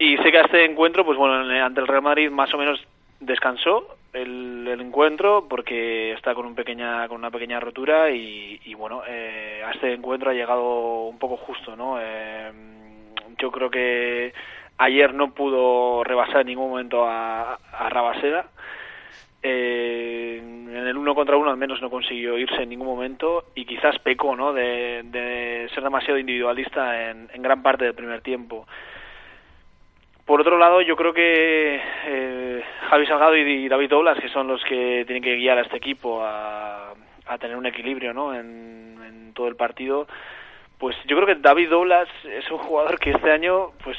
y 0.02 0.18
sé 0.18 0.32
que 0.32 0.40
a 0.40 0.42
este 0.42 0.66
encuentro, 0.66 1.06
pues 1.06 1.16
bueno, 1.18 1.44
en- 1.44 1.62
ante 1.62 1.80
el 1.80 1.88
Real 1.88 2.02
Madrid 2.02 2.32
más 2.32 2.52
o 2.54 2.58
menos 2.58 2.84
descansó 3.20 3.86
el, 4.14 4.68
encuentro 4.80 5.46
porque 5.48 6.14
está 6.14 6.34
con 6.34 6.48
un 6.48 6.56
pequeña 6.56 7.08
con 7.08 7.18
una 7.18 7.30
pequeña 7.30 7.60
rotura 7.60 8.10
y, 8.10 8.74
bueno, 8.74 9.04
eh, 9.08 9.62
a 9.64 9.72
este 9.72 9.94
encuentro 9.94 10.32
ha 10.32 10.34
llegado 10.34 11.04
un 11.04 11.20
poco 11.20 11.38
justo, 11.38 11.76
¿no? 11.76 11.98
Eh, 12.02 12.52
yo 13.38 13.52
creo 13.52 13.70
que 13.70 14.34
ayer 14.80 15.14
no 15.14 15.36
pudo 15.36 16.04
rebasar 16.04 16.42
en 16.42 16.48
ningún 16.48 16.72
momento 16.72 17.06
a, 17.06 17.54
a 17.72 17.90
Rabaseda. 17.90 18.48
Eh, 19.44 20.38
en 20.42 20.88
el 20.88 20.98
uno 20.98 21.14
contra 21.14 21.38
uno 21.38 21.52
al 21.52 21.58
menos 21.58 21.80
no 21.82 21.90
consiguió 21.92 22.38
irse 22.40 22.64
en 22.64 22.70
ningún 22.70 22.88
momento 22.88 23.46
y 23.56 23.66
quizás 23.66 24.00
pecó 24.00 24.36
¿no? 24.36 24.52
de, 24.52 25.68
ser 25.74 25.84
demasiado 25.84 26.18
individualista 26.18 27.12
en 27.12 27.42
gran 27.42 27.62
parte 27.62 27.86
del 27.86 27.94
primer 27.94 28.22
tiempo. 28.22 28.66
Por 30.32 30.40
otro 30.40 30.58
lado, 30.58 30.80
yo 30.80 30.96
creo 30.96 31.14
que 31.14 31.82
eh, 32.06 32.64
Javi 32.90 33.06
Salgado 33.06 33.36
y 33.36 33.68
David 33.68 33.90
Doblas, 33.90 34.18
que 34.18 34.30
son 34.30 34.48
los 34.48 34.64
que 34.64 35.04
tienen 35.06 35.22
que 35.22 35.36
guiar 35.36 35.58
a 35.58 35.64
este 35.64 35.76
equipo 35.76 36.24
a, 36.24 36.94
a 37.26 37.38
tener 37.38 37.58
un 37.58 37.66
equilibrio 37.66 38.14
¿no? 38.14 38.34
en, 38.34 38.98
en 39.06 39.34
todo 39.34 39.50
el 39.50 39.58
partido, 39.58 40.08
pues 40.78 40.96
yo 41.06 41.18
creo 41.18 41.28
que 41.28 41.36
David 41.36 41.70
Doblas 41.70 42.08
es 42.24 42.50
un 42.50 42.60
jugador 42.60 42.98
que 42.98 43.10
este 43.12 43.30
año, 43.30 43.72
pues 43.84 43.98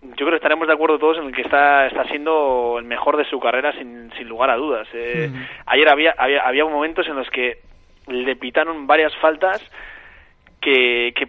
yo 0.00 0.14
creo 0.14 0.30
que 0.30 0.36
estaremos 0.36 0.66
de 0.66 0.72
acuerdo 0.72 0.98
todos 0.98 1.18
en 1.18 1.24
el 1.24 1.34
que 1.34 1.42
está, 1.42 1.88
está 1.88 2.04
siendo 2.04 2.76
el 2.78 2.86
mejor 2.86 3.18
de 3.18 3.26
su 3.26 3.38
carrera 3.38 3.72
sin, 3.72 4.10
sin 4.16 4.26
lugar 4.26 4.48
a 4.48 4.56
dudas. 4.56 4.88
Eh. 4.94 5.30
Ayer 5.66 5.90
había, 5.90 6.14
había, 6.16 6.40
había 6.40 6.64
momentos 6.64 7.06
en 7.06 7.16
los 7.16 7.28
que 7.28 7.58
le 8.06 8.34
pitaron 8.36 8.86
varias 8.86 9.14
faltas 9.16 9.60
que, 10.58 11.12
que, 11.14 11.28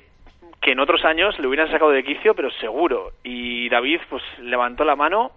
que 0.61 0.71
en 0.71 0.79
otros 0.79 1.05
años 1.05 1.37
le 1.39 1.47
hubieran 1.47 1.69
sacado 1.71 1.91
de 1.91 2.03
quicio, 2.03 2.33
pero 2.35 2.49
seguro. 2.51 3.11
Y 3.23 3.69
David 3.69 4.01
pues 4.09 4.23
levantó 4.39 4.83
la 4.83 4.95
mano, 4.95 5.31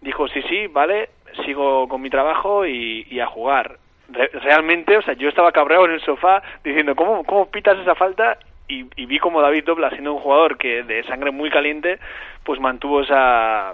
dijo 0.00 0.28
sí, 0.28 0.42
sí, 0.42 0.66
vale, 0.66 1.10
sigo 1.44 1.88
con 1.88 2.00
mi 2.00 2.10
trabajo 2.10 2.66
y, 2.66 3.18
a 3.20 3.26
jugar. 3.26 3.78
Re- 4.10 4.30
realmente, 4.42 4.96
o 4.96 5.02
sea, 5.02 5.14
yo 5.14 5.28
estaba 5.28 5.52
cabreado 5.52 5.84
en 5.86 5.92
el 5.92 6.00
sofá 6.00 6.42
diciendo, 6.64 6.94
¿cómo, 6.96 7.24
cómo 7.24 7.50
pitas 7.50 7.78
esa 7.78 7.94
falta? 7.94 8.38
Y, 8.68 8.86
y 8.96 9.06
vi 9.06 9.18
como 9.18 9.40
David 9.40 9.64
Dobla, 9.64 9.90
siendo 9.90 10.12
un 10.14 10.20
jugador 10.20 10.58
que 10.58 10.82
de 10.82 11.02
sangre 11.04 11.30
muy 11.30 11.50
caliente, 11.50 11.98
pues 12.44 12.60
mantuvo 12.60 13.00
esa, 13.00 13.72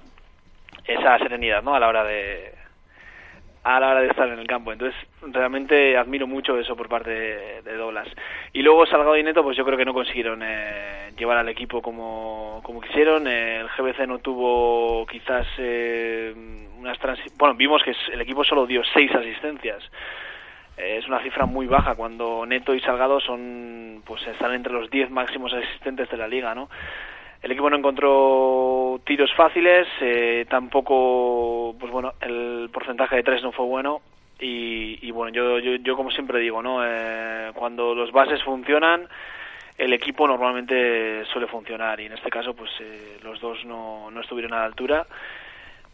esa 0.86 1.18
serenidad, 1.18 1.62
¿no? 1.62 1.74
A 1.74 1.80
la 1.80 1.88
hora 1.88 2.04
de 2.04 2.52
a 3.64 3.80
la 3.80 3.88
hora 3.88 4.00
de 4.00 4.08
estar 4.08 4.28
en 4.28 4.38
el 4.38 4.46
campo. 4.46 4.72
Entonces, 4.72 4.98
realmente 5.22 5.96
admiro 5.96 6.26
mucho 6.26 6.58
eso 6.58 6.76
por 6.76 6.88
parte 6.88 7.10
de, 7.10 7.62
de 7.62 7.76
Doblas. 7.76 8.08
Y 8.52 8.62
luego 8.62 8.86
Salgado 8.86 9.16
y 9.16 9.22
Neto, 9.22 9.42
pues 9.42 9.56
yo 9.56 9.64
creo 9.64 9.78
que 9.78 9.86
no 9.86 9.94
consiguieron 9.94 10.42
eh, 10.42 11.10
llevar 11.16 11.38
al 11.38 11.48
equipo 11.48 11.80
como, 11.80 12.60
como 12.62 12.80
quisieron. 12.80 13.26
Eh, 13.26 13.60
el 13.60 13.68
GBC 13.68 14.06
no 14.06 14.18
tuvo 14.18 15.06
quizás 15.06 15.46
eh, 15.58 16.34
unas 16.78 16.98
Bueno, 17.38 17.54
vimos 17.54 17.82
que 17.82 17.94
el 18.12 18.20
equipo 18.20 18.44
solo 18.44 18.66
dio 18.66 18.82
seis 18.92 19.10
asistencias. 19.14 19.82
Eh, 20.76 20.98
es 20.98 21.06
una 21.06 21.22
cifra 21.22 21.46
muy 21.46 21.66
baja 21.66 21.94
cuando 21.94 22.44
Neto 22.46 22.74
y 22.74 22.80
Salgado 22.80 23.20
son 23.20 24.02
pues 24.04 24.26
están 24.26 24.52
entre 24.52 24.72
los 24.72 24.90
10 24.90 25.10
máximos 25.10 25.52
asistentes 25.52 26.10
de 26.10 26.16
la 26.16 26.28
liga, 26.28 26.54
¿no? 26.54 26.68
El 27.44 27.52
equipo 27.52 27.68
no 27.68 27.76
encontró 27.76 29.02
tiros 29.04 29.30
fáciles, 29.34 29.86
eh, 30.00 30.46
tampoco, 30.48 31.76
pues 31.78 31.92
bueno, 31.92 32.14
el 32.22 32.70
porcentaje 32.72 33.16
de 33.16 33.22
tres 33.22 33.42
no 33.42 33.52
fue 33.52 33.66
bueno 33.66 34.00
y, 34.40 35.06
y 35.06 35.10
bueno, 35.10 35.30
yo, 35.30 35.58
yo, 35.58 35.74
yo 35.74 35.94
como 35.94 36.10
siempre 36.10 36.38
digo, 36.38 36.62
¿no? 36.62 36.80
Eh, 36.82 37.50
cuando 37.54 37.94
los 37.94 38.12
bases 38.12 38.42
funcionan, 38.42 39.06
el 39.76 39.92
equipo 39.92 40.26
normalmente 40.26 41.26
suele 41.26 41.46
funcionar 41.46 42.00
y 42.00 42.06
en 42.06 42.14
este 42.14 42.30
caso, 42.30 42.54
pues 42.54 42.70
eh, 42.80 43.18
los 43.22 43.38
dos 43.42 43.62
no, 43.66 44.10
no 44.10 44.22
estuvieron 44.22 44.54
a 44.54 44.60
la 44.60 44.64
altura. 44.64 45.06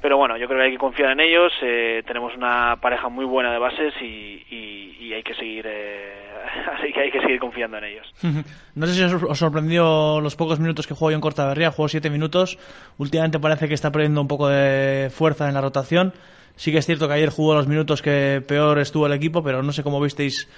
Pero 0.03 0.17
bueno, 0.17 0.39
yo 0.39 0.47
creo 0.47 0.61
que 0.61 0.65
hay 0.67 0.73
que 0.73 0.79
confiar 0.79 1.11
en 1.13 1.21
ellos. 1.21 1.53
eh, 1.63 2.03
tenemos 2.07 2.35
una 2.35 2.77
pareja 2.81 3.09
muy 3.09 3.25
buena 3.27 3.53
de 3.53 3.59
bases 3.59 3.93
y, 4.01 4.45
y, 4.51 5.13
hay 5.13 5.25
que 5.25 5.35
seguir, 5.35 5.67
eh, 5.67 6.31
así 6.79 6.93
que 6.93 7.01
hay 7.01 7.11
que 7.11 7.21
seguir 7.21 7.41
confiando 7.41 7.79
en 7.79 7.85
ellos. 7.85 8.07
No 8.75 8.87
sé 8.87 8.95
si 8.95 9.03
os, 9.03 9.39
sorprendió 9.39 10.21
los 10.21 10.37
pocos 10.37 10.61
minutos 10.61 10.87
que 10.87 10.95
jugó 10.95 11.11
John 11.11 11.21
Cortaberría, 11.21 11.73
jugó 11.73 11.89
siete 11.89 12.09
minutos. 12.09 12.59
Últimamente 12.97 13.41
parece 13.41 13.69
que 13.69 13.75
está 13.75 13.91
perdiendo 13.91 14.21
un 14.21 14.29
poco 14.29 14.49
de 14.49 15.11
fuerza 15.11 15.49
en 15.49 15.55
la 15.55 15.61
rotación. 15.61 16.15
Sí 16.55 16.73
que 16.73 16.79
es 16.79 16.87
cierto 16.87 17.09
que 17.09 17.15
ayer 17.15 17.31
jugó 17.31 17.55
los 17.55 17.67
minutos 17.67 18.01
que 18.01 18.43
peor 18.47 18.79
estuvo 18.79 19.07
el 19.07 19.13
equipo, 19.13 19.43
pero 19.43 19.63
no 19.63 19.73
sé 19.73 19.83
cómo 19.83 20.01
visteis 20.01 20.49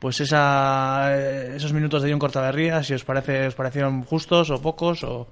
pues 0.00 0.20
esa, 0.20 1.10
eh, 1.16 1.56
esos 1.56 1.72
minutos 1.72 2.02
de 2.02 2.10
John 2.10 2.18
Cortaberría, 2.18 2.82
si 2.82 2.94
os 2.94 3.04
parece 3.04 3.46
os 3.46 3.54
parecieron 3.54 4.02
justos 4.02 4.50
o 4.50 4.60
pocos 4.60 5.04
o 5.04 5.28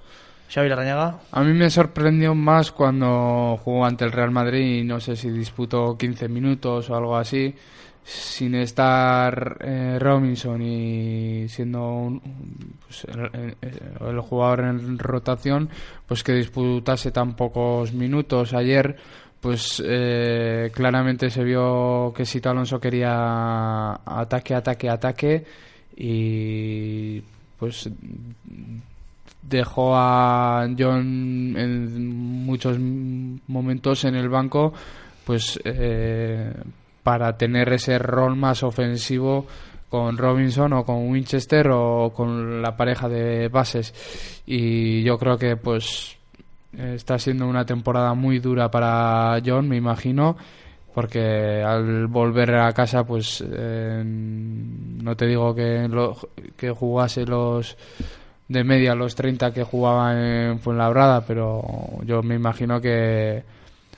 Xavi 0.49 0.69
Larrañaga. 0.69 1.19
A 1.33 1.43
mí 1.43 1.53
me 1.53 1.69
sorprendió 1.71 2.35
más 2.35 2.73
cuando 2.73 3.59
jugó 3.63 3.85
ante 3.85 4.05
el 4.05 4.13
Real 4.13 4.31
Madrid 4.31 4.81
y 4.81 4.85
no 4.85 4.99
sé 5.01 5.15
si 5.17 5.31
disputó 5.31 5.97
15 5.99 6.29
minutos 6.29 6.89
o 6.89 6.97
algo 6.97 7.17
así, 7.17 7.55
sin 8.03 8.55
estar 8.55 9.59
eh, 9.61 9.99
Robinson 10.01 10.63
y 10.63 11.47
siendo 11.49 11.87
un- 11.93 12.23
pues, 12.87 13.07
el, 13.11 14.21
jugador 14.21 14.61
en 14.61 14.99
rotación, 14.99 15.69
pues 16.07 16.23
que 16.25 16.33
disputase 16.33 17.11
tan 17.11 17.35
pocos 17.37 17.93
minutos. 17.93 18.55
Ayer, 18.55 18.97
pues 19.41 19.83
eh, 19.87 20.71
claramente 20.73 21.29
se 21.29 21.45
vio 21.45 22.13
que 22.17 22.25
Sito 22.25 22.49
Alonso 22.49 22.81
quería 22.81 23.93
ataque, 24.07 24.55
ataque, 24.55 24.89
ataque 24.89 25.45
y 25.95 27.21
pues 27.59 27.91
dejó 29.43 29.95
a 29.97 30.67
John 30.79 31.55
en 31.57 32.45
muchos 32.45 32.79
momentos 33.47 34.05
en 34.05 34.15
el 34.17 34.29
banco 34.29 34.73
pues 35.25 35.59
eh, 35.65 36.53
para 37.03 37.37
tener 37.37 37.73
ese 37.73 37.99
rol 37.99 38.37
más 38.37 38.63
ofensivo 38.63 39.47
con 39.89 40.19
Robinson 40.19 40.73
o 40.75 40.85
con 40.85 41.09
Winchester 41.11 41.69
o 41.71 42.13
con 42.15 42.61
la 42.61 42.77
pareja 42.77 43.09
de 43.09 43.49
bases. 43.49 43.95
Y 44.47 45.03
yo 45.03 45.17
creo 45.19 45.39
que 45.39 45.57
pues 45.57 46.17
está 46.77 47.19
siendo 47.19 47.47
una 47.47 47.65
temporada 47.65 48.13
muy 48.15 48.39
dura 48.39 48.71
para 48.71 49.41
John 49.45 49.69
me 49.69 49.77
imagino 49.77 50.37
porque 50.95 51.63
al 51.63 52.07
volver 52.09 52.55
a 52.57 52.73
casa 52.73 53.05
pues 53.05 53.43
eh, 53.51 54.03
no 54.05 55.17
te 55.17 55.27
digo 55.27 55.55
que, 55.55 55.87
lo- 55.89 56.17
que 56.57 56.71
jugase 56.71 57.25
los 57.25 57.77
de 58.49 58.65
media 58.65 58.95
los 58.95 59.15
30 59.15 59.53
que 59.53 59.63
jugaba 59.63 60.13
en 60.15 60.59
Fuenlabrada, 60.61 61.21
pero 61.27 61.63
yo 62.05 62.23
me 62.23 62.35
imagino 62.35 62.81
que 62.81 63.43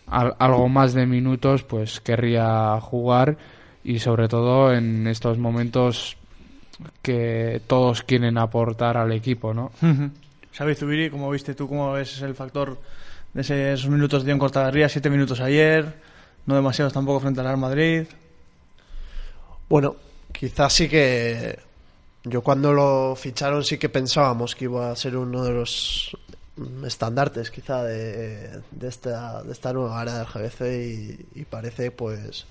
al- 0.09 0.35
algo 0.39 0.69
más 0.69 0.93
de 0.93 1.07
minutos 1.07 1.63
pues 1.63 2.01
querría 2.01 2.79
jugar 2.81 3.37
y 3.85 4.01
sobre 4.01 4.29
todo 4.29 4.73
en 4.75 5.07
estos 5.07 5.39
momentos 5.39 6.17
que 7.03 7.61
todos 7.67 8.03
quieren 8.03 8.39
aportar 8.39 8.97
al 8.97 9.13
equipo, 9.13 9.55
¿no? 9.55 9.71
Xavi 10.53 10.75
Zubiri, 10.75 11.11
¿cómo 11.11 11.31
viste 11.31 11.55
tú? 11.55 11.69
¿Cómo 11.69 11.93
ves 11.93 12.21
el 12.23 12.35
factor 12.35 12.81
de 13.33 13.43
ese- 13.43 13.73
esos 13.75 13.89
minutos 13.89 14.25
de 14.25 14.33
John 14.33 14.39
Cortaberría? 14.41 14.89
Siete 14.89 15.11
minutos 15.11 15.41
ayer, 15.41 15.95
no 16.47 16.57
demasiados 16.57 16.93
tampoco 16.93 17.21
frente 17.21 17.39
al 17.41 17.47
Real 17.47 17.59
Madrid. 17.59 18.05
Bueno, 19.69 19.95
quizás 20.33 20.73
sí 20.73 20.89
que 20.89 21.59
yo 22.25 22.43
cuando 22.43 22.73
lo 22.73 23.17
ficharon 23.17 23.65
sí 23.65 23.79
que 23.79 23.89
pensábamos 23.89 24.55
que 24.55 24.65
iba 24.65 24.91
a 24.91 24.97
ser 24.97 25.17
uno 25.17 25.43
de 25.43 25.53
los 25.53 26.17
mm, 26.57 26.85
estandartes 26.85 27.51
quizá 27.51 27.85
de, 27.85 28.61
de 28.71 28.89
esta, 28.89 29.43
de 29.43 29.53
esta 29.53 29.73
nueva 29.73 30.01
área 30.01 30.19
del 30.19 30.27
GBC 30.27 31.27
y, 31.35 31.45
parece 31.45 31.91
pues 31.91 32.47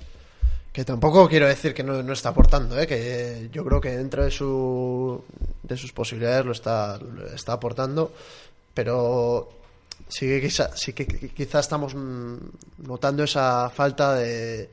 que 0.73 0.85
tampoco 0.85 1.27
quiero 1.27 1.47
decir 1.47 1.73
que 1.73 1.83
no, 1.83 2.01
no 2.03 2.13
está 2.13 2.29
aportando, 2.29 2.79
¿eh? 2.79 2.87
que 2.87 3.49
yo 3.51 3.65
creo 3.65 3.81
que 3.81 3.97
dentro 3.97 4.23
de, 4.23 4.31
su, 4.31 5.23
de 5.63 5.77
sus 5.77 5.91
posibilidades 5.91 6.45
lo 6.45 6.51
está, 6.51 6.99
está 7.33 7.53
aportando, 7.53 8.11
pero 8.73 9.49
sí 10.07 10.27
que 10.27 10.41
quizá, 10.41 10.75
sí 10.75 10.93
que 10.93 11.05
quizá 11.07 11.59
estamos 11.59 11.95
mm, 11.95 12.37
notando 12.87 13.23
esa 13.23 13.69
falta 13.69 14.15
de, 14.15 14.69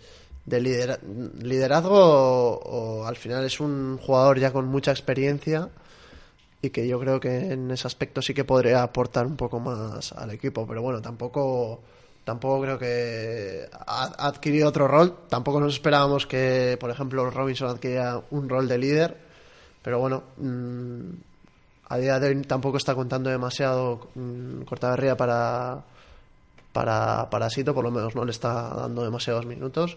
de 0.47 0.61
lidera- 0.61 1.01
liderazgo 1.43 1.99
o, 1.99 3.05
al 3.05 3.17
final 3.17 3.45
es 3.45 3.61
un 3.61 3.99
jugador 3.99 4.39
ya 4.39 4.53
con 4.53 4.67
mucha 4.67 4.93
experiencia 4.93 5.69
y 6.63 6.71
que 6.71 6.87
yo 6.89 6.99
creo 7.01 7.21
que 7.21 7.53
en 7.53 7.71
ese 7.71 7.87
aspecto 7.87 8.23
sí 8.23 8.33
que 8.33 8.45
podría 8.45 8.83
aportar 8.83 9.27
un 9.27 9.37
poco 9.37 9.61
más 9.61 10.13
al 10.13 10.31
equipo, 10.31 10.67
pero 10.67 10.83
bueno, 10.83 11.03
tampoco 11.03 11.81
tampoco 12.25 12.63
creo 12.63 12.79
que 12.79 13.69
ha 13.87 14.27
adquirido 14.27 14.69
otro 14.69 14.89
rol, 14.89 15.17
tampoco 15.29 15.61
nos 15.61 15.75
esperábamos 15.75 16.27
que, 16.27 16.77
por 16.81 16.91
ejemplo, 16.91 17.31
Robinson 17.31 17.69
adquiriera 17.69 18.21
un 18.31 18.49
rol 18.49 18.67
de 18.67 18.79
líder, 18.79 19.17
pero 19.83 20.01
bueno, 20.01 20.25
mm, 20.39 21.11
a 21.89 21.99
día 21.99 22.19
de 22.19 22.29
hoy 22.29 22.43
tampoco 22.43 22.79
está 22.79 22.97
contando 22.97 23.31
demasiado 23.31 24.09
mm, 24.15 24.63
Cortaberría 24.63 25.17
para 25.17 25.85
para, 26.73 27.31
para 27.31 27.49
Sito, 27.49 27.75
por 27.75 27.85
lo 27.85 27.91
menos 27.91 28.15
no 28.15 28.25
le 28.25 28.33
está 28.33 28.69
dando 28.75 29.03
demasiados 29.03 29.47
minutos. 29.47 29.97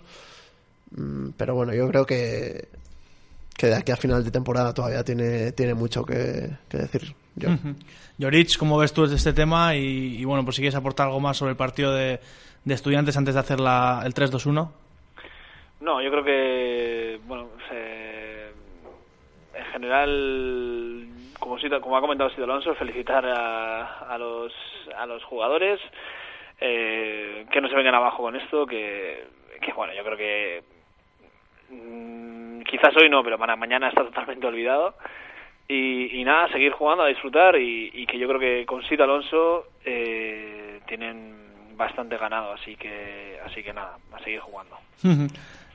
Mm, 0.91 1.29
Pero 1.37 1.55
bueno, 1.55 1.73
yo 1.73 1.87
creo 1.89 2.05
que, 2.05 2.67
que 3.57 3.67
de 3.67 3.75
aquí 3.75 3.91
a 3.91 3.97
final 3.97 4.23
de 4.23 4.31
temporada 4.31 4.73
todavía 4.73 5.03
tiene, 5.03 5.51
tiene 5.51 5.73
mucho 5.73 6.03
que, 6.05 6.49
que 6.69 6.77
decir. 6.77 7.13
Yo. 7.35 7.49
Ujú. 7.51 7.75
Jorich, 8.19 8.57
¿cómo 8.57 8.77
ves 8.77 8.91
tú 8.93 9.05
este 9.05 9.33
tema? 9.33 9.75
Y, 9.75 10.17
y 10.19 10.25
bueno, 10.25 10.43
pues 10.43 10.55
si 10.57 10.61
quieres 10.61 10.75
aportar 10.75 11.07
algo 11.07 11.19
más 11.19 11.37
sobre 11.37 11.51
el 11.51 11.57
partido 11.57 11.93
de, 11.93 12.19
de 12.65 12.73
estudiantes 12.73 13.15
antes 13.17 13.33
de 13.35 13.39
hacer 13.39 13.59
la, 13.59 14.01
el 14.05 14.13
3-2-1. 14.13 14.69
No, 15.81 16.01
yo 16.01 16.11
creo 16.11 16.23
que, 16.25 17.19
bueno, 17.25 17.47
se- 17.69 18.49
en 19.57 19.65
general, 19.71 21.07
como, 21.39 21.55
como 21.81 21.97
ha 21.97 22.01
comentado 22.01 22.29
Sido 22.31 22.43
Alonso, 22.43 22.75
felicitar 22.75 23.25
a, 23.25 23.99
a 24.13 24.17
los, 24.17 24.51
a 24.97 25.05
los 25.05 25.23
jugadores, 25.23 25.79
eh, 26.59 27.45
que 27.51 27.61
no 27.61 27.69
se 27.69 27.75
vengan 27.75 27.95
abajo 27.95 28.23
con 28.23 28.35
esto, 28.35 28.65
que, 28.65 29.23
que 29.61 29.71
bueno, 29.73 29.93
yo 29.95 30.03
creo 30.03 30.17
que 30.17 30.63
quizás 32.69 32.95
hoy 32.97 33.09
no, 33.09 33.23
pero 33.23 33.37
para 33.37 33.55
mañana 33.55 33.89
está 33.89 34.03
totalmente 34.03 34.47
olvidado. 34.47 34.95
Y, 35.67 36.19
y 36.19 36.23
nada, 36.23 36.47
seguir 36.51 36.71
jugando, 36.71 37.03
a 37.03 37.07
disfrutar 37.07 37.55
y, 37.55 38.05
que 38.07 38.17
yo 38.17 38.27
creo 38.27 38.39
que 38.39 38.65
con 38.65 38.81
Sito 38.83 39.03
Alonso 39.03 39.67
eh, 39.85 40.79
tienen 40.87 41.35
bastante 41.77 42.17
ganado, 42.17 42.53
así 42.53 42.75
que, 42.75 43.39
así 43.45 43.61
que 43.61 43.71
nada, 43.71 43.97
a 44.11 44.19
seguir 44.23 44.39
jugando. 44.39 44.77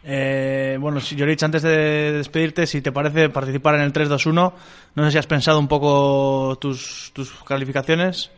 Eh, 0.06 0.76
bueno, 0.78 0.98
Jorich, 1.00 1.42
antes 1.42 1.62
de 1.62 2.12
despedirte, 2.12 2.66
si 2.66 2.82
te 2.82 2.92
parece 2.92 3.30
participar 3.30 3.76
en 3.76 3.80
el 3.80 3.92
3-2-1, 3.94 4.52
no 4.96 5.04
sé 5.04 5.10
si 5.10 5.16
has 5.16 5.26
pensado 5.26 5.58
un 5.58 5.66
poco 5.66 6.58
tus, 6.60 7.10
tus 7.14 7.42
calificaciones. 7.42 8.30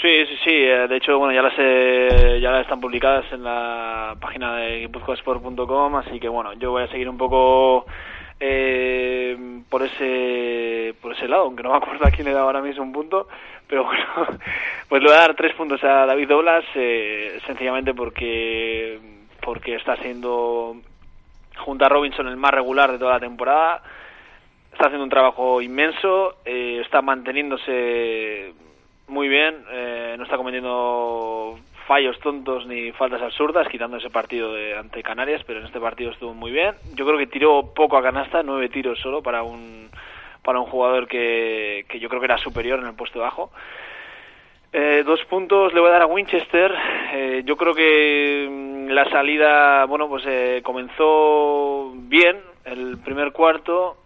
Sí, 0.00 0.26
sí, 0.26 0.36
sí. 0.44 0.50
eh, 0.50 0.88
De 0.88 0.96
hecho, 0.96 1.18
bueno, 1.18 1.34
ya 1.34 1.42
las, 1.42 1.52
eh, 1.58 2.38
ya 2.40 2.50
las 2.50 2.62
están 2.62 2.80
publicadas 2.80 3.30
en 3.32 3.44
la 3.44 4.16
página 4.18 4.56
de 4.56 4.80
guipuzcoasport.com, 4.80 5.96
así 5.96 6.18
que 6.18 6.28
bueno, 6.28 6.54
yo 6.54 6.70
voy 6.70 6.84
a 6.84 6.88
seguir 6.88 7.08
un 7.08 7.18
poco 7.18 7.84
eh, 8.40 9.36
por 9.68 9.82
ese 9.82 10.94
por 11.02 11.12
ese 11.12 11.28
lado, 11.28 11.42
aunque 11.44 11.62
no 11.62 11.72
me 11.72 11.76
acuerdo 11.76 12.06
a 12.06 12.10
quién 12.10 12.26
le 12.26 12.32
dado 12.32 12.46
ahora 12.46 12.62
mismo 12.62 12.82
un 12.82 12.92
punto, 12.92 13.28
pero 13.66 13.84
bueno, 13.84 14.04
pues 14.88 15.02
le 15.02 15.08
voy 15.08 15.16
a 15.16 15.20
dar 15.20 15.34
tres 15.34 15.54
puntos 15.54 15.84
a 15.84 16.06
David 16.06 16.28
Doblas, 16.28 16.64
eh, 16.76 17.38
sencillamente 17.46 17.92
porque 17.92 18.98
porque 19.42 19.74
está 19.74 19.96
siendo 19.96 20.76
junto 21.58 21.84
a 21.84 21.88
Robinson 21.90 22.26
el 22.28 22.38
más 22.38 22.52
regular 22.52 22.90
de 22.90 22.98
toda 22.98 23.12
la 23.14 23.20
temporada. 23.20 23.82
Está 24.72 24.86
haciendo 24.86 25.04
un 25.04 25.10
trabajo 25.10 25.60
inmenso, 25.60 26.36
eh, 26.46 26.80
está 26.82 27.02
manteniéndose 27.02 28.54
muy 29.10 29.28
bien, 29.28 29.56
eh, 29.70 30.14
no 30.16 30.24
está 30.24 30.36
cometiendo 30.36 31.58
fallos 31.86 32.18
tontos 32.20 32.66
ni 32.66 32.92
faltas 32.92 33.20
absurdas, 33.20 33.68
quitando 33.68 33.96
ese 33.96 34.10
partido 34.10 34.54
de, 34.54 34.78
ante 34.78 35.02
Canarias, 35.02 35.42
pero 35.44 35.58
en 35.58 35.66
este 35.66 35.80
partido 35.80 36.12
estuvo 36.12 36.32
muy 36.32 36.52
bien. 36.52 36.74
Yo 36.94 37.04
creo 37.04 37.18
que 37.18 37.26
tiró 37.26 37.74
poco 37.74 37.98
a 37.98 38.02
canasta, 38.02 38.42
nueve 38.42 38.68
tiros 38.68 38.98
solo 39.00 39.22
para 39.22 39.42
un 39.42 39.90
para 40.42 40.60
un 40.60 40.66
jugador 40.66 41.06
que, 41.06 41.84
que 41.88 41.98
yo 41.98 42.08
creo 42.08 42.20
que 42.20 42.26
era 42.26 42.38
superior 42.38 42.78
en 42.78 42.86
el 42.86 42.94
puesto 42.94 43.18
bajo. 43.20 43.50
Eh, 44.72 45.02
dos 45.04 45.20
puntos 45.24 45.74
le 45.74 45.80
voy 45.80 45.88
a 45.88 45.94
dar 45.94 46.02
a 46.02 46.06
Winchester. 46.06 46.72
Eh, 47.12 47.42
yo 47.44 47.56
creo 47.56 47.74
que 47.74 48.48
mm, 48.48 48.88
la 48.90 49.04
salida, 49.10 49.84
bueno, 49.86 50.08
pues 50.08 50.24
eh, 50.26 50.60
comenzó 50.62 51.92
bien 51.94 52.38
el 52.64 52.98
primer 52.98 53.32
cuarto 53.32 53.96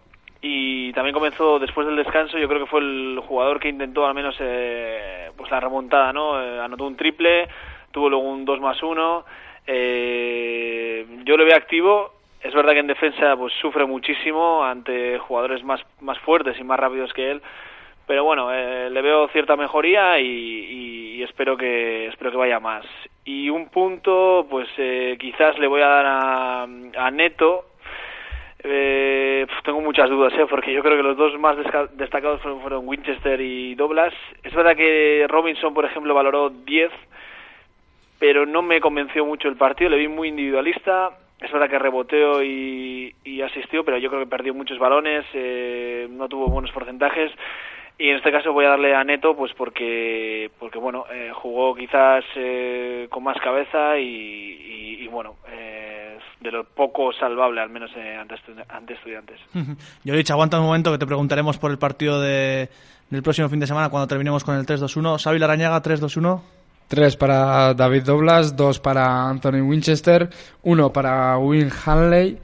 y 0.47 0.93
también 0.93 1.15
comenzó 1.15 1.57
después 1.57 1.87
del 1.87 1.95
descanso. 1.95 2.37
Yo 2.37 2.47
creo 2.47 2.59
que 2.59 2.69
fue 2.69 2.79
el 2.79 3.19
jugador 3.27 3.59
que 3.59 3.67
intentó 3.67 4.05
al 4.05 4.13
menos 4.13 4.35
eh, 4.39 5.31
pues 5.35 5.49
la 5.49 5.59
remontada, 5.59 6.13
¿no? 6.13 6.39
Eh, 6.39 6.59
anotó 6.59 6.85
un 6.85 6.95
triple, 6.95 7.47
tuvo 7.91 8.09
luego 8.09 8.29
un 8.29 8.45
2 8.45 8.61
más 8.61 8.81
1. 8.83 9.25
Eh, 9.65 11.07
yo 11.23 11.35
lo 11.35 11.45
veo 11.45 11.55
activo. 11.55 12.13
Es 12.41 12.53
verdad 12.53 12.73
que 12.73 12.79
en 12.79 12.85
defensa 12.87 13.35
pues 13.35 13.53
sufre 13.59 13.87
muchísimo 13.87 14.63
ante 14.63 15.17
jugadores 15.17 15.63
más, 15.63 15.81
más 16.01 16.19
fuertes 16.19 16.59
y 16.59 16.63
más 16.63 16.79
rápidos 16.79 17.11
que 17.13 17.31
él 17.31 17.41
pero 18.07 18.23
bueno 18.23 18.53
eh, 18.53 18.87
le 18.91 19.01
veo 19.01 19.27
cierta 19.29 19.55
mejoría 19.55 20.19
y, 20.19 21.23
espero 21.23 21.57
que 21.57 22.05
espero 22.05 22.29
que 22.29 22.37
vaya 22.37 22.59
más 22.59 22.85
y 23.23 23.49
un 23.49 23.69
punto 23.69 24.45
pues 24.47 24.69
eh, 24.77 25.17
quizás 25.19 25.57
le 25.57 25.65
voy 25.65 25.81
a 25.81 25.87
dar 25.87 26.05
a, 26.05 26.61
a 26.63 27.11
Neto 27.11 27.65
eh, 28.65 29.47
tengo 29.63 29.81
muchas 29.81 30.09
dudas 30.09 30.33
¿eh? 30.33 30.45
porque 30.49 30.73
yo 30.73 30.81
creo 30.81 30.97
que 30.97 31.03
los 31.03 31.17
dos 31.17 31.39
más 31.39 31.57
destacados 31.93 32.41
fueron, 32.41 32.87
Winchester 32.87 33.39
y 33.39 33.75
Douglas 33.75 34.13
es 34.43 34.53
verdad 34.53 34.75
que 34.75 35.25
Robinson 35.29 35.73
por 35.73 35.85
ejemplo 35.85 36.13
valoró 36.13 36.49
10 36.49 36.91
pero 38.19 38.45
no 38.45 38.61
me 38.61 38.81
convenció 38.81 39.25
mucho 39.25 39.47
el 39.47 39.55
partido 39.55 39.91
le 39.91 39.97
vi 39.97 40.07
muy 40.07 40.29
individualista 40.29 41.11
es 41.41 41.51
verdad 41.51 41.69
que 41.69 41.79
reboteó 41.79 42.41
y, 42.41 43.13
y 43.23 43.41
asistió, 43.41 43.83
pero 43.83 43.97
yo 43.97 44.09
creo 44.09 44.21
que 44.21 44.29
perdió 44.29 44.53
muchos 44.53 44.79
balones, 44.79 45.25
eh, 45.33 46.07
no 46.09 46.29
tuvo 46.29 46.47
buenos 46.47 46.71
porcentajes 46.71 47.31
y 47.97 48.09
en 48.09 48.17
este 48.17 48.31
caso 48.31 48.51
voy 48.51 48.65
a 48.65 48.69
darle 48.69 48.93
a 48.93 49.03
Neto 49.03 49.35
pues 49.35 49.53
porque 49.53 50.51
porque 50.59 50.77
bueno 50.77 51.05
eh, 51.11 51.31
jugó 51.33 51.73
quizás 51.75 52.25
eh, 52.35 53.07
con 53.09 53.23
más 53.23 53.37
cabeza 53.37 53.97
y, 53.97 54.03
y, 54.03 55.03
y 55.03 55.07
bueno 55.07 55.35
eh, 55.49 55.64
de 56.45 56.51
lo 56.51 56.63
poco 56.63 57.11
salvable 57.11 57.59
al 57.59 57.69
menos 57.69 57.91
eh, 57.95 58.15
ante, 58.15 58.35
ante 58.69 58.93
estudiantes. 58.93 59.39
Yo 60.03 60.13
he 60.13 60.17
dicho 60.17 60.33
aguanta 60.33 60.59
un 60.59 60.65
momento 60.65 60.91
que 60.91 60.97
te 60.97 61.05
preguntaremos 61.05 61.57
por 61.57 61.71
el 61.71 61.77
partido 61.77 62.21
de 62.21 62.69
del 63.09 63.21
próximo 63.21 63.49
fin 63.49 63.59
de 63.59 63.67
semana 63.67 63.89
cuando 63.89 64.07
terminemos 64.07 64.43
con 64.43 64.55
el 64.55 64.65
3-2-1 64.65 65.21
Xavi 65.21 65.37
Larañaga 65.39 65.81
3-2-1 65.81 66.41
Tres 66.87 67.17
para 67.17 67.73
David 67.73 68.03
Doblas, 68.03 68.55
dos 68.55 68.79
para 68.79 69.27
Anthony 69.27 69.61
Winchester, 69.61 70.29
uno 70.61 70.93
para 70.93 71.35
Win 71.39 71.71
Hanley 71.83 72.37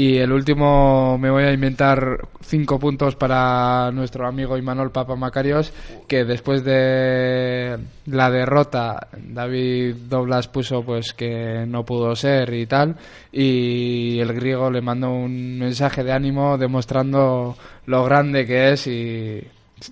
y 0.00 0.18
el 0.18 0.30
último 0.30 1.18
me 1.18 1.28
voy 1.28 1.42
a 1.42 1.52
inventar 1.52 2.28
cinco 2.40 2.78
puntos 2.78 3.16
para 3.16 3.90
nuestro 3.90 4.28
amigo 4.28 4.56
Imanol 4.56 4.92
Papa 4.92 5.16
Macarios, 5.16 5.72
que 6.06 6.24
después 6.24 6.62
de 6.62 7.76
la 8.06 8.30
derrota 8.30 9.08
David 9.18 9.96
Doblas 10.08 10.46
puso 10.46 10.84
pues 10.84 11.14
que 11.14 11.64
no 11.66 11.84
pudo 11.84 12.14
ser 12.14 12.54
y 12.54 12.66
tal, 12.66 12.94
y 13.32 14.20
el 14.20 14.32
griego 14.34 14.70
le 14.70 14.82
mandó 14.82 15.10
un 15.10 15.58
mensaje 15.58 16.04
de 16.04 16.12
ánimo 16.12 16.56
demostrando 16.56 17.56
lo 17.86 18.04
grande 18.04 18.46
que 18.46 18.70
es 18.70 18.86
y 18.86 19.42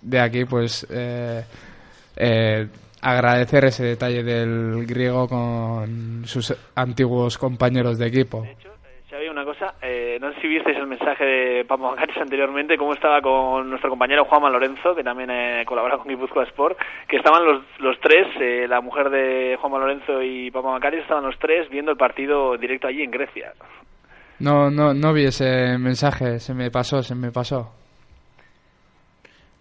de 0.02 0.20
aquí 0.20 0.44
pues 0.44 0.86
eh, 0.88 1.44
eh, 2.14 2.68
agradecer 3.00 3.64
ese 3.64 3.82
detalle 3.82 4.22
del 4.22 4.86
griego 4.86 5.26
con 5.26 6.22
sus 6.26 6.54
antiguos 6.76 7.38
compañeros 7.38 7.98
de 7.98 8.06
equipo 8.06 8.46
cosa, 9.46 9.74
eh, 9.80 10.18
no 10.20 10.30
sé 10.32 10.40
si 10.42 10.48
visteis 10.48 10.76
el 10.76 10.86
mensaje 10.86 11.24
de 11.24 11.64
Papa 11.64 11.90
Macaris 11.90 12.18
anteriormente, 12.18 12.76
cómo 12.76 12.92
estaba 12.92 13.22
con 13.22 13.70
nuestro 13.70 13.88
compañero 13.88 14.26
Juanma 14.26 14.50
Lorenzo, 14.50 14.94
que 14.94 15.02
también 15.02 15.30
eh, 15.30 15.64
colabora 15.64 15.96
con 15.96 16.08
Guipúzcoa 16.08 16.44
Sport, 16.44 16.76
que 17.08 17.16
estaban 17.16 17.46
los, 17.46 17.62
los 17.78 17.98
tres, 18.00 18.26
eh, 18.40 18.66
la 18.68 18.82
mujer 18.82 19.08
de 19.08 19.56
Juanma 19.58 19.78
Lorenzo 19.78 20.20
y 20.20 20.50
Papa 20.50 20.72
Macaris, 20.72 21.00
estaban 21.00 21.24
los 21.24 21.38
tres 21.38 21.70
viendo 21.70 21.92
el 21.92 21.96
partido 21.96 22.58
directo 22.58 22.88
allí 22.88 23.02
en 23.02 23.10
Grecia. 23.10 23.54
No, 24.40 24.70
no, 24.70 24.92
no 24.92 25.14
vi 25.14 25.24
ese 25.24 25.78
mensaje, 25.78 26.38
se 26.40 26.52
me 26.52 26.70
pasó, 26.70 27.02
se 27.02 27.14
me 27.14 27.32
pasó. 27.32 27.72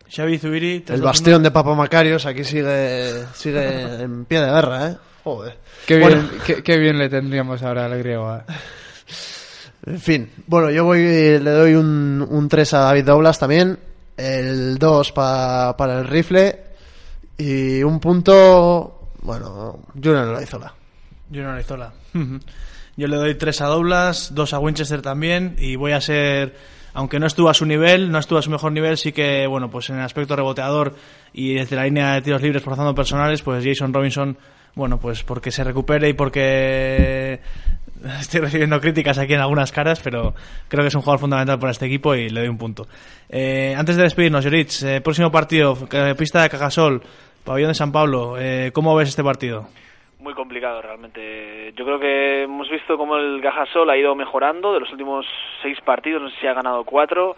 Xavi 0.10 0.38
Zubiri, 0.38 0.84
el 0.90 1.02
bastión 1.02 1.42
de 1.42 1.52
Papa 1.52 1.74
Macarios 1.74 2.26
aquí 2.26 2.44
sigue 2.44 3.26
sigue 3.34 4.04
en 4.04 4.26
pie 4.26 4.42
de 4.42 4.52
guerra, 4.52 4.88
¿eh? 4.90 4.96
Joder. 5.24 5.56
Qué 5.88 5.98
bien, 5.98 6.10
bueno. 6.10 6.30
qué, 6.46 6.62
qué 6.62 6.78
bien 6.78 7.00
le 7.00 7.10
tendríamos 7.10 7.64
ahora 7.64 7.86
al 7.86 7.98
griego, 7.98 8.36
¿eh? 8.36 8.42
En 9.86 10.00
fin, 10.00 10.32
bueno, 10.48 10.72
yo 10.72 10.84
voy 10.84 11.00
le 11.00 11.40
doy 11.40 11.76
un, 11.76 12.26
un 12.28 12.50
3 12.50 12.74
a 12.74 12.80
David 12.80 13.06
Doblas 13.06 13.38
también, 13.38 13.78
el 14.18 14.80
2 14.80 15.12
pa, 15.12 15.78
para 15.78 16.00
el 16.00 16.08
rifle 16.08 16.60
y 17.38 17.84
un 17.84 18.00
punto, 18.00 19.12
bueno, 19.22 19.80
Junior 19.94 20.28
Laizola. 20.28 20.74
Junior 21.30 21.54
Laizola. 21.54 21.94
yo 22.98 23.08
le 23.08 23.16
doy 23.16 23.36
3 23.36 23.62
a 23.62 23.66
Doblas, 23.68 24.34
2 24.34 24.54
a 24.54 24.60
Winchester 24.60 25.04
también 25.04 25.56
y 25.60 25.76
voy 25.76 25.92
a 25.92 26.02
ser, 26.02 26.56
aunque 26.96 27.20
no 27.20 27.28
estuvo 27.28 27.50
a 27.50 27.54
su 27.54 27.68
nivel, 27.68 28.12
no 28.12 28.18
estuvo 28.18 28.40
a 28.40 28.42
su 28.42 28.50
mejor 28.50 28.72
nivel, 28.72 28.98
sí 28.98 29.12
que, 29.12 29.46
bueno, 29.46 29.70
pues 29.70 29.92
en 29.92 29.98
el 29.98 30.04
aspecto 30.04 30.36
reboteador 30.36 30.96
y 31.32 31.54
desde 31.54 31.76
la 31.76 31.84
línea 31.84 32.14
de 32.16 32.24
tiros 32.24 32.42
libres 32.42 32.64
forzando 32.64 32.96
personales, 32.96 33.44
pues 33.44 33.64
Jason 33.64 33.94
Robinson 33.94 34.36
bueno, 34.76 35.00
pues 35.00 35.24
porque 35.24 35.52
se 35.52 35.64
recupere 35.64 36.10
y 36.10 36.14
porque 36.14 37.40
estoy 38.20 38.42
recibiendo 38.42 38.80
críticas 38.80 39.18
aquí 39.18 39.34
en 39.34 39.42
algunas 39.42 39.72
caras, 39.72 40.02
pero 40.04 40.34
creo 40.68 40.84
que 40.84 40.88
es 40.88 40.96
un 40.96 41.02
jugador 41.02 41.20
fundamental 41.20 41.60
para 41.60 41.72
este 41.72 41.86
equipo 41.86 42.16
y 42.16 42.30
le 42.30 42.42
doy 42.42 42.50
un 42.50 42.58
punto. 42.58 42.84
Eh, 43.30 43.74
antes 43.78 43.98
de 43.98 44.04
despedirnos, 44.04 44.44
Yoritz, 44.44 44.84
eh, 44.84 45.02
próximo 45.02 45.32
partido, 45.32 45.76
pista 46.18 46.44
de 46.44 46.50
Cajasol, 46.50 47.02
pabellón 47.44 47.70
de 47.70 47.76
San 47.76 47.92
Pablo, 47.92 48.36
eh, 48.40 48.72
¿cómo 48.74 48.96
ves 48.96 49.10
este 49.10 49.24
partido? 49.24 49.68
Muy 50.20 50.34
complicado 50.34 50.82
realmente. 50.82 51.74
Yo 51.76 51.86
creo 51.86 52.00
que 52.00 52.44
hemos 52.44 52.70
visto 52.70 52.98
cómo 52.98 53.18
el 53.18 53.42
Cajasol 53.42 53.90
ha 53.90 53.98
ido 53.98 54.16
mejorando 54.16 54.74
de 54.74 54.80
los 54.80 54.92
últimos 54.92 55.26
seis 55.62 55.78
partidos, 55.82 56.22
no 56.22 56.30
sé 56.30 56.36
si 56.42 56.48
ha 56.48 56.54
ganado 56.54 56.84
cuatro. 56.84 57.36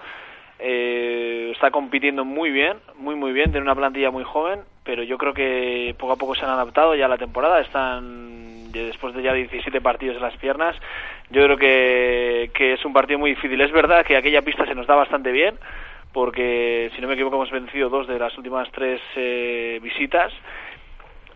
Eh, 0.60 1.52
está 1.54 1.70
compitiendo 1.70 2.26
muy 2.26 2.50
bien, 2.50 2.78
muy 2.98 3.16
muy 3.16 3.32
bien, 3.32 3.52
tiene 3.52 3.64
una 3.64 3.76
plantilla 3.76 4.10
muy 4.10 4.24
joven, 4.24 4.62
pero 4.84 5.04
yo 5.04 5.18
creo 5.18 5.34
que 5.34 5.94
poco 6.00 6.14
a 6.14 6.16
poco 6.16 6.34
se 6.34 6.46
han 6.46 6.52
adaptado 6.52 6.96
ya 6.96 7.06
a 7.06 7.10
la 7.10 7.18
temporada, 7.18 7.60
están 7.60 8.57
después 8.72 9.14
de 9.14 9.24
ya 9.24 9.34
17 9.34 9.82
partidos 9.82 10.18
en 10.18 10.22
las 10.22 10.38
piernas, 10.38 10.76
yo 11.30 11.44
creo 11.44 11.58
que, 11.58 12.52
que 12.54 12.74
es 12.74 12.86
un 12.86 12.94
partido 12.94 13.20
muy 13.20 13.32
difícil. 13.32 13.60
Es 13.62 13.72
verdad 13.72 14.06
que 14.06 14.18
aquella 14.18 14.42
pista 14.42 14.66
se 14.66 14.76
nos 14.76 14.88
da 14.88 14.96
bastante 14.96 15.32
bien, 15.32 15.56
porque 16.14 16.92
si 16.96 17.02
no 17.02 17.08
me 17.08 17.14
equivoco 17.14 17.36
hemos 17.36 17.52
vencido 17.52 17.90
dos 17.90 18.08
de 18.08 18.20
las 18.20 18.38
últimas 18.38 18.70
tres 18.72 19.02
eh, 19.16 19.80
visitas, 19.82 20.34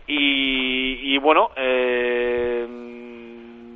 y, 0.06 1.14
y 1.14 1.18
bueno, 1.18 1.50
eh, 1.56 2.66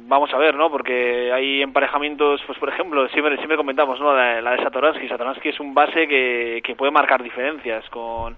vamos 0.06 0.32
a 0.32 0.38
ver, 0.38 0.54
¿no? 0.54 0.70
Porque 0.70 1.32
hay 1.32 1.62
emparejamientos, 1.62 2.40
pues 2.46 2.58
por 2.58 2.68
ejemplo, 2.68 3.08
siempre, 3.08 3.36
siempre 3.36 3.56
comentamos, 3.56 4.00
¿no? 4.00 4.14
La, 4.14 4.40
la 4.40 4.52
de 4.52 4.62
Satoransky. 4.62 5.08
Satoransky 5.08 5.50
es 5.50 5.60
un 5.60 5.74
base 5.74 6.06
que, 6.08 6.60
que 6.64 6.74
puede 6.74 6.92
marcar 6.92 7.22
diferencias 7.22 7.88
con 7.90 8.36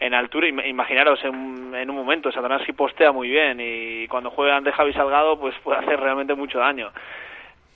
en 0.00 0.14
altura. 0.14 0.48
Imaginaros 0.48 1.22
en, 1.24 1.74
en 1.74 1.90
un 1.90 1.96
momento, 1.96 2.32
Satoransky 2.32 2.72
postea 2.72 3.12
muy 3.12 3.28
bien 3.28 3.58
y 3.60 4.08
cuando 4.08 4.30
juega 4.30 4.56
ante 4.56 4.72
Javi 4.72 4.92
Salgado, 4.94 5.38
pues 5.38 5.54
puede 5.62 5.78
hacer 5.78 6.00
realmente 6.00 6.34
mucho 6.34 6.58
daño. 6.58 6.90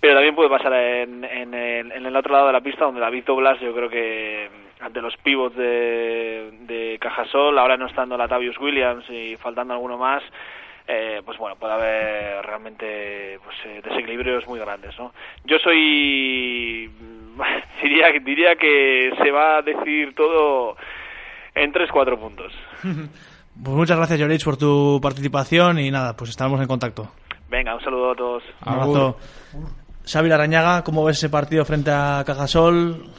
Pero 0.01 0.14
también 0.14 0.35
puede 0.35 0.51
pasar 0.51 0.72
en, 0.72 1.25
en, 1.25 1.55
el, 1.55 1.93
en 1.93 2.07
el 2.07 2.16
otro 2.16 2.33
lado 2.33 2.49
de 2.49 2.53
la 2.53 2.61
pista, 2.61 2.85
donde 2.85 3.01
David 3.01 3.25
Doblas, 3.25 3.61
yo 3.61 3.75
creo 3.75 3.89
que 3.89 4.51
ante 4.81 5.01
los 5.01 5.16
pivots 5.18 5.57
de, 5.57 6.51
de 6.61 6.99
Cajasol, 7.01 7.59
ahora 7.59 7.77
no 7.77 7.87
estando 7.87 8.16
Latavius 8.16 8.59
Williams 8.59 9.09
y 9.09 9.37
faltando 9.37 9.72
alguno 9.72 9.97
más, 9.97 10.22
eh, 10.87 11.22
pues 11.25 11.39
bueno, 11.39 11.57
puede 11.57 11.72
haber 11.72 12.45
realmente 12.45 13.39
pues, 13.43 13.57
eh, 13.64 13.81
desequilibrios 13.83 14.47
muy 14.47 14.59
grandes, 14.59 14.99
¿no? 14.99 15.12
Yo 15.45 15.59
soy... 15.59 16.91
diría, 17.83 18.12
diría 18.20 18.57
que 18.57 19.11
se 19.22 19.31
va 19.31 19.57
a 19.57 19.62
decidir 19.62 20.14
todo 20.14 20.77
en 21.55 21.73
3-4 21.73 22.19
puntos. 22.19 22.53
Pues 23.55 23.77
muchas 23.77 23.97
gracias, 23.97 24.21
Jorich, 24.21 24.43
por 24.43 24.57
tu 24.57 24.99
participación 25.01 25.79
y 25.79 25.89
nada, 25.89 26.17
pues 26.17 26.31
estamos 26.31 26.61
en 26.61 26.67
contacto. 26.67 27.13
Venga, 27.49 27.77
un 27.77 27.81
saludo 27.85 28.11
a 28.11 28.17
todos. 28.17 28.43
Un 28.67 28.73
abrazo. 28.73 29.17
Xavi 30.05 30.29
Larañaga, 30.29 30.83
¿cómo 30.83 31.05
ves 31.05 31.19
ese 31.19 31.29
partido 31.29 31.65
frente 31.65 31.93
a 31.93 32.25
Cajasol, 32.27 33.11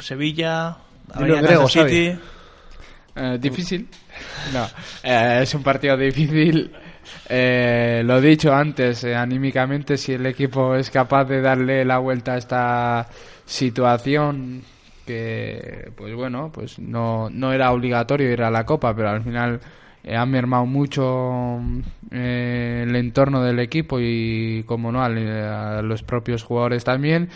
Sevilla, 0.00 0.76
Grego, 1.18 1.68
City? 1.68 2.18
Eh, 3.16 3.38
difícil. 3.40 3.88
No, 4.52 4.66
eh, 5.02 5.40
es 5.40 5.54
un 5.54 5.62
partido 5.62 5.96
difícil. 5.96 6.70
Eh, 7.28 8.02
lo 8.04 8.20
dicho 8.20 8.52
antes, 8.52 9.04
eh, 9.04 9.14
anímicamente, 9.14 9.96
si 9.96 10.12
el 10.12 10.26
equipo 10.26 10.74
es 10.74 10.90
capaz 10.90 11.24
de 11.24 11.40
darle 11.40 11.84
la 11.84 11.98
vuelta 11.98 12.34
a 12.34 12.36
esta 12.36 13.08
situación 13.44 14.62
que, 15.06 15.90
pues 15.96 16.14
bueno, 16.14 16.50
pues 16.52 16.78
no, 16.78 17.30
no 17.30 17.52
era 17.52 17.72
obligatorio 17.72 18.30
ir 18.30 18.42
a 18.42 18.50
la 18.50 18.64
Copa, 18.64 18.94
pero 18.94 19.08
al 19.08 19.22
final 19.22 19.60
eh, 20.04 20.14
ha 20.14 20.26
mermado 20.26 20.66
mucho 20.66 21.60
eh, 22.10 22.84
el 22.86 22.94
entorno 22.94 23.42
del 23.42 23.58
equipo 23.58 23.98
y, 23.98 24.62
como 24.64 24.92
no, 24.92 25.02
a, 25.02 25.08
los 25.82 26.02
propios 26.02 26.42
jugadores 26.44 26.84
también. 26.84 27.28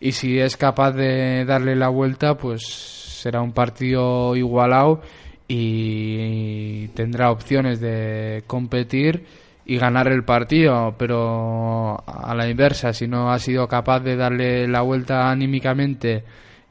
Y 0.00 0.12
si 0.12 0.38
es 0.38 0.56
capaz 0.56 0.92
de 0.92 1.44
darle 1.44 1.76
la 1.76 1.88
vuelta, 1.88 2.36
pues 2.36 2.62
será 2.66 3.40
un 3.40 3.52
partido 3.52 4.36
igualado 4.36 5.00
y 5.48 6.88
tendrá 6.88 7.30
opciones 7.30 7.80
de 7.80 8.44
competir 8.46 9.24
y 9.64 9.78
ganar 9.78 10.08
el 10.08 10.24
partido, 10.24 10.94
pero 10.98 12.02
a 12.06 12.34
la 12.34 12.48
inversa, 12.48 12.92
si 12.92 13.06
no 13.06 13.30
ha 13.32 13.38
sido 13.38 13.68
capaz 13.68 14.00
de 14.00 14.16
darle 14.16 14.66
la 14.68 14.82
vuelta 14.82 15.30
anímicamente 15.30 16.24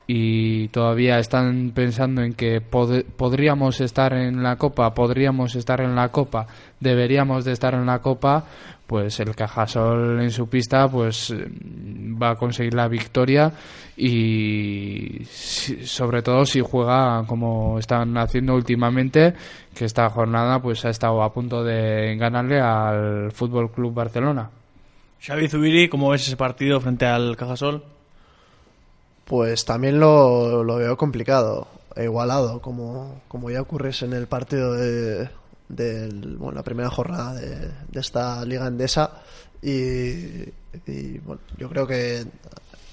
y 0.09 0.69
todavía 0.69 1.19
están 1.19 1.71
pensando 1.75 2.23
en 2.23 2.33
que 2.33 2.61
podríamos 2.61 3.81
estar 3.81 4.13
en 4.13 4.41
la 4.41 4.55
Copa, 4.55 4.93
podríamos 4.93 5.53
estar 5.55 5.81
en 5.81 5.95
la 5.95 6.09
Copa, 6.09 6.47
deberíamos 6.79 7.43
de 7.43 7.51
estar 7.51 7.73
en 7.73 7.85
la 7.85 7.99
Copa, 7.99 8.45
pues 8.87 9.19
el 9.19 9.35
Cajasol 9.35 10.21
en 10.21 10.31
su 10.31 10.47
pista 10.47 10.87
pues 10.87 11.35
va 11.35 12.31
a 12.31 12.35
conseguir 12.35 12.73
la 12.73 12.87
victoria 12.87 13.51
y 13.97 15.25
sobre 15.25 16.21
todo 16.21 16.45
si 16.45 16.61
juega 16.61 17.25
como 17.27 17.77
están 17.77 18.17
haciendo 18.17 18.55
últimamente, 18.55 19.33
que 19.75 19.83
esta 19.83 20.09
jornada 20.09 20.61
pues 20.61 20.85
ha 20.85 20.89
estado 20.89 21.21
a 21.21 21.33
punto 21.33 21.65
de 21.65 22.15
ganarle 22.15 22.61
al 22.61 23.33
Fútbol 23.33 23.69
Club 23.71 23.93
Barcelona. 23.93 24.49
Xavi 25.19 25.49
Zubiri, 25.49 25.89
¿cómo 25.89 26.11
ves 26.11 26.25
ese 26.25 26.37
partido 26.37 26.79
frente 26.79 27.05
al 27.05 27.35
Cajasol? 27.35 27.96
Pues 29.27 29.65
también 29.65 29.99
lo, 29.99 30.63
lo 30.63 30.77
veo 30.77 30.95
complicado, 30.97 31.67
e 31.97 32.03
igualado, 32.03 32.61
como, 32.61 33.21
como 33.27 33.49
ya 33.49 33.61
ocurriese 33.61 34.05
en 34.05 34.13
el 34.13 34.27
partido 34.27 34.73
de, 34.73 35.29
bueno, 36.37 36.53
la 36.53 36.63
primera 36.63 36.89
jornada 36.89 37.33
de, 37.33 37.71
esta 37.99 38.45
liga 38.45 38.67
endesa. 38.67 39.11
Y, 39.61 40.51
bueno, 41.25 41.41
yo 41.57 41.69
creo 41.69 41.87
que 41.87 42.23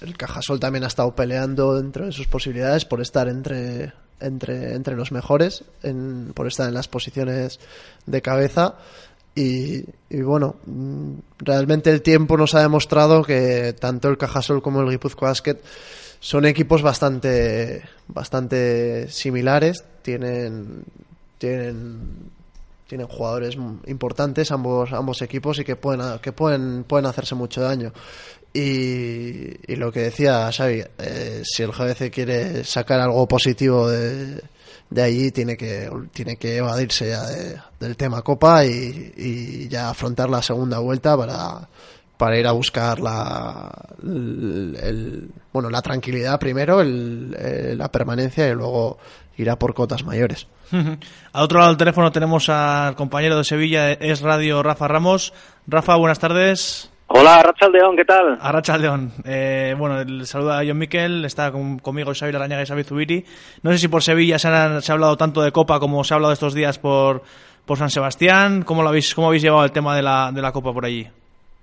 el 0.00 0.16
Cajasol 0.16 0.58
también 0.58 0.84
ha 0.84 0.88
estado 0.88 1.14
peleando 1.14 1.76
dentro 1.76 2.06
de 2.06 2.12
sus 2.12 2.26
posibilidades 2.26 2.86
por 2.86 3.02
estar 3.02 3.28
entre, 3.28 3.92
entre, 4.18 4.74
entre 4.74 4.96
los 4.96 5.12
mejores, 5.12 5.64
en, 5.82 6.32
por 6.34 6.46
estar 6.46 6.66
en 6.66 6.74
las 6.74 6.88
posiciones 6.88 7.60
de 8.06 8.22
cabeza. 8.22 8.76
Y, 9.34 9.84
y, 10.08 10.22
bueno, 10.22 10.56
mm, 10.64 11.12
realmente 11.38 11.90
el 11.90 12.00
tiempo 12.00 12.38
nos 12.38 12.54
ha 12.54 12.60
demostrado 12.60 13.22
que 13.22 13.74
tanto 13.78 14.08
el 14.08 14.16
Cajasol 14.16 14.62
como 14.62 14.80
el 14.80 14.88
Guipúzcoa 14.88 15.28
Basket 15.28 15.58
son 16.24 16.46
equipos 16.46 16.80
bastante, 16.80 17.82
bastante 18.08 19.10
similares, 19.10 19.84
tienen, 20.00 20.82
tienen, 21.36 22.30
tienen 22.88 23.06
jugadores 23.08 23.58
importantes 23.88 24.50
ambos, 24.50 24.94
ambos 24.94 25.20
equipos 25.20 25.58
y 25.58 25.64
que 25.64 25.76
pueden, 25.76 26.18
que 26.20 26.32
pueden, 26.32 26.84
pueden 26.84 27.04
hacerse 27.04 27.34
mucho 27.34 27.60
daño. 27.60 27.92
Y, 28.54 29.70
y 29.70 29.76
lo 29.76 29.92
que 29.92 30.00
decía 30.00 30.50
Xavi, 30.50 30.82
eh, 30.96 31.42
si 31.44 31.62
el 31.62 31.72
GBC 31.72 32.10
quiere 32.10 32.64
sacar 32.64 33.00
algo 33.00 33.28
positivo 33.28 33.90
de, 33.90 34.40
de 34.88 35.02
allí, 35.02 35.30
tiene 35.30 35.58
que, 35.58 35.90
tiene 36.14 36.38
que 36.38 36.56
evadirse 36.56 37.08
ya 37.10 37.22
del 37.78 37.98
tema 37.98 38.22
Copa 38.22 38.64
y, 38.64 39.12
y 39.14 39.68
ya 39.68 39.90
afrontar 39.90 40.30
la 40.30 40.40
segunda 40.40 40.78
vuelta 40.78 41.18
para 41.18 41.68
para 42.16 42.38
ir 42.38 42.46
a 42.46 42.52
buscar 42.52 43.00
la, 43.00 43.70
el, 44.02 45.30
bueno, 45.52 45.70
la 45.70 45.82
tranquilidad 45.82 46.38
primero, 46.38 46.80
el, 46.80 47.76
la 47.76 47.90
permanencia 47.90 48.48
y 48.48 48.54
luego 48.54 48.98
ir 49.36 49.50
a 49.50 49.58
por 49.58 49.74
cotas 49.74 50.04
mayores. 50.04 50.46
Al 51.32 51.42
otro 51.42 51.58
lado 51.58 51.70
del 51.70 51.78
teléfono 51.78 52.12
tenemos 52.12 52.48
al 52.48 52.94
compañero 52.94 53.36
de 53.36 53.44
Sevilla, 53.44 53.92
es 53.92 54.20
Radio 54.22 54.62
Rafa 54.62 54.88
Ramos. 54.88 55.32
Rafa, 55.66 55.96
buenas 55.96 56.18
tardes. 56.18 56.90
Hola, 57.06 57.36
Arrachaldeón, 57.36 57.96
¿qué 57.96 58.04
tal? 58.04 58.38
Arrachaldeón. 58.40 59.12
Eh, 59.24 59.74
bueno, 59.78 60.00
el 60.00 60.26
saluda 60.26 60.60
a 60.60 60.64
John 60.66 60.78
Miquel, 60.78 61.24
está 61.24 61.52
conmigo 61.52 62.12
Xavi 62.14 62.32
Larañaga 62.32 62.62
y 62.62 62.66
Xavi 62.66 62.82
Zubiri. 62.82 63.24
No 63.62 63.72
sé 63.72 63.78
si 63.78 63.88
por 63.88 64.02
Sevilla 64.02 64.38
se, 64.38 64.48
se 64.80 64.92
ha 64.92 64.94
hablado 64.94 65.16
tanto 65.16 65.42
de 65.42 65.52
Copa 65.52 65.78
como 65.78 66.02
se 66.02 66.14
ha 66.14 66.16
hablado 66.16 66.32
estos 66.32 66.54
días 66.54 66.78
por, 66.78 67.22
por 67.66 67.76
San 67.76 67.90
Sebastián. 67.90 68.62
¿Cómo, 68.62 68.82
lo 68.82 68.88
habéis, 68.88 69.14
¿Cómo 69.14 69.26
habéis 69.26 69.42
llevado 69.42 69.64
el 69.64 69.72
tema 69.72 69.94
de 69.94 70.02
la, 70.02 70.32
de 70.32 70.40
la 70.40 70.52
Copa 70.52 70.72
por 70.72 70.86
allí? 70.86 71.06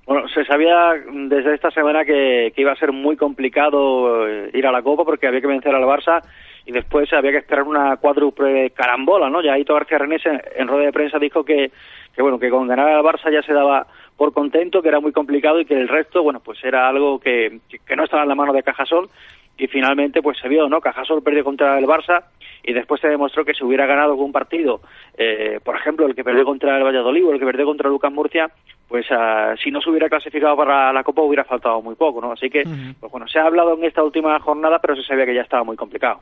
Bueno, 0.05 0.27
se 0.29 0.43
sabía 0.45 0.93
desde 1.11 1.53
esta 1.53 1.69
semana 1.71 2.03
que, 2.03 2.51
iba 2.55 2.71
a 2.71 2.75
ser 2.75 2.91
muy 2.91 3.15
complicado 3.15 4.27
eh, 4.27 4.49
ir 4.53 4.65
a 4.65 4.71
la 4.71 4.81
Copa 4.81 5.05
porque 5.05 5.27
había 5.27 5.41
que 5.41 5.47
vencer 5.47 5.73
al 5.73 5.83
Barça 5.83 6.21
y 6.65 6.71
después 6.71 7.11
había 7.13 7.31
que 7.31 7.37
esperar 7.37 7.63
una 7.63 7.97
cuádruple 7.97 8.71
carambola, 8.71 9.29
¿no? 9.29 9.41
Ya 9.41 9.57
Hito 9.57 9.73
García 9.73 9.99
Renés 9.99 10.23
en, 10.25 10.67
rueda 10.67 10.85
de 10.85 10.91
prensa 10.91 11.19
dijo 11.19 11.43
que, 11.43 11.71
que, 12.15 12.21
bueno, 12.21 12.39
que 12.39 12.49
con 12.49 12.67
ganar 12.67 12.89
al 12.89 13.03
Barça 13.03 13.31
ya 13.31 13.41
se 13.43 13.53
daba 13.53 13.87
por 14.17 14.33
contento, 14.33 14.81
que 14.81 14.89
era 14.89 14.99
muy 14.99 15.11
complicado 15.11 15.59
y 15.59 15.65
que 15.65 15.79
el 15.79 15.87
resto, 15.87 16.23
bueno, 16.23 16.39
pues 16.39 16.63
era 16.63 16.87
algo 16.87 17.19
que, 17.19 17.59
que 17.85 17.95
no 17.95 18.03
estaba 18.03 18.23
en 18.23 18.29
la 18.29 18.35
mano 18.35 18.53
de 18.53 18.63
Cajasol 18.63 19.09
y 19.57 19.67
finalmente 19.67 20.21
pues 20.21 20.39
se 20.39 20.47
vio, 20.47 20.67
¿no? 20.67 20.81
Cajasol 20.81 21.21
perdió 21.21 21.43
contra 21.43 21.77
el 21.77 21.85
Barça 21.85 22.23
y 22.63 22.73
después 22.73 23.01
se 23.01 23.07
demostró 23.07 23.45
que 23.45 23.53
si 23.53 23.63
hubiera 23.63 23.85
ganado 23.85 24.11
algún 24.11 24.31
partido, 24.31 24.81
eh, 25.17 25.59
por 25.63 25.75
ejemplo, 25.75 26.05
el 26.05 26.15
que 26.15 26.23
perdió 26.23 26.45
contra 26.45 26.77
el 26.77 26.83
Valladolid 26.83 27.25
o 27.25 27.33
el 27.33 27.39
que 27.39 27.45
perdió 27.45 27.65
contra 27.65 27.89
Lucas 27.89 28.11
Murcia, 28.11 28.51
pues 28.91 29.05
ah, 29.09 29.55
si 29.63 29.71
no 29.71 29.79
se 29.79 29.89
hubiera 29.89 30.09
clasificado 30.09 30.57
para 30.57 30.91
la 30.91 31.01
Copa 31.01 31.21
hubiera 31.21 31.45
faltado 31.45 31.81
muy 31.81 31.95
poco, 31.95 32.19
¿no? 32.19 32.33
Así 32.33 32.49
que, 32.49 32.63
pues 32.99 33.09
bueno, 33.09 33.25
se 33.29 33.39
ha 33.39 33.45
hablado 33.45 33.73
en 33.73 33.85
esta 33.85 34.03
última 34.03 34.37
jornada, 34.41 34.79
pero 34.79 34.97
se 34.97 35.03
sabía 35.03 35.25
que 35.25 35.33
ya 35.33 35.41
estaba 35.41 35.63
muy 35.63 35.77
complicado. 35.77 36.19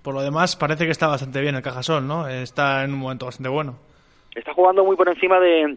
Por 0.00 0.14
lo 0.14 0.22
demás, 0.22 0.54
parece 0.54 0.84
que 0.84 0.92
está 0.92 1.08
bastante 1.08 1.40
bien 1.40 1.56
el 1.56 1.62
Cajasol, 1.62 2.06
¿no? 2.06 2.28
Está 2.28 2.84
en 2.84 2.94
un 2.94 3.00
momento 3.00 3.26
bastante 3.26 3.48
bueno. 3.48 3.74
Está 4.32 4.54
jugando 4.54 4.84
muy 4.84 4.94
por 4.94 5.08
encima 5.08 5.40
de, 5.40 5.76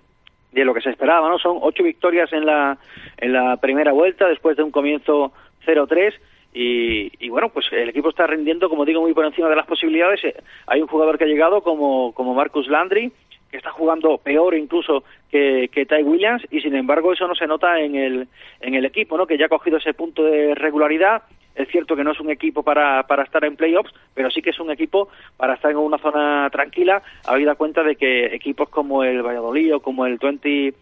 de 0.51 0.63
lo 0.63 0.75
que 0.75 0.81
se 0.81 0.91
esperaba, 0.91 1.27
¿no? 1.27 1.39
Son 1.39 1.57
ocho 1.59 1.83
victorias 1.83 2.31
en 2.33 2.45
la, 2.45 2.77
en 3.17 3.33
la 3.33 3.57
primera 3.57 3.91
vuelta, 3.91 4.27
después 4.27 4.55
de 4.57 4.63
un 4.63 4.71
comienzo 4.71 5.33
0-3, 5.65 6.13
y, 6.53 7.29
bueno, 7.29 7.49
pues 7.49 7.67
el 7.71 7.89
equipo 7.89 8.09
está 8.09 8.25
rindiendo, 8.27 8.69
como 8.69 8.85
digo, 8.85 9.01
muy 9.01 9.13
por 9.13 9.25
encima 9.25 9.49
de 9.49 9.55
las 9.55 9.67
posibilidades. 9.67 10.23
Eh, 10.23 10.35
hay 10.67 10.81
un 10.81 10.87
jugador 10.87 11.17
que 11.17 11.25
ha 11.25 11.27
llegado 11.27 11.61
como, 11.61 12.11
como 12.13 12.33
Marcus 12.33 12.67
Landry, 12.67 13.11
que 13.49 13.57
está 13.57 13.71
jugando 13.71 14.17
peor 14.17 14.55
incluso 14.55 15.03
que, 15.29 15.69
que 15.71 15.85
Ty 15.85 16.03
Williams, 16.03 16.43
y 16.51 16.61
sin 16.61 16.75
embargo 16.75 17.13
eso 17.13 17.27
no 17.27 17.35
se 17.35 17.47
nota 17.47 17.79
en 17.79 17.95
el, 17.95 18.27
en 18.61 18.75
el 18.75 18.85
equipo, 18.85 19.17
¿no? 19.17 19.27
que 19.27 19.37
ya 19.37 19.45
ha 19.45 19.49
cogido 19.49 19.77
ese 19.77 19.93
punto 19.93 20.23
de 20.23 20.55
regularidad. 20.55 21.23
Es 21.55 21.67
cierto 21.69 21.95
que 21.95 22.03
no 22.05 22.11
es 22.11 22.19
un 22.21 22.29
equipo 22.29 22.63
para, 22.63 23.03
para 23.03 23.23
estar 23.23 23.43
en 23.43 23.57
playoffs, 23.57 23.93
pero 24.13 24.29
sí 24.31 24.41
que 24.41 24.51
es 24.51 24.59
un 24.59 24.71
equipo 24.71 25.09
para 25.35 25.55
estar 25.55 25.71
en 25.71 25.77
una 25.77 25.97
zona 25.97 26.49
tranquila, 26.51 27.01
habida 27.27 27.55
cuenta 27.55 27.83
de 27.83 27.95
que 27.95 28.27
equipos 28.33 28.69
como 28.69 29.03
el 29.03 29.21
Valladolid 29.21 29.75
o 29.75 29.79
como 29.81 30.05
el 30.05 30.17
20 30.17 30.67
eh, 30.67 30.73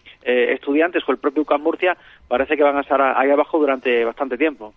Estudiantes 0.54 1.04
o 1.08 1.12
el 1.12 1.18
propio 1.18 1.44
UCAM 1.44 1.64
Murcia 1.64 1.98
parece 2.28 2.56
que 2.56 2.64
van 2.64 2.78
a 2.78 2.82
estar 2.82 3.02
ahí 3.02 3.32
abajo 3.32 3.58
durante 3.58 4.06
bastante 4.06 4.38
tiempo. 4.38 4.74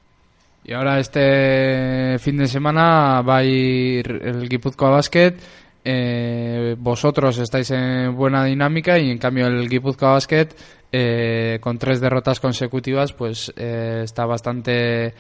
Y 0.64 0.72
ahora 0.72 0.99
este 0.99 2.18
fin 2.18 2.36
de 2.36 2.47
semana 2.47 3.22
va 3.22 3.38
a 3.38 3.45
ir 3.45 4.20
el 4.22 4.49
Guipúzcoa 4.49 4.91
Basket. 4.91 5.34
Eh, 5.82 6.74
vosotros 6.78 7.38
estáis 7.38 7.70
en 7.70 8.14
buena 8.14 8.44
dinámica 8.44 8.98
y 8.98 9.10
en 9.10 9.16
cambio 9.16 9.46
el 9.46 9.66
Guipúzcoa 9.66 10.12
Basket 10.12 10.48
eh, 10.92 11.58
con 11.58 11.78
tres 11.78 12.02
derrotas 12.02 12.38
consecutivas 12.38 13.14
pues 13.14 13.50
eh, 13.56 14.02
está 14.04 14.26
bastante 14.26 15.14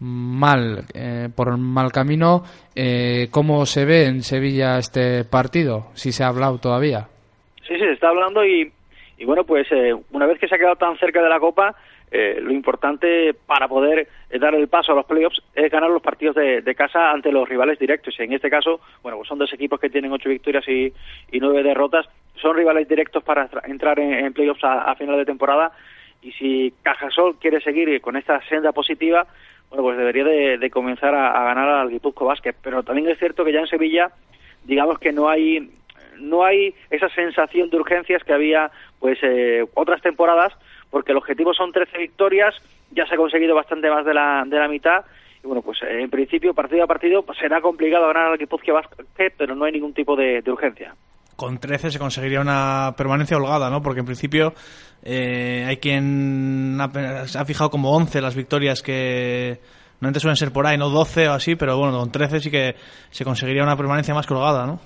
mal 0.00 0.84
por 1.34 1.56
mal 1.56 1.90
camino 1.90 2.42
¿cómo 3.30 3.64
se 3.64 3.86
ve 3.86 4.04
en 4.04 4.20
Sevilla 4.20 4.76
este 4.76 5.24
partido? 5.24 5.86
si 5.94 6.12
se 6.12 6.22
ha 6.22 6.28
hablado 6.28 6.58
todavía 6.58 7.08
sí, 7.66 7.72
sí, 7.74 7.78
se 7.78 7.92
está 7.92 8.10
hablando 8.10 8.44
y, 8.44 8.70
y 9.16 9.24
bueno 9.24 9.44
pues 9.44 9.66
una 10.12 10.26
vez 10.26 10.38
que 10.38 10.48
se 10.48 10.56
ha 10.56 10.58
quedado 10.58 10.76
tan 10.76 10.98
cerca 10.98 11.22
de 11.22 11.30
la 11.30 11.40
Copa 11.40 11.74
eh, 12.10 12.38
lo 12.40 12.52
importante 12.52 13.34
para 13.34 13.66
poder 13.66 14.08
eh, 14.30 14.38
dar 14.38 14.54
el 14.54 14.68
paso 14.68 14.92
a 14.92 14.94
los 14.94 15.06
playoffs 15.06 15.42
es 15.54 15.70
ganar 15.70 15.90
los 15.90 16.02
partidos 16.02 16.36
de, 16.36 16.74
casa 16.76 17.10
ante 17.10 17.32
los 17.32 17.48
rivales 17.48 17.78
directos. 17.78 18.14
Y 18.18 18.22
en 18.22 18.32
este 18.32 18.50
caso, 18.50 18.80
bueno, 19.02 19.18
pues 19.18 19.28
son 19.28 19.38
dos 19.38 19.52
equipos 19.52 19.80
que 19.80 19.90
tienen 19.90 20.12
ocho 20.12 20.28
victorias 20.28 20.66
y, 20.68 20.92
nueve 21.40 21.62
derrotas. 21.62 22.06
Son 22.36 22.56
rivales 22.56 22.88
directos 22.88 23.24
para 23.24 23.48
entrar 23.64 23.98
en, 23.98 24.32
playoffs 24.32 24.62
a, 24.62 24.94
final 24.94 25.16
de 25.16 25.24
temporada. 25.24 25.72
Y 26.22 26.32
si 26.32 26.72
Cajasol 26.82 27.38
quiere 27.38 27.60
seguir 27.60 28.00
con 28.00 28.16
esta 28.16 28.40
senda 28.48 28.72
positiva, 28.72 29.26
bueno, 29.70 29.82
pues 29.82 29.98
debería 29.98 30.24
de, 30.24 30.70
comenzar 30.70 31.14
a, 31.14 31.44
ganar 31.44 31.68
al 31.68 31.90
Guipuzco 31.90 32.26
Basket. 32.26 32.54
Pero 32.62 32.82
también 32.82 33.08
es 33.08 33.18
cierto 33.18 33.44
que 33.44 33.52
ya 33.52 33.60
en 33.60 33.66
Sevilla, 33.66 34.10
digamos 34.64 34.98
que 34.98 35.12
no 35.12 35.28
hay 35.28 35.70
no 36.18 36.44
hay 36.44 36.74
esa 36.88 37.10
sensación 37.10 37.68
de 37.68 37.76
urgencias 37.76 38.24
que 38.24 38.32
había 38.32 38.70
pues 39.00 39.18
eh, 39.22 39.66
otras 39.74 40.00
temporadas 40.00 40.54
porque 40.90 41.12
el 41.12 41.18
objetivo 41.18 41.52
son 41.54 41.72
13 41.72 41.98
victorias, 41.98 42.54
ya 42.90 43.06
se 43.06 43.14
ha 43.14 43.18
conseguido 43.18 43.54
bastante 43.54 43.90
más 43.90 44.04
de 44.04 44.14
la, 44.14 44.44
de 44.46 44.58
la 44.58 44.68
mitad, 44.68 45.04
y 45.42 45.46
bueno, 45.46 45.62
pues 45.62 45.78
en 45.82 46.10
principio, 46.10 46.54
partido 46.54 46.84
a 46.84 46.86
partido, 46.86 47.22
pues 47.22 47.38
será 47.38 47.60
complicado 47.60 48.06
ganar 48.06 48.28
al 48.28 48.38
Guipúzcoa 48.38 48.74
Basket, 48.74 49.34
pero 49.36 49.54
no 49.54 49.64
hay 49.64 49.72
ningún 49.72 49.92
tipo 49.92 50.16
de, 50.16 50.42
urgencia. 50.46 50.94
con 51.36 51.58
13 51.58 51.90
se 51.90 51.98
conseguiría 51.98 52.40
una 52.40 52.94
permanencia 52.96 53.36
holgada, 53.36 53.70
¿no? 53.70 53.82
Porque 53.82 54.00
en 54.00 54.06
principio 54.06 54.54
eh, 55.02 55.64
hay 55.66 55.76
quien 55.76 56.78
ha, 56.80 56.84
ha 56.84 57.44
fijado 57.44 57.70
como 57.70 57.94
11 57.94 58.20
las 58.20 58.34
victorias 58.34 58.82
que 58.82 59.60
normalmente 60.00 60.20
suelen 60.20 60.36
ser 60.36 60.52
por 60.52 60.66
ahí, 60.66 60.76
no 60.76 60.90
12 60.90 61.28
o 61.28 61.32
así, 61.32 61.56
pero 61.56 61.78
bueno, 61.78 61.98
con 61.98 62.10
13 62.10 62.40
sí 62.40 62.50
que 62.50 62.74
se 63.10 63.24
conseguiría 63.24 63.62
una 63.62 63.76
permanencia 63.76 64.14
más 64.14 64.26
que 64.26 64.34
holgada, 64.34 64.66
¿no? 64.66 64.80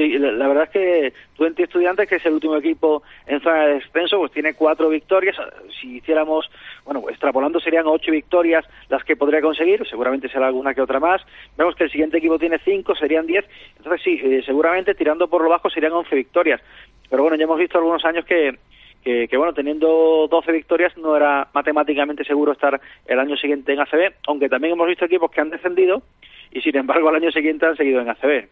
Sí, 0.00 0.18
la, 0.18 0.32
la 0.32 0.48
verdad 0.48 0.64
es 0.64 0.70
que 0.70 1.12
Twente 1.36 1.64
Estudiantes, 1.64 2.08
que 2.08 2.14
es 2.14 2.24
el 2.24 2.32
último 2.32 2.56
equipo 2.56 3.02
en 3.26 3.38
zona 3.42 3.66
de 3.66 3.74
descenso, 3.74 4.16
pues 4.16 4.32
tiene 4.32 4.54
cuatro 4.54 4.88
victorias. 4.88 5.36
Si 5.78 5.98
hiciéramos, 5.98 6.50
bueno, 6.86 7.04
extrapolando 7.10 7.60
serían 7.60 7.86
ocho 7.86 8.10
victorias 8.10 8.64
las 8.88 9.04
que 9.04 9.14
podría 9.14 9.42
conseguir, 9.42 9.86
seguramente 9.86 10.30
será 10.30 10.46
alguna 10.46 10.72
que 10.72 10.80
otra 10.80 11.00
más. 11.00 11.20
Vemos 11.58 11.74
que 11.76 11.84
el 11.84 11.90
siguiente 11.90 12.16
equipo 12.16 12.38
tiene 12.38 12.58
cinco, 12.64 12.94
serían 12.94 13.26
diez. 13.26 13.44
Entonces 13.76 14.00
sí, 14.02 14.18
eh, 14.22 14.42
seguramente 14.42 14.94
tirando 14.94 15.28
por 15.28 15.42
lo 15.42 15.50
bajo 15.50 15.68
serían 15.68 15.92
once 15.92 16.16
victorias. 16.16 16.62
Pero 17.10 17.20
bueno, 17.20 17.36
ya 17.36 17.44
hemos 17.44 17.58
visto 17.58 17.76
algunos 17.76 18.02
años 18.06 18.24
que, 18.24 18.58
que, 19.04 19.28
que, 19.28 19.36
bueno, 19.36 19.52
teniendo 19.52 20.28
12 20.30 20.50
victorias 20.50 20.96
no 20.96 21.14
era 21.14 21.48
matemáticamente 21.52 22.24
seguro 22.24 22.52
estar 22.52 22.80
el 23.04 23.20
año 23.20 23.36
siguiente 23.36 23.74
en 23.74 23.80
ACB, 23.80 24.14
aunque 24.28 24.48
también 24.48 24.72
hemos 24.72 24.88
visto 24.88 25.04
equipos 25.04 25.30
que 25.30 25.42
han 25.42 25.50
descendido 25.50 26.02
y 26.50 26.62
sin 26.62 26.74
embargo 26.74 27.10
al 27.10 27.16
año 27.16 27.30
siguiente 27.30 27.66
han 27.66 27.76
seguido 27.76 28.00
en 28.00 28.08
ACB. 28.08 28.48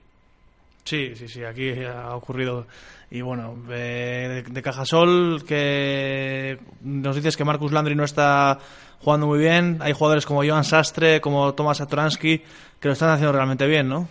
Sí, 0.89 1.14
sí, 1.16 1.28
sí, 1.28 1.45
aquí 1.45 1.70
ha 1.84 2.16
ocurrido. 2.16 2.64
Y 3.11 3.20
bueno, 3.20 3.57
eh, 3.70 4.43
de, 4.47 4.51
de, 4.51 4.62
Cajasol, 4.62 5.43
que 5.47 6.57
nos 6.82 7.14
dices 7.14 7.36
que 7.36 7.45
Marcus 7.45 7.72
Landry 7.72 7.95
no 7.95 8.05
está 8.05 8.57
jugando 8.99 9.26
muy 9.26 9.39
bien. 9.39 9.76
Hay 9.82 9.93
jugadores 9.93 10.24
como 10.24 10.43
Joan 10.43 10.64
Sastre, 10.64 11.20
como 11.20 11.53
Tomás 11.55 11.76
Satoransky, 11.76 12.39
que 12.80 12.89
lo 12.89 12.93
están 12.93 13.11
haciendo 13.11 13.34
realmente 13.34 13.66
bien, 13.66 13.86
¿no? 13.86 14.09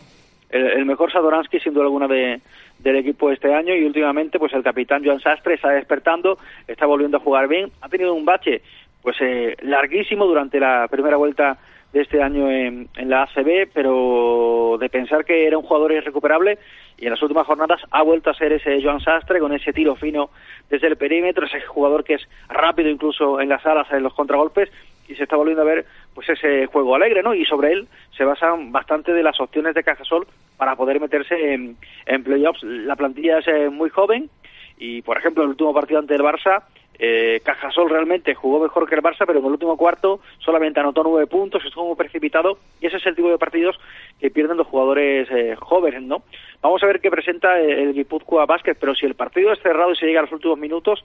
El, 0.52 0.68
el 0.68 0.86
mejor 0.86 1.12
Satoransky, 1.12 1.60
sin 1.62 1.74
duda 1.74 1.86
alguna, 1.86 2.08
de, 2.08 2.42
del 2.78 2.98
equipo 2.98 3.32
este 3.32 3.52
año 3.52 3.74
y 3.74 3.84
últimamente 3.84 4.38
pues 4.38 4.54
el 4.54 4.62
capitán 4.62 5.04
Joan 5.04 5.20
Sastre 5.20 5.56
está 5.56 5.70
despertando, 5.72 6.38
está 6.68 6.86
volviendo 6.86 7.18
a 7.18 7.22
jugar 7.22 7.48
bien, 7.48 7.72
ha 7.82 7.90
tenido 7.90 8.14
un 8.14 8.24
bache 8.24 8.62
pues 9.02 9.16
eh, 9.20 9.56
larguísimo 9.64 10.28
durante 10.28 10.60
la 10.60 10.88
primera 10.92 11.18
vuelta 11.18 11.58
de 11.94 12.02
este 12.02 12.22
año 12.22 12.50
en, 12.52 12.90
en, 12.96 13.10
la 13.10 13.24
ACB, 13.24 13.70
pero 13.74 14.78
de 14.80 14.90
pensar 14.90 15.26
que 15.26 15.48
era 15.48 15.58
un 15.58 15.64
jugador 15.64 15.94
irrecuperable 15.94 16.58
y 16.98 17.06
en 17.06 17.12
las 17.12 17.22
últimas 17.22 17.48
jornadas 17.48 17.82
ha 17.92 18.04
vuelto 18.04 18.30
a 18.30 18.34
ser 18.34 18.54
ese 18.54 18.82
Joan 18.82 19.00
Sastre 19.00 19.40
con 19.40 19.54
ese 19.54 19.72
tiro 19.74 19.96
fino 19.96 20.30
desde 20.70 20.88
el 20.88 20.98
perímetro, 20.98 21.46
ese 21.46 21.62
jugador 21.62 22.04
que 22.04 22.16
es 22.16 22.28
rápido 22.50 22.90
incluso 22.90 23.40
en 23.40 23.50
las 23.50 23.66
alas, 23.66 23.88
en 23.92 24.04
los 24.04 24.14
contragolpes 24.14 24.70
y 25.08 25.16
se 25.16 25.24
está 25.24 25.36
volviendo 25.36 25.62
a 25.62 25.66
ver 25.66 25.86
pues 26.14 26.28
ese 26.30 26.66
juego 26.66 26.96
alegre, 26.96 27.24
¿no? 27.24 27.34
Y 27.34 27.46
sobre 27.46 27.72
él 27.72 27.88
se 28.16 28.26
basan 28.26 28.72
bastante 28.72 29.14
de 29.14 29.24
las 29.24 29.40
opciones 29.40 29.74
de 29.74 29.84
Cajasol 29.84 30.28
para 30.58 30.76
poder 30.76 31.00
meterse 31.00 31.54
en, 31.54 31.78
en 32.06 32.24
playoffs. 32.24 32.64
La 32.64 32.96
plantilla 32.96 33.40
es 33.40 33.48
eh, 33.48 33.70
muy 33.70 33.90
joven 33.90 34.30
y, 34.78 35.02
por 35.02 35.18
ejemplo, 35.18 35.44
el 35.44 35.50
último 35.50 35.74
partido 35.74 36.00
ante 36.00 36.16
el 36.16 36.22
Barça 36.22 36.64
eh, 37.00 37.42
Cajasol 37.44 37.90
realmente 37.90 38.34
jugó 38.34 38.60
mejor 38.60 38.88
que 38.88 38.96
el 38.96 39.04
Barça, 39.04 39.26
pero 39.26 39.40
en 39.40 39.46
el 39.46 39.52
último 39.52 39.78
cuarto 39.78 40.20
solamente 40.40 40.80
anotó 40.80 41.04
nueve 41.04 41.28
puntos, 41.28 41.64
estuvo 41.64 41.88
muy 41.88 41.96
precipitado 41.96 42.58
y 42.82 42.88
ese 42.88 42.98
es 42.98 43.06
el 43.06 43.16
tipo 43.16 43.30
de 43.30 43.38
partidos 43.38 43.80
que 44.20 44.32
pierden 44.32 44.58
los 44.58 44.68
jugadores 44.68 45.28
eh, 45.32 45.56
jóvenes, 45.60 46.02
¿no? 46.02 46.24
Vamos 46.62 46.82
a 46.82 46.88
ver 46.88 47.00
qué 47.00 47.12
presenta 47.12 47.60
el 47.60 47.94
Guipúzcoa 47.94 48.46
Basket, 48.48 48.76
pero 48.80 48.96
si 48.96 49.06
el 49.06 49.14
partido 49.14 49.52
es 49.54 49.62
cerrado 49.62 49.92
y 49.92 49.96
se 49.96 50.08
llega 50.08 50.20
a 50.20 50.24
los 50.24 50.32
últimos 50.32 50.58
minutos, 50.58 51.04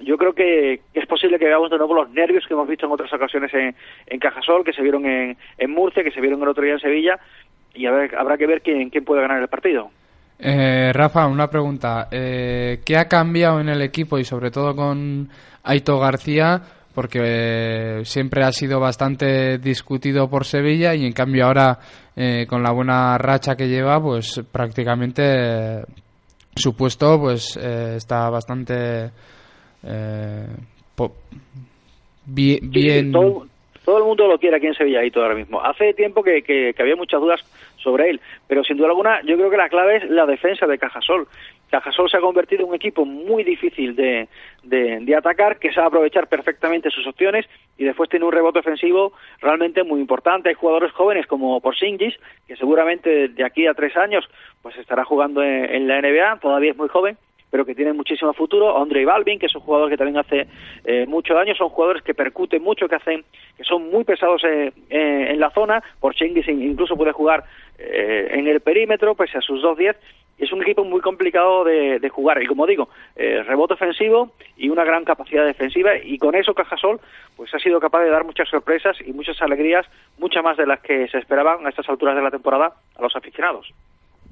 yo 0.00 0.18
creo 0.18 0.34
que 0.34 0.80
es 0.92 1.06
posible 1.06 1.38
que 1.38 1.46
veamos 1.46 1.70
de 1.70 1.78
nuevo 1.78 1.94
los 1.94 2.10
nervios 2.10 2.46
que 2.46 2.52
hemos 2.52 2.68
visto 2.68 2.84
en 2.84 2.92
otras 2.92 3.12
ocasiones 3.12 3.50
en, 3.54 4.18
Cajasol, 4.18 4.64
que 4.64 4.72
se 4.72 4.82
vieron 4.82 5.06
en, 5.06 5.36
Murcia, 5.68 6.04
que 6.04 6.10
se 6.10 6.20
vieron 6.20 6.42
el 6.42 6.48
otro 6.48 6.64
día 6.64 6.74
en 6.74 6.80
Sevilla, 6.80 7.18
y 7.74 7.86
a 7.86 7.92
ver, 7.92 8.14
habrá 8.16 8.36
que 8.36 8.46
ver 8.46 8.60
quién 8.60 8.90
puede 9.04 9.22
ganar 9.22 9.40
el 9.40 9.48
partido. 9.48 9.90
Eh, 10.46 10.92
Rafa, 10.92 11.26
una 11.26 11.48
pregunta. 11.48 12.08
Eh, 12.10 12.80
¿Qué 12.84 12.98
ha 12.98 13.08
cambiado 13.08 13.60
en 13.60 13.70
el 13.70 13.80
equipo 13.80 14.18
y 14.18 14.24
sobre 14.24 14.50
todo 14.50 14.76
con 14.76 15.26
Aito 15.62 15.98
García? 15.98 16.60
Porque 16.94 17.18
eh, 17.22 18.04
siempre 18.04 18.44
ha 18.44 18.52
sido 18.52 18.78
bastante 18.78 19.56
discutido 19.56 20.28
por 20.28 20.44
Sevilla 20.44 20.94
y 20.94 21.06
en 21.06 21.12
cambio 21.12 21.46
ahora 21.46 21.78
eh, 22.14 22.44
con 22.46 22.62
la 22.62 22.72
buena 22.72 23.16
racha 23.16 23.56
que 23.56 23.68
lleva, 23.68 23.98
pues 24.02 24.42
prácticamente 24.52 25.82
su 26.54 26.76
puesto 26.76 27.18
pues 27.18 27.56
está 27.56 28.28
bastante 28.28 29.10
bien. 32.26 33.12
Todo, 33.12 33.46
todo, 33.82 33.98
el 33.98 34.04
mundo 34.04 34.28
lo 34.28 34.38
quiere 34.38 34.58
aquí 34.58 34.66
en 34.66 34.74
Sevilla 34.74 35.00
Aito 35.00 35.22
ahora 35.22 35.36
mismo. 35.36 35.58
Hace 35.64 35.94
tiempo 35.94 36.22
que, 36.22 36.42
que, 36.42 36.74
que 36.76 36.82
había 36.82 36.96
muchas 36.96 37.20
dudas 37.20 37.40
sobre 37.84 38.10
él. 38.10 38.20
Pero 38.48 38.64
sin 38.64 38.76
duda 38.76 38.88
alguna, 38.88 39.20
yo 39.22 39.36
creo 39.36 39.50
que 39.50 39.56
la 39.56 39.68
clave 39.68 39.98
es 39.98 40.10
la 40.10 40.26
defensa 40.26 40.66
de 40.66 40.78
Cajasol. 40.78 41.28
Cajasol 41.70 42.10
se 42.10 42.16
ha 42.16 42.20
convertido 42.20 42.62
en 42.62 42.70
un 42.70 42.74
equipo 42.74 43.04
muy 43.04 43.44
difícil 43.44 43.94
de, 43.94 44.28
de, 44.62 45.16
atacar, 45.16 45.58
que 45.58 45.72
sabe 45.72 45.88
aprovechar 45.88 46.28
perfectamente 46.28 46.90
sus 46.90 47.06
opciones 47.06 47.46
y 47.78 47.84
después 47.84 48.08
tiene 48.10 48.24
un 48.24 48.32
rebote 48.32 48.60
ofensivo 48.60 49.12
realmente 49.40 49.84
muy 49.84 50.00
importante. 50.00 50.48
Hay 50.48 50.54
jugadores 50.54 50.92
jóvenes 50.92 51.26
como 51.26 51.60
Porzingis, 51.60 52.14
que 52.48 52.56
seguramente 52.56 53.28
de 53.28 53.44
aquí 53.44 53.66
a 53.66 53.74
tres 53.74 53.96
años 53.96 54.24
pues 54.62 54.76
estará 54.76 55.04
jugando 55.04 55.42
en 55.42 55.86
la 55.86 56.00
NBA, 56.00 56.40
todavía 56.40 56.70
es 56.70 56.76
muy 56.76 56.88
joven, 56.88 57.18
pero 57.54 57.64
que 57.64 57.76
tiene 57.76 57.92
muchísimo 57.92 58.32
futuro. 58.32 58.82
Andre 58.82 59.04
Balvin, 59.04 59.38
que 59.38 59.46
es 59.46 59.54
un 59.54 59.60
jugador 59.60 59.88
que 59.88 59.96
también 59.96 60.18
hace 60.18 60.48
eh, 60.84 61.06
mucho 61.06 61.34
daño, 61.34 61.54
son 61.54 61.68
jugadores 61.68 62.02
que 62.02 62.12
percuten 62.12 62.60
mucho, 62.60 62.88
que 62.88 62.96
hacen, 62.96 63.24
que 63.56 63.62
son 63.62 63.92
muy 63.92 64.02
pesados 64.02 64.42
eh, 64.42 64.72
eh, 64.90 65.26
en 65.30 65.38
la 65.38 65.50
zona. 65.50 65.80
Por 66.00 66.16
Chengis 66.16 66.48
incluso 66.48 66.96
puede 66.96 67.12
jugar 67.12 67.44
eh, 67.78 68.26
en 68.32 68.48
el 68.48 68.58
perímetro, 68.58 69.14
pese 69.14 69.38
a 69.38 69.40
sus 69.40 69.62
2-10. 69.62 69.94
Es 70.36 70.50
un 70.50 70.62
equipo 70.62 70.82
muy 70.82 71.00
complicado 71.00 71.62
de, 71.62 72.00
de 72.00 72.08
jugar 72.08 72.42
y 72.42 72.46
como 72.46 72.66
digo, 72.66 72.88
eh, 73.14 73.44
rebote 73.44 73.74
ofensivo 73.74 74.32
y 74.56 74.68
una 74.68 74.82
gran 74.82 75.04
capacidad 75.04 75.46
defensiva 75.46 75.96
y 75.96 76.18
con 76.18 76.34
eso 76.34 76.54
Cajasol 76.54 76.98
pues 77.36 77.54
ha 77.54 77.60
sido 77.60 77.78
capaz 77.78 78.02
de 78.02 78.10
dar 78.10 78.24
muchas 78.24 78.48
sorpresas 78.48 78.96
y 79.06 79.12
muchas 79.12 79.40
alegrías, 79.40 79.86
muchas 80.18 80.42
más 80.42 80.56
de 80.56 80.66
las 80.66 80.80
que 80.80 81.06
se 81.06 81.18
esperaban 81.18 81.64
a 81.64 81.68
estas 81.68 81.88
alturas 81.88 82.16
de 82.16 82.22
la 82.22 82.32
temporada 82.32 82.72
a 82.96 83.02
los 83.02 83.14
aficionados. 83.14 83.72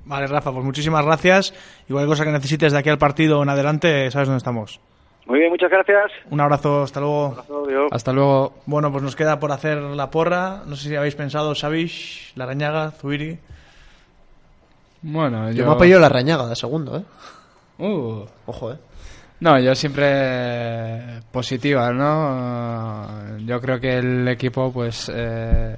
Vale, 0.05 0.27
Rafa, 0.27 0.53
pues 0.53 0.65
muchísimas 0.65 1.05
gracias. 1.05 1.55
Igual 1.89 2.07
cosa 2.07 2.25
que 2.25 2.33
necesites 2.33 2.73
de 2.73 2.79
aquí 2.79 2.89
al 2.89 2.99
partido 2.99 3.43
en 3.43 3.49
adelante, 3.49 4.11
sabes 4.11 4.29
dónde 4.29 4.39
estamos. 4.39 4.81
Muy 5.27 5.39
bien, 5.39 5.51
muchas 5.51 5.71
gracias. 5.71 6.11
Un 6.31 6.41
abrazo, 6.41 6.83
hasta 6.83 6.99
luego. 6.99 7.27
Abrazo, 7.27 7.67
Dios. 7.67 7.89
Hasta 7.93 8.13
luego. 8.13 8.55
Bueno, 8.67 8.91
pues 8.91 9.05
nos 9.05 9.15
queda 9.15 9.39
por 9.39 9.53
hacer 9.53 9.79
la 9.79 10.11
porra. 10.11 10.63
No 10.67 10.75
sé 10.75 10.89
si 10.89 10.97
habéis 10.97 11.15
pensado 11.15 11.55
Savish, 11.55 12.33
Larañaga, 12.35 12.91
Zuiri. 12.91 13.39
Bueno, 15.03 15.51
yo... 15.51 15.59
yo 15.59 15.67
me 15.67 15.73
apoyo 15.73 16.01
la 16.01 16.09
Rañaga 16.09 16.47
de 16.47 16.57
segundo, 16.57 16.97
¿eh? 16.99 17.05
Uh. 17.79 18.25
Ojo, 18.47 18.73
¿eh? 18.73 18.77
No, 19.41 19.59
yo 19.59 19.75
siempre 19.75 21.21
positiva, 21.33 21.91
¿no? 21.93 23.39
Yo 23.39 23.61
creo 23.61 23.81
que 23.81 23.99
el 23.99 24.29
equipo, 24.29 24.73
pues, 24.73 25.11
eh, 25.13 25.77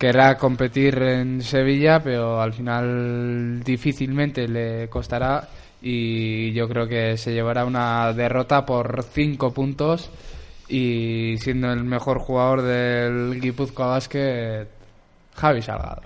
querrá 0.00 0.38
competir 0.38 0.96
en 1.02 1.42
Sevilla, 1.42 2.02
pero 2.02 2.40
al 2.40 2.54
final 2.54 3.62
difícilmente 3.62 4.48
le 4.48 4.88
costará 4.88 5.46
y 5.82 6.52
yo 6.54 6.66
creo 6.70 6.88
que 6.88 7.18
se 7.18 7.34
llevará 7.34 7.66
una 7.66 8.10
derrota 8.14 8.64
por 8.64 9.02
cinco 9.02 9.52
puntos 9.52 10.10
y 10.68 11.36
siendo 11.36 11.70
el 11.70 11.84
mejor 11.84 12.18
jugador 12.18 12.62
del 12.62 13.38
Guipúzcoa 13.42 13.88
Basket, 13.88 14.68
Javi 15.36 15.60
Salgado. 15.60 16.02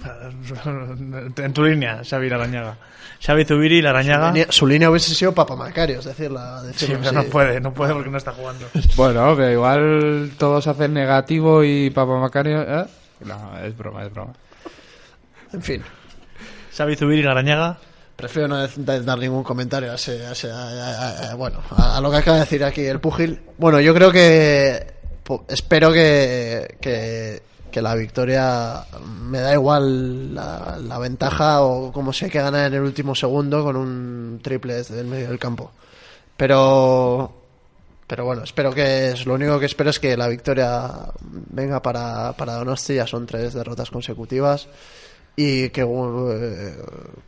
En 1.36 1.52
tu 1.52 1.62
línea, 1.62 2.02
Xavi 2.02 2.28
Larañaga. 2.28 2.78
Xavi 3.24 3.44
Zubiri 3.44 3.78
y 3.78 3.82
Larañaga. 3.82 4.30
Su 4.30 4.32
línea, 4.32 4.46
su 4.48 4.66
línea 4.66 4.90
hubiese 4.90 5.14
sido 5.14 5.32
Papa 5.32 5.54
Macario, 5.54 6.00
es 6.00 6.06
decir, 6.06 6.32
la 6.32 6.62
sí, 6.74 6.94
pero 7.00 7.12
no 7.12 7.24
puede, 7.24 7.60
no 7.60 7.72
puede 7.72 7.92
porque 7.92 8.10
no 8.10 8.18
está 8.18 8.32
jugando. 8.32 8.66
Bueno, 8.96 9.34
pero 9.36 9.52
igual 9.52 10.32
todos 10.36 10.66
hacen 10.66 10.94
negativo 10.94 11.62
y 11.62 11.90
Papa 11.90 12.18
Macario. 12.18 12.62
¿eh? 12.62 12.86
No, 13.24 13.58
es 13.58 13.76
broma, 13.76 14.04
es 14.04 14.12
broma. 14.12 14.32
En 15.52 15.62
fin. 15.62 15.82
Xavi 16.76 16.96
Zubiri 16.96 17.20
y 17.20 17.24
Larañaga. 17.24 17.78
Prefiero 18.16 18.48
no 18.48 18.66
dar 18.66 19.18
ningún 19.18 19.42
comentario 19.42 19.90
a, 19.90 19.94
ese, 19.94 20.26
a, 20.26 20.32
ese, 20.32 20.50
a, 20.50 21.30
a 21.30 21.34
bueno, 21.36 21.62
a, 21.70 22.00
lo 22.02 22.10
que 22.10 22.18
acaba 22.18 22.36
de 22.36 22.44
decir 22.44 22.62
aquí 22.62 22.82
el 22.82 23.00
Pugil. 23.00 23.40
Bueno, 23.56 23.80
yo 23.80 23.94
creo 23.94 24.12
que 24.12 24.94
espero 25.48 25.90
que, 25.90 26.76
que, 26.80 27.42
que, 27.70 27.80
la 27.80 27.94
victoria 27.94 28.84
me 29.22 29.40
da 29.40 29.54
igual 29.54 30.34
la, 30.34 30.78
la, 30.82 30.98
ventaja 30.98 31.62
o 31.62 31.92
como 31.92 32.12
hay 32.20 32.28
que 32.28 32.42
ganar 32.42 32.66
en 32.66 32.74
el 32.74 32.82
último 32.82 33.14
segundo 33.14 33.64
con 33.64 33.76
un 33.76 34.40
triple 34.42 34.74
desde 34.74 35.00
el 35.00 35.06
medio 35.06 35.28
del 35.28 35.38
campo. 35.38 35.72
Pero 36.36 37.39
pero 38.10 38.24
bueno, 38.24 38.42
espero 38.42 38.72
que 38.72 39.10
es 39.12 39.24
lo 39.24 39.34
único 39.34 39.60
que 39.60 39.66
espero 39.66 39.90
es 39.90 40.00
que 40.00 40.16
la 40.16 40.26
victoria 40.26 41.12
venga 41.20 41.80
para, 41.80 42.32
para 42.32 42.54
Donosti, 42.54 42.96
ya 42.96 43.06
son 43.06 43.24
tres 43.24 43.54
derrotas 43.54 43.88
consecutivas 43.88 44.66
y 45.36 45.68
que, 45.68 45.84
uh, 45.84 46.28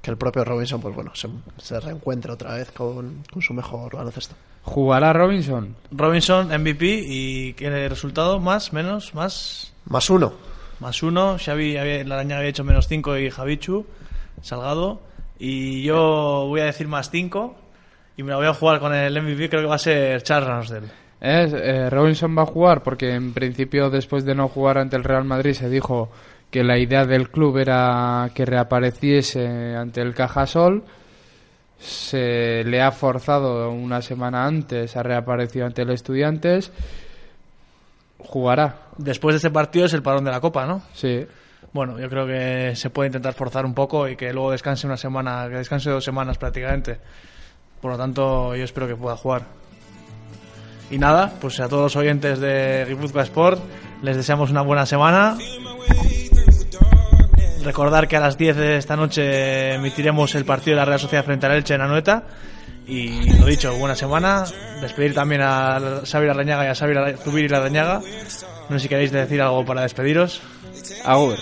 que 0.03 0.11
el 0.11 0.17
propio 0.17 0.45
Robinson 0.45 0.81
pues 0.81 0.93
bueno 0.93 1.15
se, 1.15 1.29
se 1.59 1.79
reencuentre 1.79 2.33
otra 2.33 2.55
vez 2.55 2.73
con, 2.73 3.23
con, 3.33 3.41
su 3.41 3.55
mejor 3.55 3.95
baloncesto. 3.95 4.35
¿Jugará 4.65 5.13
Robinson? 5.13 5.77
Robinson 5.93 6.49
MVP 6.49 7.05
y 7.07 7.53
¿qué 7.53 7.89
resultado? 7.89 8.41
¿Más? 8.41 8.73
¿Menos? 8.73 9.15
¿Más? 9.15 9.73
Más 9.85 10.11
uno. 10.11 10.33
Más 10.81 11.01
uno. 11.05 11.37
Xavi 11.39 11.77
había, 11.77 12.03
la 12.03 12.17
araña 12.17 12.39
había 12.39 12.51
hecho 12.51 12.65
menos 12.65 12.89
cinco 12.89 13.17
y 13.17 13.31
Javichu, 13.31 13.87
Salgado. 14.43 15.01
Y 15.39 15.85
yo 15.85 16.47
voy 16.49 16.61
a 16.61 16.65
decir 16.65 16.89
más 16.89 17.11
5 17.11 17.62
y 18.17 18.23
me 18.23 18.31
la 18.31 18.37
voy 18.37 18.47
a 18.47 18.55
jugar 18.55 18.81
con 18.81 18.95
el 18.95 19.21
MVP, 19.21 19.49
creo 19.49 19.63
que 19.63 19.69
va 19.69 19.77
a 19.77 19.79
ser 19.79 20.23
Charles 20.23 20.49
Ramsdale. 20.49 20.87
Es, 21.21 21.53
eh, 21.53 21.89
Robinson 21.89 22.37
va 22.37 22.43
a 22.43 22.47
jugar 22.47 22.83
porque 22.83 23.15
en 23.15 23.33
principio 23.33 23.91
después 23.91 24.25
de 24.25 24.35
no 24.35 24.49
jugar 24.49 24.79
ante 24.79 24.97
el 24.97 25.05
Real 25.05 25.25
Madrid 25.25 25.53
se 25.53 25.69
dijo 25.69 26.11
que 26.51 26.65
la 26.65 26.79
idea 26.79 27.07
del 27.07 27.31
club 27.31 27.59
era 27.59 28.29
que 28.35 28.45
reapareciese 28.45 29.75
ante 29.77 30.03
el 30.03 30.15
Cajasol. 30.15 30.85
Se 31.79 32.63
le 32.65 32.83
ha 32.83 32.93
forzado 32.93 33.71
una 33.71 34.03
semana 34.03 34.45
antes, 34.45 34.97
ha 34.97 35.03
reaparecido 35.03 35.65
ante 35.65 35.83
el 35.83 35.91
Estudiantes. 35.91 36.73
Jugará. 38.19 38.89
Después 38.99 39.35
de 39.35 39.37
este 39.39 39.51
partido 39.51 39.87
es 39.87 39.95
el 39.95 40.03
parón 40.03 40.25
de 40.25 40.31
la 40.31 40.41
Copa, 40.41 40.67
¿no? 40.67 40.83
Sí. 40.93 41.27
Bueno, 41.73 41.99
yo 41.99 42.09
creo 42.09 42.27
que 42.27 42.77
se 42.77 42.91
puede 42.91 43.09
intentar 43.09 43.33
forzar 43.33 43.65
un 43.65 43.75
poco 43.75 44.07
y 44.07 44.15
que 44.17 44.33
luego 44.33 44.51
descanse 44.51 44.87
una 44.87 44.97
semana, 44.97 45.49
que 45.49 45.57
descanse 45.57 45.91
dos 45.91 46.05
semanas 46.05 46.37
prácticamente. 46.37 46.99
Por 47.83 47.91
lo 47.91 47.99
tanto, 47.99 48.55
yo 48.57 48.65
espero 48.65 48.87
que 48.89 48.97
pueda 48.97 49.17
jugar. 49.17 49.43
Y 50.91 50.99
nada, 50.99 51.35
pues 51.41 51.59
a 51.61 51.69
todos 51.69 51.83
los 51.85 51.97
oyentes 51.97 52.39
de 52.39 52.87
Guipúzcoa 52.89 53.23
Sport 53.25 53.61
les 54.03 54.17
deseamos 54.17 54.51
una 54.51 54.63
buena 54.63 54.87
semana. 54.87 55.37
Recordar 57.65 58.09
que 58.09 58.17
a 58.17 58.21
las 58.21 58.37
10 58.37 58.57
de 58.57 58.77
esta 58.77 58.97
noche 58.97 59.75
emitiremos 59.75 60.35
el 60.35 60.45
partido 60.45 60.75
de 60.75 60.81
la 60.81 60.85
Real 60.85 60.99
Sociedad 61.01 61.25
frente 61.25 61.47
al 61.47 61.53
Elche 61.53 61.75
en 61.75 61.81
Anoeta. 61.81 62.25
Y 62.87 63.31
lo 63.39 63.47
dicho, 63.47 63.73
buena 63.77 63.95
semana. 63.95 64.45
Despedir 64.81 65.15
también 65.15 65.43
a 65.43 66.01
Xavi 66.05 66.27
Larrañaga 66.27 66.65
y 66.65 66.69
a 66.69 66.75
Xavi 66.75 66.95
Lar- 66.95 67.17
Zubiri 67.19 67.49
Larrañaga. 67.49 68.01
No 68.69 68.77
sé 68.79 68.83
si 68.85 68.89
queréis 68.89 69.13
decir 69.13 69.41
algo 69.41 69.65
para 69.65 69.83
despediros. 69.83 70.41
Agur. 71.05 71.37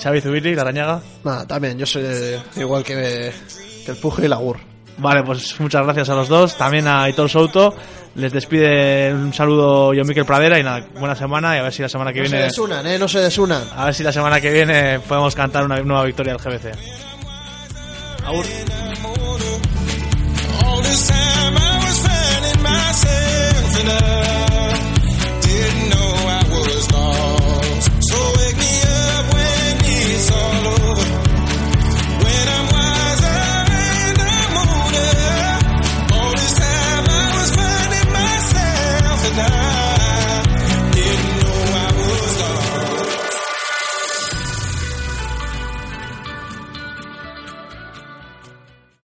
Xavi 0.00 0.20
Zubiri 0.20 0.54
Larrañaga. 0.54 1.00
Nada, 1.24 1.46
también, 1.46 1.78
yo 1.78 1.86
soy 1.86 2.02
eh, 2.04 2.38
igual 2.56 2.84
que, 2.84 3.32
que 3.86 3.90
el 3.92 3.96
Puje 3.96 4.22
y 4.22 4.24
el 4.26 4.32
Agur. 4.34 4.58
Vale, 4.98 5.22
pues 5.22 5.58
muchas 5.60 5.84
gracias 5.84 6.08
a 6.10 6.14
los 6.14 6.28
dos, 6.28 6.56
también 6.56 6.86
a 6.88 7.08
Hitor 7.08 7.30
Souto. 7.30 7.74
Les 8.16 8.32
despide 8.32 9.14
un 9.14 9.32
saludo 9.32 9.94
yo, 9.94 10.04
Miquel 10.04 10.24
Pradera, 10.24 10.58
y 10.58 10.62
nada, 10.64 10.84
buena 10.98 11.14
semana 11.14 11.54
y 11.54 11.60
a 11.60 11.62
ver 11.62 11.72
si 11.72 11.82
la 11.82 11.88
semana 11.88 12.12
que 12.12 12.20
viene... 12.20 12.36
No 12.36 12.42
se 12.42 12.48
desunan, 12.48 12.86
¿eh? 12.86 12.98
No 12.98 13.06
se 13.06 13.20
desunan. 13.20 13.62
A 13.76 13.84
ver 13.86 13.94
si 13.94 14.02
la 14.02 14.12
semana 14.12 14.40
que 14.40 14.50
viene 14.50 14.98
podemos 15.00 15.34
cantar 15.36 15.64
una 15.64 15.80
nueva 15.80 16.04
victoria 16.04 16.34
del 16.34 16.42
GBC. 16.42 16.72
Didn't 25.40 25.90
know 25.90 26.14
I 26.28 26.44
was 26.50 26.92
lost. 26.92 27.37